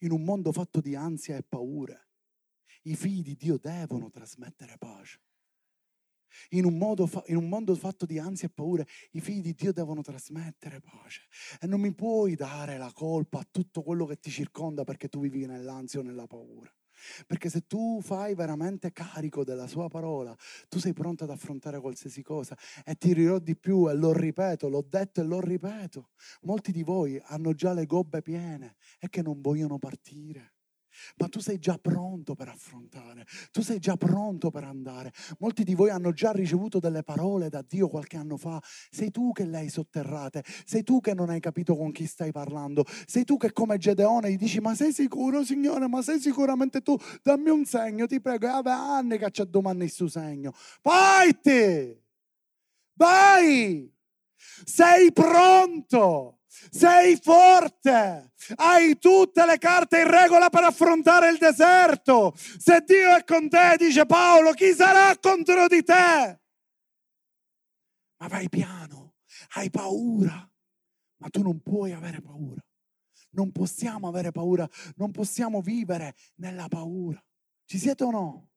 in 0.00 0.12
un 0.12 0.24
mondo 0.24 0.50
fatto 0.50 0.80
di 0.80 0.94
ansia 0.94 1.36
e 1.36 1.42
paure, 1.42 2.08
i 2.84 2.96
figli 2.96 3.22
di 3.22 3.36
Dio 3.36 3.58
devono 3.58 4.10
trasmettere 4.10 4.78
pace. 4.78 5.20
In 6.50 6.64
un, 6.64 6.78
modo, 6.78 7.08
in 7.26 7.36
un, 7.36 7.48
mondo 7.48 7.74
fatto 7.74 8.06
di 8.06 8.18
ansia 8.18 8.48
e 8.48 8.52
paure, 8.52 8.86
i 9.12 9.20
figli 9.20 9.42
di 9.42 9.54
Dio 9.54 9.72
devono 9.72 10.00
trasmettere 10.00 10.80
pace. 10.80 11.26
E 11.60 11.66
non 11.66 11.80
mi 11.80 11.92
puoi 11.94 12.36
dare 12.36 12.78
la 12.78 12.92
colpa 12.92 13.40
a 13.40 13.48
tutto 13.50 13.82
quello 13.82 14.06
che 14.06 14.18
ti 14.18 14.30
circonda 14.30 14.84
perché 14.84 15.08
tu 15.08 15.20
vivi 15.20 15.46
nell'ansia 15.46 16.00
o 16.00 16.02
nella 16.02 16.26
paura. 16.26 16.72
Perché 17.26 17.48
se 17.48 17.66
tu 17.66 18.00
fai 18.02 18.34
veramente 18.34 18.92
carico 18.92 19.44
della 19.44 19.66
sua 19.66 19.88
parola, 19.88 20.36
tu 20.68 20.78
sei 20.78 20.92
pronto 20.92 21.24
ad 21.24 21.30
affrontare 21.30 21.80
qualsiasi 21.80 22.22
cosa. 22.22 22.56
E 22.84 22.94
ti 22.96 23.14
dirò 23.14 23.38
di 23.38 23.56
più, 23.56 23.88
e 23.88 23.94
lo 23.94 24.12
ripeto, 24.12 24.68
l'ho 24.68 24.84
detto 24.88 25.20
e 25.20 25.24
lo 25.24 25.40
ripeto. 25.40 26.10
Molti 26.42 26.72
di 26.72 26.82
voi 26.82 27.20
hanno 27.24 27.52
già 27.54 27.72
le 27.72 27.86
gobbe 27.86 28.22
piene 28.22 28.76
e 28.98 29.08
che 29.08 29.22
non 29.22 29.40
vogliono 29.40 29.78
partire 29.78 30.52
ma 31.16 31.28
tu 31.28 31.40
sei 31.40 31.58
già 31.58 31.78
pronto 31.78 32.34
per 32.34 32.48
affrontare, 32.48 33.26
tu 33.50 33.62
sei 33.62 33.78
già 33.78 33.96
pronto 33.96 34.50
per 34.50 34.64
andare. 34.64 35.12
Molti 35.38 35.64
di 35.64 35.74
voi 35.74 35.90
hanno 35.90 36.12
già 36.12 36.32
ricevuto 36.32 36.78
delle 36.78 37.02
parole 37.02 37.48
da 37.48 37.62
Dio 37.66 37.88
qualche 37.88 38.16
anno 38.16 38.36
fa, 38.36 38.62
sei 38.90 39.10
tu 39.10 39.32
che 39.32 39.44
le 39.44 39.58
hai 39.58 39.68
sotterrate, 39.68 40.44
sei 40.64 40.82
tu 40.82 41.00
che 41.00 41.14
non 41.14 41.30
hai 41.30 41.40
capito 41.40 41.76
con 41.76 41.92
chi 41.92 42.06
stai 42.06 42.32
parlando, 42.32 42.84
sei 43.06 43.24
tu 43.24 43.36
che 43.36 43.52
come 43.52 43.78
Gedeone 43.78 44.30
gli 44.30 44.36
dici 44.36 44.60
ma 44.60 44.74
sei 44.74 44.92
sicuro 44.92 45.44
Signore, 45.44 45.88
ma 45.88 46.02
sei 46.02 46.20
sicuramente 46.20 46.80
tu, 46.82 46.96
dammi 47.22 47.50
un 47.50 47.64
segno, 47.64 48.06
ti 48.06 48.20
prego, 48.20 48.46
e 48.46 48.50
ave 48.50 48.70
anni 48.70 49.18
che 49.18 49.30
c'è 49.30 49.44
domani 49.44 49.84
il 49.84 49.90
suo 49.90 50.08
segno. 50.08 50.52
Vai! 50.82 51.36
Vai! 52.94 53.97
Sei 54.64 55.12
pronto! 55.12 56.38
sei 56.70 57.16
forte, 57.16 58.32
hai 58.56 58.98
tutte 58.98 59.46
le 59.46 59.58
carte 59.58 60.00
in 60.00 60.10
regola 60.10 60.48
per 60.50 60.64
affrontare 60.64 61.30
il 61.30 61.38
deserto. 61.38 62.34
Se 62.36 62.82
Dio 62.84 63.14
è 63.16 63.24
con 63.24 63.48
te, 63.48 63.76
dice 63.78 64.06
Paolo, 64.06 64.52
chi 64.52 64.72
sarà 64.72 65.16
contro 65.18 65.66
di 65.68 65.82
te? 65.82 66.40
Ma 68.20 68.26
vai 68.26 68.48
piano, 68.48 69.14
hai 69.54 69.70
paura, 69.70 70.50
ma 71.18 71.28
tu 71.28 71.42
non 71.42 71.60
puoi 71.60 71.92
avere 71.92 72.20
paura. 72.20 72.62
Non 73.30 73.52
possiamo 73.52 74.08
avere 74.08 74.32
paura, 74.32 74.68
non 74.96 75.12
possiamo 75.12 75.60
vivere 75.60 76.14
nella 76.36 76.66
paura. 76.66 77.22
Ci 77.64 77.78
siete 77.78 78.04
o 78.04 78.10
no? 78.10 78.48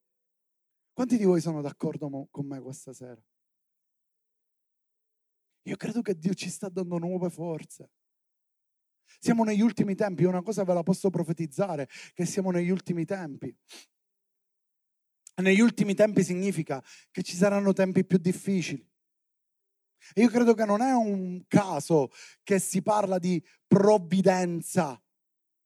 Quanti 0.93 1.17
di 1.17 1.25
voi 1.25 1.41
sono 1.41 1.61
d'accordo 1.61 2.27
con 2.31 2.45
me 2.47 2.59
questa 2.61 2.93
sera? 2.93 3.21
Io 5.63 5.75
credo 5.75 6.01
che 6.01 6.17
Dio 6.17 6.33
ci 6.33 6.49
sta 6.49 6.69
dando 6.69 6.97
nuove 6.97 7.29
forze. 7.29 7.91
Siamo 9.19 9.43
negli 9.43 9.61
ultimi 9.61 9.95
tempi, 9.95 10.23
una 10.23 10.41
cosa 10.41 10.63
ve 10.63 10.73
la 10.73 10.83
posso 10.83 11.09
profetizzare, 11.09 11.87
che 12.13 12.25
siamo 12.25 12.51
negli 12.51 12.69
ultimi 12.69 13.05
tempi. 13.05 13.55
Negli 15.41 15.59
ultimi 15.59 15.93
tempi 15.93 16.23
significa 16.23 16.83
che 17.11 17.21
ci 17.21 17.35
saranno 17.35 17.73
tempi 17.73 18.05
più 18.05 18.17
difficili. 18.17 18.87
E 20.13 20.21
io 20.21 20.29
credo 20.29 20.53
che 20.53 20.65
non 20.65 20.81
è 20.81 20.93
un 20.93 21.43
caso 21.47 22.09
che 22.43 22.59
si 22.59 22.81
parla 22.81 23.19
di 23.19 23.43
provvidenza. 23.67 24.99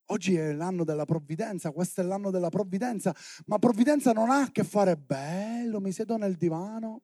Oggi 0.10 0.36
è 0.36 0.54
l'anno 0.54 0.84
della 0.84 1.06
provvidenza, 1.06 1.72
questo 1.72 2.02
è 2.02 2.04
l'anno 2.04 2.30
della 2.30 2.50
provvidenza, 2.50 3.16
ma 3.46 3.58
provvidenza 3.58 4.12
non 4.12 4.30
ha 4.30 4.42
a 4.42 4.52
che 4.52 4.64
fare 4.64 4.98
bello, 4.98 5.80
mi 5.80 5.92
siedo 5.92 6.18
nel 6.18 6.36
divano 6.36 7.04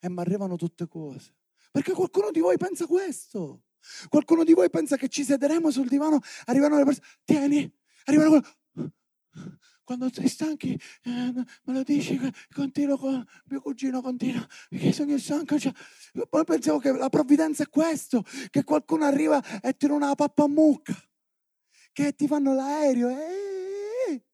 e 0.00 0.10
mi 0.10 0.18
arrivano 0.20 0.56
tutte 0.56 0.86
cose. 0.86 1.34
Perché 1.74 1.92
qualcuno 1.92 2.30
di 2.30 2.38
voi 2.38 2.56
pensa 2.56 2.86
questo. 2.86 3.64
Qualcuno 4.08 4.44
di 4.44 4.52
voi 4.52 4.70
pensa 4.70 4.96
che 4.96 5.08
ci 5.08 5.24
siederemo 5.24 5.72
sul 5.72 5.88
divano, 5.88 6.20
arrivano 6.44 6.78
le 6.78 6.84
persone, 6.84 7.06
tieni, 7.24 7.74
arrivano 8.04 8.30
quello. 8.30 8.92
Quando 9.82 10.08
sei 10.12 10.28
stanchi, 10.28 10.80
eh, 11.02 11.32
me 11.32 11.72
lo 11.72 11.82
dici, 11.82 12.16
continuo 12.54 12.96
con 12.96 13.26
mio 13.46 13.60
cugino, 13.60 14.00
continua, 14.02 14.46
perché 14.68 14.92
sono 14.92 15.18
stanco. 15.18 15.58
Cioè, 15.58 15.72
poi 16.28 16.44
pensavo 16.44 16.78
che 16.78 16.92
la 16.92 17.08
provvidenza 17.08 17.64
è 17.64 17.68
questo, 17.68 18.22
che 18.50 18.62
qualcuno 18.62 19.04
arriva 19.04 19.42
e 19.60 19.76
tira 19.76 19.94
una 19.94 20.14
pappa 20.14 20.44
a 20.44 20.48
mucca, 20.48 20.94
che 21.92 22.14
ti 22.14 22.28
fanno 22.28 22.54
l'aereo. 22.54 23.08
Eh, 23.08 24.24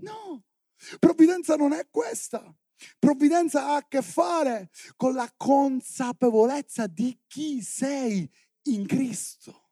no, 0.00 0.44
provvidenza 0.98 1.54
non 1.54 1.72
è 1.72 1.86
questa. 1.88 2.52
Provvidenza 2.98 3.68
ha 3.68 3.76
a 3.76 3.86
che 3.88 4.02
fare 4.02 4.70
con 4.96 5.14
la 5.14 5.30
consapevolezza 5.36 6.86
di 6.86 7.18
chi 7.26 7.62
sei 7.62 8.30
in 8.64 8.86
Cristo. 8.86 9.62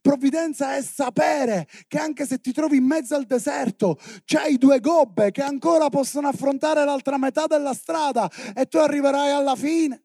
Provvidenza 0.00 0.76
è 0.76 0.82
sapere 0.82 1.66
che 1.88 1.98
anche 1.98 2.26
se 2.26 2.40
ti 2.40 2.52
trovi 2.52 2.76
in 2.76 2.84
mezzo 2.84 3.14
al 3.14 3.24
deserto, 3.24 3.98
c'hai 4.24 4.58
due 4.58 4.80
gobbe 4.80 5.30
che 5.30 5.42
ancora 5.42 5.88
possono 5.88 6.28
affrontare 6.28 6.84
l'altra 6.84 7.18
metà 7.18 7.46
della 7.46 7.74
strada 7.74 8.30
e 8.54 8.66
tu 8.66 8.78
arriverai 8.78 9.30
alla 9.30 9.56
fine. 9.56 10.04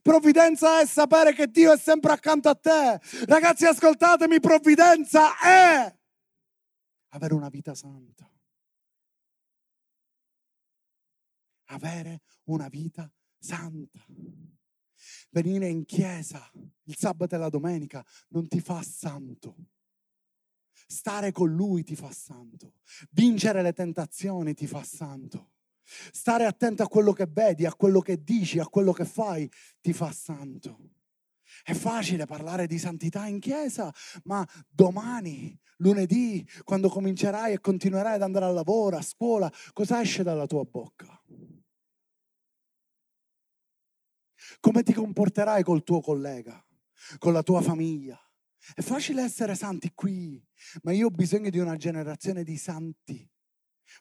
Provvidenza 0.00 0.80
è 0.80 0.86
sapere 0.86 1.32
che 1.32 1.48
Dio 1.48 1.72
è 1.72 1.78
sempre 1.78 2.12
accanto 2.12 2.48
a 2.48 2.54
te. 2.54 3.00
Ragazzi, 3.26 3.66
ascoltatemi, 3.66 4.40
provvidenza 4.40 5.38
è 5.38 5.94
avere 7.10 7.34
una 7.34 7.48
vita 7.48 7.74
santa. 7.74 8.31
Avere 11.72 12.22
una 12.44 12.68
vita 12.68 13.10
santa. 13.38 14.04
Venire 15.30 15.68
in 15.68 15.84
chiesa 15.84 16.50
il 16.84 16.96
sabato 16.96 17.34
e 17.34 17.38
la 17.38 17.48
domenica 17.48 18.04
non 18.28 18.48
ti 18.48 18.60
fa 18.60 18.82
santo. 18.82 19.56
Stare 20.86 21.32
con 21.32 21.52
lui 21.52 21.82
ti 21.82 21.96
fa 21.96 22.12
santo. 22.12 22.74
Vincere 23.10 23.62
le 23.62 23.72
tentazioni 23.72 24.54
ti 24.54 24.66
fa 24.66 24.82
santo. 24.84 25.52
Stare 25.84 26.44
attento 26.44 26.82
a 26.82 26.88
quello 26.88 27.12
che 27.12 27.26
vedi, 27.26 27.66
a 27.66 27.74
quello 27.74 28.00
che 28.00 28.22
dici, 28.22 28.58
a 28.58 28.66
quello 28.66 28.92
che 28.92 29.04
fai 29.04 29.50
ti 29.80 29.92
fa 29.92 30.12
santo. 30.12 30.90
È 31.62 31.74
facile 31.74 32.24
parlare 32.24 32.66
di 32.66 32.78
santità 32.78 33.26
in 33.26 33.38
chiesa, 33.38 33.92
ma 34.24 34.46
domani, 34.68 35.58
lunedì, 35.78 36.46
quando 36.64 36.88
comincerai 36.88 37.54
e 37.54 37.60
continuerai 37.60 38.14
ad 38.14 38.22
andare 38.22 38.46
al 38.46 38.54
lavoro, 38.54 38.96
a 38.96 39.02
scuola, 39.02 39.52
cosa 39.72 40.00
esce 40.00 40.22
dalla 40.22 40.46
tua 40.46 40.64
bocca? 40.64 41.20
Come 44.62 44.84
ti 44.84 44.92
comporterai 44.92 45.64
col 45.64 45.82
tuo 45.82 46.00
collega, 46.00 46.64
con 47.18 47.32
la 47.32 47.42
tua 47.42 47.60
famiglia? 47.62 48.16
È 48.76 48.80
facile 48.80 49.24
essere 49.24 49.56
santi 49.56 49.90
qui, 49.92 50.40
ma 50.82 50.92
io 50.92 51.08
ho 51.08 51.10
bisogno 51.10 51.50
di 51.50 51.58
una 51.58 51.74
generazione 51.74 52.44
di 52.44 52.56
santi. 52.56 53.28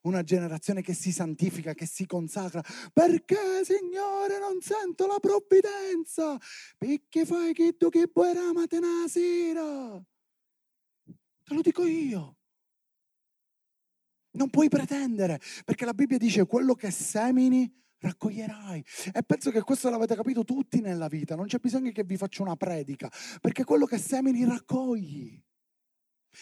Una 0.03 0.21
generazione 0.21 0.83
che 0.83 0.93
si 0.93 1.11
santifica, 1.11 1.73
che 1.73 1.87
si 1.87 2.05
consacra. 2.05 2.63
Perché, 2.93 3.63
Signore, 3.63 4.37
non 4.37 4.61
sento 4.61 5.07
la 5.07 5.17
provvidenza? 5.19 6.37
Perché 6.77 7.25
fai 7.25 7.53
che 7.53 7.75
tu 7.75 7.89
che 7.89 8.07
vuoi 8.13 8.31
ramatena 8.31 9.07
sera? 9.07 9.99
Te 11.43 11.53
lo 11.55 11.61
dico 11.61 11.87
io. 11.87 12.37
Non 14.33 14.51
puoi 14.51 14.69
pretendere, 14.69 15.41
perché 15.65 15.85
la 15.85 15.95
Bibbia 15.95 16.19
dice 16.19 16.45
quello 16.45 16.75
che 16.75 16.91
semini 16.91 17.80
raccoglierai. 18.01 18.83
E 19.13 19.23
penso 19.23 19.51
che 19.51 19.61
questo 19.61 19.89
l'avete 19.89 20.15
capito 20.15 20.43
tutti 20.43 20.81
nella 20.81 21.07
vita, 21.07 21.35
non 21.35 21.45
c'è 21.45 21.59
bisogno 21.59 21.91
che 21.91 22.03
vi 22.03 22.17
faccia 22.17 22.43
una 22.43 22.55
predica, 22.55 23.09
perché 23.39 23.63
quello 23.63 23.85
che 23.85 23.97
semini 23.97 24.43
raccogli. 24.45 25.41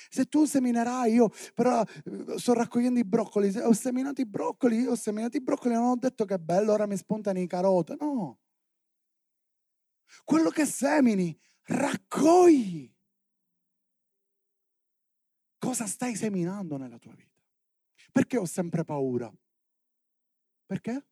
Se 0.10 0.26
tu 0.26 0.46
seminerai, 0.46 1.14
io 1.14 1.32
però 1.54 1.82
eh, 1.82 2.38
sto 2.38 2.54
raccogliendo 2.54 3.00
i 3.00 3.04
broccoli, 3.04 3.56
ho 3.58 3.74
seminato 3.74 4.22
i 4.22 4.26
broccoli, 4.26 4.86
ho 4.86 4.96
seminato 4.96 5.38
i 5.38 5.42
broccoli, 5.42 5.74
non 5.74 5.86
ho 5.86 5.96
detto 5.96 6.26
che 6.26 6.36
è 6.36 6.38
bello, 6.38 6.74
ora 6.74 6.86
mi 6.86 6.96
spuntano 6.96 7.40
i 7.40 7.48
carote, 7.48 7.96
no. 8.00 8.40
Quello 10.24 10.50
che 10.50 10.66
semini, 10.66 11.38
raccogli. 11.64 12.92
Cosa 15.58 15.88
stai 15.88 16.16
seminando 16.16 16.78
nella 16.78 17.00
tua 17.00 17.14
vita? 17.14 17.44
Perché 18.12 18.38
ho 18.38 18.46
sempre 18.46 18.84
paura? 18.84 19.32
Perché? 20.66 21.04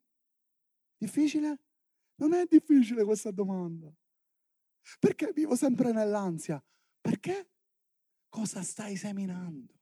Difficile? 0.98 1.60
Non 2.16 2.34
è 2.34 2.44
difficile 2.46 3.04
questa 3.04 3.30
domanda. 3.30 3.90
Perché 4.98 5.32
vivo 5.32 5.54
sempre 5.54 5.92
nell'ansia? 5.92 6.62
Perché? 7.00 7.50
Cosa 8.28 8.62
stai 8.62 8.96
seminando? 8.96 9.76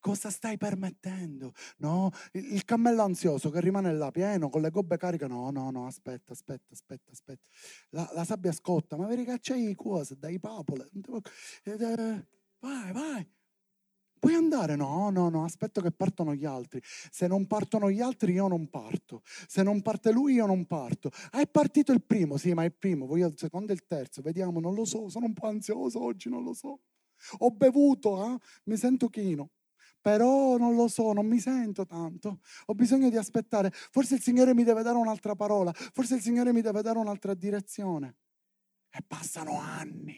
Cosa 0.00 0.30
stai 0.30 0.56
permettendo? 0.56 1.52
No, 1.78 2.10
il 2.32 2.64
cammello 2.64 3.02
ansioso 3.02 3.50
che 3.50 3.60
rimane 3.60 3.92
là 3.92 4.10
pieno 4.10 4.48
con 4.48 4.60
le 4.62 4.70
gobbe 4.70 4.96
cariche. 4.96 5.26
No, 5.26 5.50
no, 5.50 5.70
no, 5.70 5.86
aspetta, 5.86 6.32
aspetta, 6.32 6.72
aspetta, 6.72 7.10
aspetta. 7.12 7.46
La, 7.90 8.10
la 8.14 8.24
sabbia 8.24 8.52
scotta, 8.52 8.96
ma 8.96 9.06
vedi 9.06 9.24
che 9.24 9.38
c'hai 9.40 9.74
cose, 9.74 10.16
dai 10.18 10.38
papole. 10.38 10.88
Vai, 12.60 12.92
vai. 12.92 13.28
Puoi 14.22 14.34
andare? 14.34 14.76
No, 14.76 15.10
no, 15.10 15.28
no, 15.30 15.42
aspetto 15.42 15.80
che 15.80 15.90
partano 15.90 16.32
gli 16.32 16.44
altri. 16.44 16.80
Se 16.84 17.26
non 17.26 17.48
partono 17.48 17.90
gli 17.90 18.00
altri 18.00 18.34
io 18.34 18.46
non 18.46 18.68
parto. 18.70 19.22
Se 19.24 19.64
non 19.64 19.82
parte 19.82 20.12
lui 20.12 20.34
io 20.34 20.46
non 20.46 20.64
parto. 20.64 21.10
Ah, 21.32 21.40
è 21.40 21.48
partito 21.48 21.90
il 21.90 22.04
primo, 22.04 22.36
sì, 22.36 22.54
ma 22.54 22.62
è 22.62 22.66
il 22.66 22.72
primo, 22.72 23.06
voglio 23.06 23.26
il 23.26 23.36
secondo 23.36 23.72
e 23.72 23.74
il 23.74 23.84
terzo. 23.84 24.22
Vediamo, 24.22 24.60
non 24.60 24.74
lo 24.74 24.84
so, 24.84 25.08
sono 25.08 25.26
un 25.26 25.32
po' 25.32 25.48
ansioso 25.48 26.00
oggi, 26.00 26.28
non 26.28 26.44
lo 26.44 26.54
so. 26.54 26.82
Ho 27.38 27.50
bevuto, 27.50 28.24
eh? 28.24 28.38
mi 28.66 28.76
sento 28.76 29.08
chino. 29.08 29.50
però 30.00 30.56
non 30.56 30.74
lo 30.76 30.88
so, 30.88 31.12
non 31.12 31.26
mi 31.26 31.38
sento 31.40 31.86
tanto, 31.86 32.40
ho 32.66 32.74
bisogno 32.74 33.08
di 33.10 33.16
aspettare, 33.16 33.70
forse 33.72 34.16
il 34.16 34.22
Signore 34.22 34.54
mi 34.54 34.64
deve 34.64 34.82
dare 34.82 34.98
un'altra 34.98 35.34
parola, 35.36 35.72
forse 35.72 36.16
il 36.16 36.20
Signore 36.22 36.52
mi 36.52 36.60
deve 36.60 36.82
dare 36.82 36.98
un'altra 36.98 37.34
direzione. 37.34 38.16
E 38.90 39.02
passano 39.06 39.58
anni, 39.60 40.16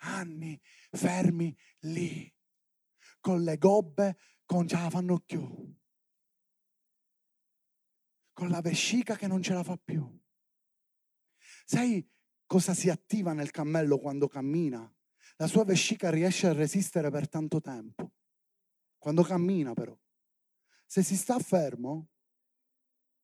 anni 0.00 0.60
fermi 0.90 1.54
lì, 1.80 2.30
con 3.20 3.42
le 3.42 3.56
gobbe, 3.56 4.16
con 4.44 4.66
ce 4.66 4.76
la 4.76 4.90
fanno 4.90 5.18
più, 5.18 5.74
con 8.32 8.48
la 8.48 8.60
vescica 8.60 9.16
che 9.16 9.26
non 9.26 9.42
ce 9.42 9.52
la 9.52 9.62
fa 9.62 9.76
più. 9.76 10.18
Sai 11.64 12.08
cosa 12.46 12.74
si 12.74 12.88
attiva 12.88 13.32
nel 13.32 13.50
cammello 13.50 13.98
quando 13.98 14.26
cammina? 14.26 14.92
La 15.36 15.46
sua 15.46 15.64
vescica 15.64 16.10
riesce 16.10 16.48
a 16.48 16.52
resistere 16.52 17.10
per 17.10 17.28
tanto 17.28 17.60
tempo 17.60 18.12
quando 19.00 19.22
cammina 19.22 19.72
però. 19.72 19.98
Se 20.86 21.02
si 21.02 21.16
sta 21.16 21.38
fermo, 21.38 22.08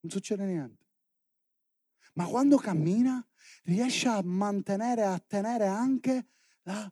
non 0.01 0.11
succede 0.11 0.45
niente. 0.45 0.85
Ma 2.15 2.27
quando 2.27 2.57
cammina, 2.57 3.25
riesce 3.65 4.09
a 4.09 4.23
mantenere, 4.23 5.03
a 5.03 5.19
tenere 5.19 5.67
anche 5.67 6.29
la, 6.63 6.91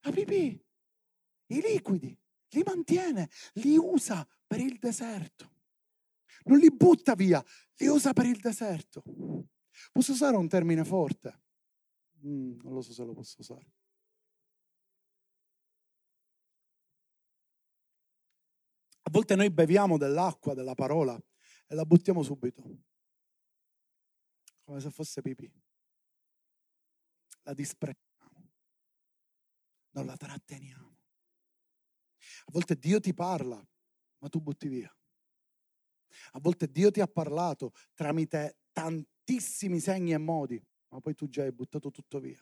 la 0.00 0.10
pipì, 0.10 0.62
i 1.46 1.60
liquidi, 1.60 2.16
li 2.50 2.62
mantiene, 2.64 3.28
li 3.54 3.76
usa 3.76 4.26
per 4.46 4.60
il 4.60 4.78
deserto. 4.78 5.56
Non 6.44 6.58
li 6.58 6.70
butta 6.70 7.14
via, 7.14 7.44
li 7.76 7.86
usa 7.86 8.12
per 8.12 8.26
il 8.26 8.38
deserto. 8.38 9.02
Posso 9.92 10.12
usare 10.12 10.36
un 10.36 10.48
termine 10.48 10.84
forte? 10.84 11.42
Mm, 12.24 12.60
non 12.62 12.74
lo 12.74 12.80
so 12.80 12.92
se 12.92 13.04
lo 13.04 13.12
posso 13.12 13.40
usare. 13.40 13.72
A 19.02 19.10
volte 19.10 19.36
noi 19.36 19.50
beviamo 19.50 19.96
dell'acqua, 19.96 20.52
della 20.52 20.74
parola 20.74 21.18
e 21.66 21.74
la 21.74 21.84
buttiamo 21.84 22.22
subito, 22.22 22.62
come 24.64 24.80
se 24.80 24.90
fosse 24.90 25.22
pipì. 25.22 25.50
La 27.42 27.54
disprezziamo, 27.54 28.50
non 29.92 30.04
la 30.04 30.16
tratteniamo. 30.16 30.97
A 32.48 32.50
volte 32.50 32.78
Dio 32.78 32.98
ti 32.98 33.12
parla, 33.12 33.62
ma 34.18 34.28
tu 34.30 34.40
butti 34.40 34.68
via. 34.68 34.90
A 36.32 36.40
volte 36.40 36.70
Dio 36.70 36.90
ti 36.90 37.02
ha 37.02 37.06
parlato 37.06 37.72
tramite 37.92 38.60
tantissimi 38.72 39.80
segni 39.80 40.14
e 40.14 40.18
modi, 40.18 40.62
ma 40.88 41.00
poi 41.00 41.14
tu 41.14 41.28
già 41.28 41.42
hai 41.42 41.52
buttato 41.52 41.90
tutto 41.90 42.18
via. 42.18 42.40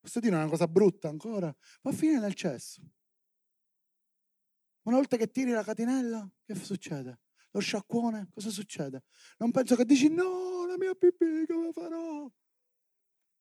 Posso 0.00 0.18
dire 0.18 0.34
una 0.34 0.48
cosa 0.48 0.66
brutta 0.66 1.08
ancora? 1.08 1.54
Va 1.82 1.90
a 1.90 1.94
finire 1.94 2.18
nel 2.18 2.34
cesso. 2.34 2.82
Una 4.82 4.96
volta 4.96 5.16
che 5.16 5.30
tiri 5.30 5.52
la 5.52 5.62
catenella, 5.62 6.28
che 6.44 6.56
succede? 6.56 7.20
Lo 7.52 7.60
sciacquone, 7.60 8.28
cosa 8.30 8.50
succede? 8.50 9.04
Non 9.38 9.52
penso 9.52 9.76
che 9.76 9.84
dici 9.84 10.08
no, 10.08 10.66
la 10.66 10.76
mia 10.76 10.94
pipì 10.94 11.46
come 11.46 11.72
farò? 11.72 12.28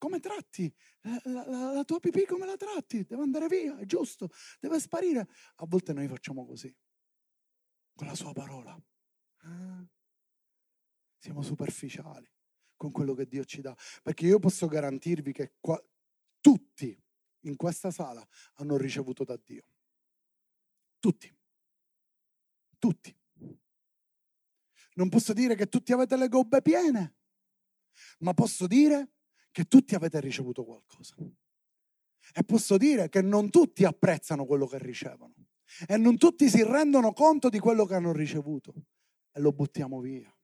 Come 0.04 0.20
tratti? 0.20 0.70
La, 1.04 1.22
la, 1.46 1.72
la, 1.72 1.84
tua 1.86 1.98
pipì 2.02 2.26
come 2.26 2.46
la 2.46 2.58
tratti? 2.58 3.06
Deve 3.06 3.22
andare 3.22 3.48
via, 3.48 3.78
è 3.78 3.86
giusto, 3.86 4.30
deve 4.60 4.78
sparire. 4.78 5.30
A 5.56 5.66
volte 5.66 5.94
noi 5.94 6.10
facciamo 6.10 6.46
così, 6.46 6.76
con 7.96 8.08
la 8.08 8.14
sua 8.14 8.34
parola. 8.34 8.76
Eh? 9.44 9.88
Siamo 11.20 11.42
superficiali 11.42 12.30
con 12.76 12.92
quello 12.92 13.14
che 13.14 13.30
Dio 13.30 13.46
ci 13.46 13.62
dà. 13.62 13.74
Perché 14.02 14.26
io 14.26 14.40
posso 14.40 14.68
garantirvi 14.68 15.32
che 15.32 15.54
qua, 15.62 15.82
tutti 16.42 17.02
in 17.46 17.56
questa 17.56 17.90
sala 17.90 18.28
hanno 18.56 18.76
ricevuto 18.76 19.24
da 19.24 19.38
Dio. 19.38 19.64
Tutti. 21.00 21.34
Tutti. 22.78 23.18
Non 24.96 25.08
posso 25.08 25.32
dire 25.32 25.56
che 25.56 25.70
tutti 25.70 25.94
avete 25.94 26.18
le 26.18 26.28
gobbe 26.28 26.62
piene, 26.62 27.16
ma 28.20 28.34
posso 28.34 28.68
dire 28.68 29.14
che 29.54 29.66
tutti 29.66 29.94
avete 29.94 30.20
ricevuto 30.20 30.66
qualcosa. 30.66 31.16
E 32.34 32.44
posso 32.44 32.76
dire 32.76 33.08
che 33.08 33.22
non 33.22 33.52
tutti 33.52 33.86
apprezzano 33.86 34.46
quello 34.46 34.66
che 34.66 34.80
ricevono. 34.80 35.34
E 35.88 35.96
non 35.96 36.18
tutti 36.18 36.50
si 36.50 36.64
rendono 36.64 37.14
conto 37.14 37.50
di 37.50 37.60
quello 37.60 37.86
che 37.86 37.94
hanno 37.94 38.12
ricevuto. 38.12 38.74
E 39.32 39.40
lo 39.40 39.52
buttiamo 39.52 40.02
via. 40.02 40.36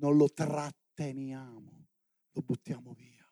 Non 0.00 0.16
lo 0.16 0.28
tratteniamo. 0.28 1.86
Lo 2.32 2.42
buttiamo 2.42 2.92
via. 2.92 3.24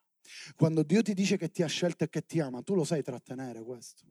Quando 0.54 0.84
Dio 0.84 1.02
ti 1.02 1.14
dice 1.14 1.36
che 1.36 1.50
ti 1.50 1.62
ha 1.62 1.66
scelto 1.66 2.04
e 2.04 2.08
che 2.08 2.24
ti 2.24 2.38
ama, 2.40 2.62
tu 2.62 2.74
lo 2.74 2.84
sai 2.84 3.02
trattenere 3.02 3.62
questo. 3.62 4.06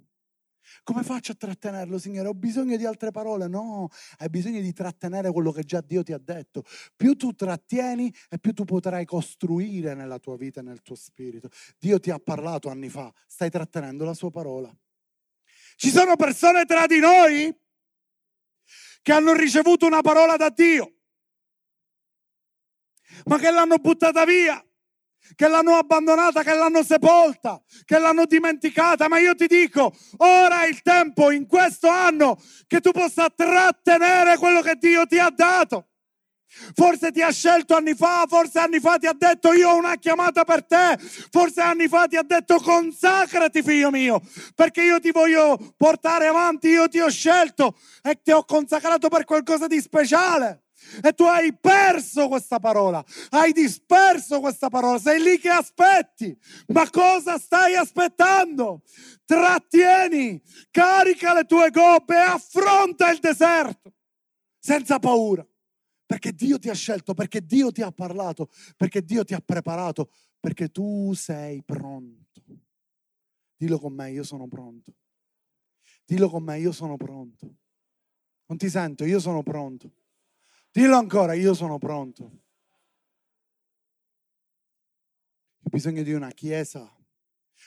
Come 0.84 1.04
faccio 1.04 1.34
a 1.34 1.36
trattenerlo, 1.36 1.98
Signore? 1.98 2.28
Ho 2.28 2.34
bisogno 2.34 2.78
di 2.78 2.86
altre 2.86 3.12
parole? 3.12 3.48
No, 3.48 3.90
hai 4.18 4.30
bisogno 4.30 4.62
di 4.62 4.74
trattenere 4.74 5.32
quello 5.32 5.52
che 5.52 5.64
già 5.64 5.82
Dio 5.82 6.04
ti 6.04 6.14
ha 6.14 6.18
detto. 6.18 6.64
Più 6.96 7.16
tu 7.16 7.34
trattieni 7.34 8.14
e 8.30 8.40
più 8.40 8.54
tu 8.54 8.64
potrai 8.66 9.06
costruire 9.06 9.94
nella 9.94 10.20
tua 10.20 10.38
vita 10.38 10.62
e 10.62 10.64
nel 10.64 10.82
tuo 10.82 10.96
spirito. 10.96 11.50
Dio 11.78 12.00
ti 12.00 12.12
ha 12.12 12.20
parlato 12.20 12.70
anni 12.70 12.90
fa, 12.90 13.12
stai 13.28 13.50
trattenendo 13.50 14.06
la 14.06 14.14
sua 14.14 14.32
parola. 14.32 14.74
Ci 15.76 15.90
sono 15.90 16.16
persone 16.16 16.66
tra 16.66 16.86
di 16.86 17.00
noi 17.00 17.56
che 19.02 19.12
hanno 19.12 19.34
ricevuto 19.34 19.86
una 19.86 20.02
parola 20.02 20.38
da 20.38 20.50
Dio, 20.50 20.94
ma 23.26 23.38
che 23.38 23.52
l'hanno 23.52 23.78
buttata 23.78 24.24
via 24.24 24.64
che 25.36 25.48
l'hanno 25.48 25.76
abbandonata, 25.78 26.44
che 26.44 26.54
l'hanno 26.54 26.84
sepolta, 26.84 27.62
che 27.86 27.98
l'hanno 27.98 28.26
dimenticata, 28.26 29.08
ma 29.08 29.20
io 29.20 29.36
ti 29.36 29.48
dico, 29.48 29.96
ora 30.18 30.64
è 30.64 30.68
il 30.68 30.82
tempo 30.82 31.32
in 31.32 31.48
questo 31.48 31.88
anno 31.88 32.40
che 32.68 32.82
tu 32.82 32.92
possa 32.92 33.30
trattenere 33.30 34.38
quello 34.38 34.62
che 34.62 34.76
Dio 34.76 35.06
ti 35.06 35.20
ha 35.20 35.30
dato. 35.30 35.88
Forse 36.76 37.12
ti 37.12 37.22
ha 37.22 37.32
scelto 37.32 37.76
anni 37.76 37.96
fa, 37.96 38.26
forse 38.28 38.60
anni 38.60 38.80
fa 38.80 38.98
ti 38.98 39.08
ha 39.08 39.16
detto 39.18 39.54
io 39.54 39.70
ho 39.70 39.76
una 39.76 39.96
chiamata 39.96 40.44
per 40.44 40.64
te, 40.64 41.00
forse 41.32 41.62
anni 41.62 41.88
fa 41.88 42.06
ti 42.06 42.16
ha 42.16 42.22
detto 42.22 42.58
consacrati 42.58 43.64
figlio 43.64 43.90
mio, 43.90 44.22
perché 44.54 44.84
io 44.84 45.00
ti 45.00 45.10
voglio 45.10 45.74
portare 45.76 46.28
avanti, 46.28 46.68
io 46.68 46.88
ti 46.88 47.00
ho 47.00 47.10
scelto 47.10 47.76
e 48.04 48.22
ti 48.22 48.32
ho 48.32 48.46
consacrato 48.46 49.10
per 49.10 49.24
qualcosa 49.26 49.66
di 49.66 49.82
speciale. 49.82 50.63
E 51.04 51.14
tu 51.14 51.24
hai 51.24 51.56
perso 51.56 52.28
questa 52.28 52.60
parola, 52.60 53.04
hai 53.30 53.52
disperso 53.52 54.40
questa 54.40 54.70
parola, 54.70 55.00
sei 55.00 55.22
lì 55.22 55.38
che 55.40 55.50
aspetti. 55.50 56.38
Ma 56.68 56.90
cosa 56.90 57.38
stai 57.38 57.76
aspettando? 57.76 58.84
Trattieni, 59.26 60.42
carica 60.72 61.34
le 61.34 61.46
tue 61.46 61.70
gobbe 61.70 62.16
e 62.16 62.20
affronta 62.20 63.12
il 63.12 63.20
deserto 63.20 63.94
senza 64.60 65.00
paura. 65.00 65.46
Perché 66.06 66.34
Dio 66.34 66.60
ti 66.60 66.70
ha 66.70 66.74
scelto, 66.74 67.14
perché 67.14 67.44
Dio 67.44 67.72
ti 67.72 67.82
ha 67.82 67.92
parlato, 67.92 68.50
perché 68.78 69.04
Dio 69.04 69.24
ti 69.24 69.34
ha 69.34 69.40
preparato, 69.40 70.12
perché 70.40 70.70
tu 70.70 71.14
sei 71.14 71.64
pronto. 71.64 72.42
Dillo 73.56 73.80
con 73.80 73.94
me, 73.94 74.12
io 74.12 74.24
sono 74.24 74.48
pronto. 74.48 74.94
Dillo 76.06 76.30
con 76.30 76.44
me, 76.44 76.60
io 76.60 76.72
sono 76.72 76.98
pronto. 76.98 77.56
Non 78.46 78.58
ti 78.58 78.70
sento, 78.70 79.06
io 79.06 79.20
sono 79.20 79.42
pronto. 79.42 79.92
Dillo 80.76 80.98
ancora, 80.98 81.34
io 81.34 81.54
sono 81.54 81.78
pronto. 81.78 82.24
Ho 85.60 85.70
bisogno 85.70 86.02
di 86.02 86.14
una 86.14 86.32
chiesa. 86.32 86.92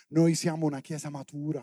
Noi 0.08 0.34
siamo 0.34 0.66
una 0.66 0.80
chiesa 0.80 1.08
matura. 1.08 1.60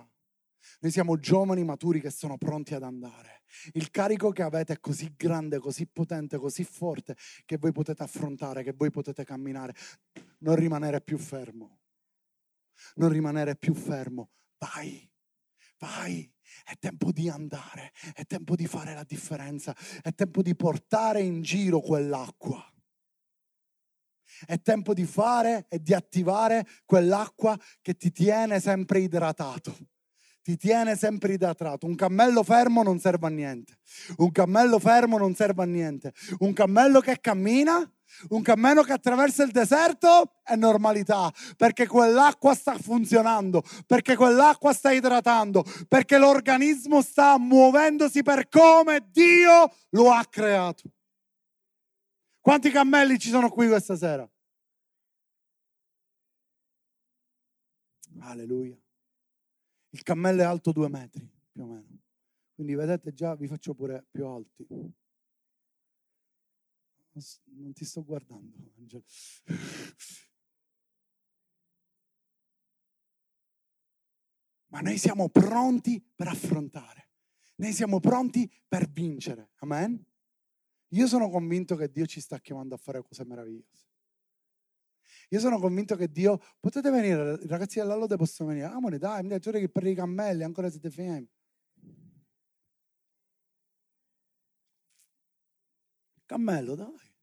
Noi 0.79 0.91
siamo 0.91 1.19
giovani 1.19 1.65
maturi 1.65 1.99
che 1.99 2.11
sono 2.11 2.37
pronti 2.37 2.75
ad 2.75 2.83
andare. 2.83 3.41
Il 3.73 3.91
carico 3.91 4.31
che 4.31 4.41
avete 4.41 4.71
è 4.71 4.79
così 4.79 5.13
grande, 5.17 5.59
così 5.59 5.85
potente, 5.85 6.37
così 6.37 6.63
forte 6.63 7.17
che 7.43 7.57
voi 7.57 7.73
potete 7.73 8.03
affrontare, 8.03 8.63
che 8.63 8.71
voi 8.71 8.89
potete 8.89 9.25
camminare. 9.25 9.75
Non 10.39 10.55
rimanere 10.55 11.01
più 11.01 11.17
fermo. 11.17 11.81
Non 12.95 13.09
rimanere 13.09 13.57
più 13.57 13.73
fermo. 13.73 14.29
Vai, 14.57 15.12
vai. 15.83 16.31
È 16.63 16.77
tempo 16.79 17.11
di 17.11 17.27
andare, 17.27 17.91
è 18.13 18.25
tempo 18.25 18.55
di 18.55 18.67
fare 18.67 18.93
la 18.93 19.03
differenza, 19.03 19.75
è 20.01 20.13
tempo 20.13 20.41
di 20.41 20.55
portare 20.55 21.21
in 21.21 21.41
giro 21.41 21.81
quell'acqua. 21.81 22.63
È 24.45 24.59
tempo 24.61 24.93
di 24.93 25.05
fare 25.05 25.65
e 25.69 25.81
di 25.81 25.93
attivare 25.93 26.65
quell'acqua 26.85 27.59
che 27.81 27.95
ti 27.95 28.11
tiene 28.11 28.59
sempre 28.59 28.99
idratato. 28.99 29.75
Ti 30.41 30.57
tiene 30.57 30.95
sempre 30.95 31.33
idratato. 31.33 31.85
Un 31.85 31.95
cammello 31.95 32.43
fermo 32.43 32.83
non 32.83 32.99
serve 32.99 33.27
a 33.27 33.29
niente. 33.29 33.77
Un 34.17 34.31
cammello 34.31 34.79
fermo 34.79 35.17
non 35.17 35.35
serve 35.35 35.63
a 35.63 35.65
niente. 35.65 36.13
Un 36.39 36.53
cammello 36.53 36.99
che 36.99 37.19
cammina 37.19 37.89
un 38.29 38.41
cammino 38.41 38.83
che 38.83 38.93
attraversa 38.93 39.43
il 39.43 39.51
deserto 39.51 40.39
è 40.43 40.55
normalità, 40.55 41.31
perché 41.57 41.87
quell'acqua 41.87 42.53
sta 42.53 42.77
funzionando, 42.77 43.63
perché 43.85 44.15
quell'acqua 44.15 44.73
sta 44.73 44.91
idratando, 44.91 45.63
perché 45.87 46.17
l'organismo 46.17 47.01
sta 47.01 47.37
muovendosi 47.37 48.23
per 48.23 48.49
come 48.49 49.07
Dio 49.11 49.73
lo 49.89 50.11
ha 50.11 50.23
creato. 50.25 50.91
Quanti 52.39 52.71
cammelli 52.71 53.17
ci 53.17 53.29
sono 53.29 53.49
qui 53.49 53.67
questa 53.67 53.95
sera? 53.95 54.29
Alleluia. 58.19 58.77
Il 59.91 60.03
cammello 60.03 60.41
è 60.41 60.45
alto 60.45 60.71
due 60.71 60.89
metri, 60.89 61.29
più 61.51 61.63
o 61.63 61.67
meno. 61.67 61.99
Quindi 62.53 62.75
vedete 62.75 63.13
già 63.13 63.35
vi 63.35 63.47
faccio 63.47 63.73
pure 63.73 64.05
più 64.11 64.25
alti. 64.25 64.65
Non 67.55 67.73
ti 67.73 67.85
sto 67.85 68.03
guardando, 68.03 68.71
Angelo. 68.77 69.03
Ma 74.67 74.79
noi 74.79 74.97
siamo 74.97 75.29
pronti 75.29 76.03
per 76.15 76.27
affrontare. 76.27 77.09
Noi 77.57 77.73
siamo 77.73 77.99
pronti 77.99 78.51
per 78.67 78.89
vincere. 78.89 79.51
Amen? 79.57 80.03
Io 80.89 81.07
sono 81.07 81.29
convinto 81.29 81.75
che 81.75 81.91
Dio 81.91 82.05
ci 82.05 82.19
sta 82.19 82.39
chiamando 82.39 82.73
a 82.73 82.77
fare 82.77 83.01
cose 83.03 83.23
meravigliose. 83.23 83.87
Io 85.29 85.39
sono 85.39 85.59
convinto 85.59 85.95
che 85.95 86.11
Dio, 86.11 86.39
potete 86.59 86.89
venire, 86.89 87.37
ragazzi 87.47 87.79
della 87.79 87.95
lode 87.95 88.15
possono 88.17 88.49
venire, 88.49 88.67
amore 88.67 88.97
dai, 88.97 89.23
mi 89.23 89.29
dai 89.29 89.39
che 89.39 89.69
per 89.69 89.85
i 89.85 89.95
cammelli, 89.95 90.43
ancora 90.43 90.69
siete 90.69 90.89
fermi. 90.89 91.27
Cammello, 96.33 96.73
dai. 96.73 97.13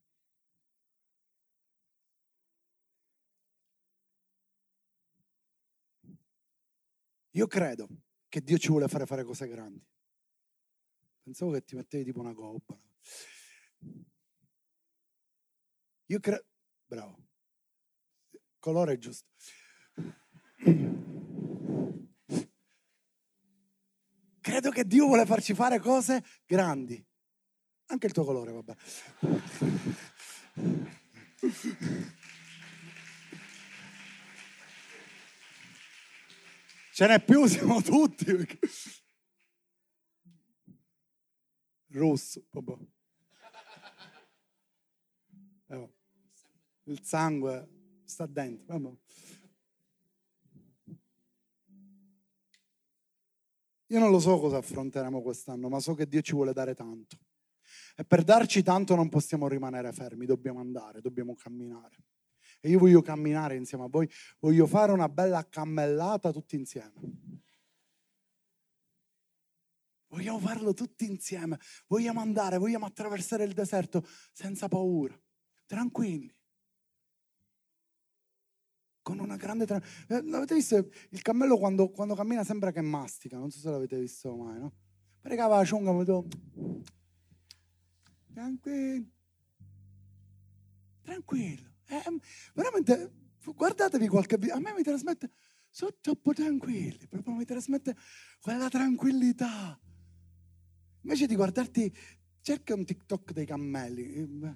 Io 7.30 7.46
credo 7.48 7.88
che 8.28 8.40
Dio 8.40 8.56
ci 8.56 8.68
vuole 8.68 8.86
fare 8.86 9.06
fare 9.06 9.24
cose 9.24 9.48
grandi. 9.48 9.84
Pensavo 11.24 11.50
che 11.50 11.64
ti 11.64 11.74
mettevi 11.74 12.04
tipo 12.04 12.20
una 12.20 12.32
gobba. 12.32 12.80
Io 16.06 16.20
credo... 16.20 16.46
Bravo. 16.86 17.26
Colore 18.60 18.96
giusto. 18.96 19.28
Credo 24.40 24.70
che 24.70 24.84
Dio 24.84 25.06
vuole 25.06 25.26
farci 25.26 25.52
fare 25.54 25.80
cose 25.80 26.22
grandi. 26.46 27.04
Anche 27.90 28.06
il 28.06 28.12
tuo 28.12 28.24
colore, 28.24 28.52
vabbè. 28.52 28.76
Ce 36.92 37.06
n'è 37.06 37.24
più, 37.24 37.46
siamo 37.46 37.82
tutti. 37.82 38.26
Rosso, 41.88 42.44
vabbè. 42.50 42.76
Eh, 45.66 45.92
il 46.84 47.02
sangue 47.02 47.68
sta 48.04 48.26
dentro. 48.26 48.78
Vabbè. 48.78 48.96
Io 53.86 53.98
non 53.98 54.10
lo 54.12 54.20
so 54.20 54.38
cosa 54.38 54.58
affronteremo 54.58 55.22
quest'anno, 55.22 55.68
ma 55.68 55.80
so 55.80 55.94
che 55.94 56.06
Dio 56.06 56.20
ci 56.20 56.34
vuole 56.34 56.52
dare 56.52 56.76
tanto. 56.76 57.18
E 57.96 58.04
per 58.04 58.22
darci 58.22 58.62
tanto 58.62 58.94
non 58.94 59.08
possiamo 59.08 59.48
rimanere 59.48 59.92
fermi, 59.92 60.26
dobbiamo 60.26 60.60
andare, 60.60 61.00
dobbiamo 61.00 61.34
camminare. 61.34 62.04
E 62.60 62.68
io 62.68 62.78
voglio 62.78 63.00
camminare 63.00 63.56
insieme 63.56 63.84
a 63.84 63.88
voi, 63.88 64.08
voglio 64.38 64.66
fare 64.66 64.92
una 64.92 65.08
bella 65.08 65.46
cammellata 65.48 66.30
tutti 66.30 66.56
insieme. 66.56 66.92
Vogliamo 70.08 70.40
farlo 70.40 70.74
tutti 70.74 71.06
insieme, 71.06 71.58
vogliamo 71.86 72.20
andare, 72.20 72.58
vogliamo 72.58 72.84
attraversare 72.84 73.44
il 73.44 73.52
deserto 73.52 74.04
senza 74.32 74.66
paura, 74.66 75.18
tranquilli. 75.66 76.34
Con 79.02 79.20
una 79.20 79.36
grande... 79.36 79.66
Tra... 79.66 79.80
Eh, 80.08 80.22
l'avete 80.22 80.54
visto? 80.54 80.90
Il 81.10 81.22
cammello 81.22 81.56
quando, 81.56 81.90
quando, 81.90 82.14
cammina 82.14 82.44
sembra 82.44 82.72
che 82.72 82.80
mastica, 82.80 83.38
non 83.38 83.50
so 83.50 83.60
se 83.60 83.70
l'avete 83.70 83.98
visto 83.98 84.34
mai, 84.36 84.58
no? 84.58 84.74
Che 85.22 85.34
la 85.34 85.64
ciunga, 85.64 85.92
tranquillo, 88.32 89.10
tranquillo. 91.02 91.68
Eh, 91.86 92.20
veramente, 92.54 93.12
guardatevi 93.44 94.06
qualche 94.08 94.36
video, 94.38 94.54
a 94.54 94.60
me 94.60 94.72
mi 94.72 94.82
trasmette, 94.82 95.30
sono 95.68 95.94
troppo 96.00 96.32
tranquilli, 96.32 97.06
proprio 97.08 97.34
mi 97.34 97.44
trasmette 97.44 97.96
quella 98.40 98.68
tranquillità. 98.68 99.78
Invece 101.02 101.26
di 101.26 101.34
guardarti, 101.34 101.94
cerca 102.40 102.74
un 102.74 102.84
TikTok 102.84 103.32
dei 103.32 103.46
cammelli, 103.46 104.54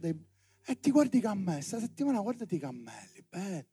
dei, 0.00 0.26
e 0.64 0.80
ti 0.80 0.90
guardi 0.90 1.18
i 1.18 1.20
cammelli, 1.20 1.58
questa 1.58 1.80
settimana 1.80 2.20
guardati 2.20 2.56
i 2.56 2.58
cammelli, 2.58 3.24
bello. 3.28 3.66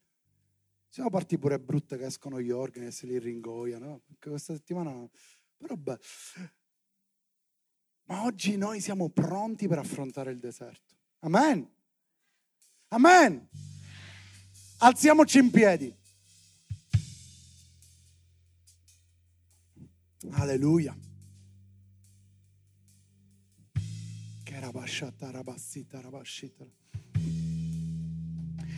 Siamo 0.88 1.10
parti 1.10 1.38
pure 1.38 1.60
brutte 1.60 1.98
che 1.98 2.06
escono 2.06 2.42
gli 2.42 2.50
organi 2.50 2.88
e 2.88 2.92
se 2.92 3.06
li 3.06 3.20
ringoiano, 3.20 4.04
questa 4.20 4.56
settimana, 4.56 5.08
però 5.56 5.76
beh. 5.76 6.00
Ma 8.10 8.24
oggi 8.24 8.58
noi 8.58 8.82
siamo 8.82 9.10
pronti 9.10 9.68
per 9.68 9.78
affrontare 9.78 10.32
il 10.32 10.40
deserto. 10.40 10.96
Amen. 11.20 11.70
Amen. 12.88 13.48
Alziamoci 14.80 15.38
in 15.38 15.52
piedi. 15.52 15.96
Alleluia. 20.32 20.98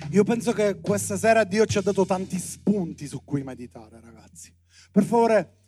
Io 0.09 0.23
penso 0.25 0.51
che 0.51 0.81
questa 0.81 1.15
sera 1.15 1.45
Dio 1.45 1.65
ci 1.65 1.77
ha 1.77 1.81
dato 1.81 2.05
tanti 2.05 2.37
spunti 2.37 3.07
su 3.07 3.23
cui 3.23 3.43
meditare, 3.43 4.01
ragazzi. 4.01 4.53
Per 4.91 5.05
favore, 5.05 5.60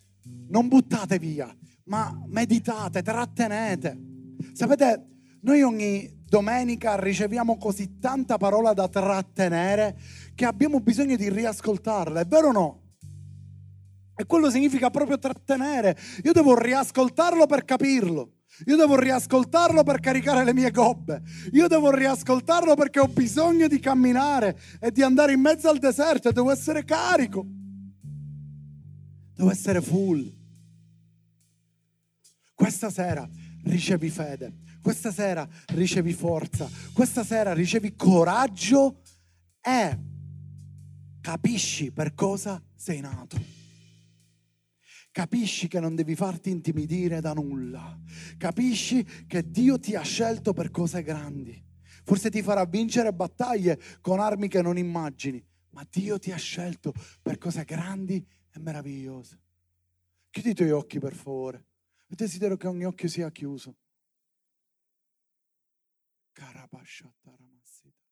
non 0.48 0.68
buttate 0.68 1.18
via, 1.18 1.54
ma 1.84 2.12
meditate, 2.26 3.02
trattenete. 3.02 3.98
Sapete, 4.52 5.06
noi 5.42 5.62
ogni 5.62 6.22
domenica 6.24 6.96
riceviamo 6.96 7.56
così 7.58 7.98
tanta 7.98 8.38
parola 8.38 8.72
da 8.72 8.88
trattenere 8.88 9.96
che 10.34 10.44
abbiamo 10.44 10.80
bisogno 10.80 11.16
di 11.16 11.28
riascoltarla, 11.28 12.20
è 12.20 12.26
vero 12.26 12.48
o 12.48 12.52
no? 12.52 12.82
E 14.16 14.26
quello 14.26 14.48
significa 14.48 14.90
proprio 14.90 15.18
trattenere. 15.18 15.96
Io 16.22 16.32
devo 16.32 16.56
riascoltarlo 16.56 17.46
per 17.46 17.64
capirlo. 17.64 18.30
Io 18.66 18.76
devo 18.76 18.96
riascoltarlo 18.96 19.82
per 19.82 19.98
caricare 19.98 20.44
le 20.44 20.54
mie 20.54 20.70
gobbe. 20.70 21.22
Io 21.52 21.66
devo 21.66 21.90
riascoltarlo 21.90 22.76
perché 22.76 23.00
ho 23.00 23.08
bisogno 23.08 23.66
di 23.66 23.80
camminare 23.80 24.56
e 24.80 24.92
di 24.92 25.02
andare 25.02 25.32
in 25.32 25.40
mezzo 25.40 25.68
al 25.68 25.78
deserto 25.78 26.28
e 26.28 26.32
devo 26.32 26.52
essere 26.52 26.84
carico. 26.84 27.44
Devo 29.34 29.50
essere 29.50 29.80
full. 29.80 30.32
Questa 32.54 32.90
sera 32.90 33.28
ricevi 33.64 34.08
fede. 34.10 34.62
Questa 34.84 35.10
sera 35.10 35.48
ricevi 35.68 36.12
forza, 36.12 36.68
questa 36.92 37.24
sera 37.24 37.54
ricevi 37.54 37.96
coraggio 37.96 39.00
e 39.58 39.98
capisci 41.22 41.90
per 41.90 42.12
cosa 42.12 42.62
sei 42.76 43.00
nato. 43.00 43.42
Capisci 45.10 45.68
che 45.68 45.80
non 45.80 45.94
devi 45.94 46.14
farti 46.14 46.50
intimidire 46.50 47.22
da 47.22 47.32
nulla. 47.32 47.98
Capisci 48.36 49.02
che 49.26 49.50
Dio 49.50 49.78
ti 49.78 49.94
ha 49.94 50.02
scelto 50.02 50.52
per 50.52 50.70
cose 50.70 51.02
grandi. 51.02 51.64
Forse 52.04 52.28
ti 52.28 52.42
farà 52.42 52.66
vincere 52.66 53.10
battaglie 53.14 53.80
con 54.02 54.20
armi 54.20 54.48
che 54.48 54.60
non 54.60 54.76
immagini, 54.76 55.42
ma 55.70 55.86
Dio 55.90 56.18
ti 56.18 56.30
ha 56.30 56.36
scelto 56.36 56.92
per 57.22 57.38
cose 57.38 57.64
grandi 57.64 58.22
è 58.54 58.60
meraviglioso. 58.60 59.36
Chiudi 60.30 60.50
i 60.50 60.54
tuoi 60.54 60.70
occhi 60.70 61.00
per 61.00 61.12
favore. 61.12 61.64
E 62.06 62.14
desidero 62.14 62.56
che 62.56 62.68
ogni 62.68 62.84
occhio 62.84 63.08
sia 63.08 63.28
chiuso. 63.32 63.74
Carabasciataramassita. 66.30 68.04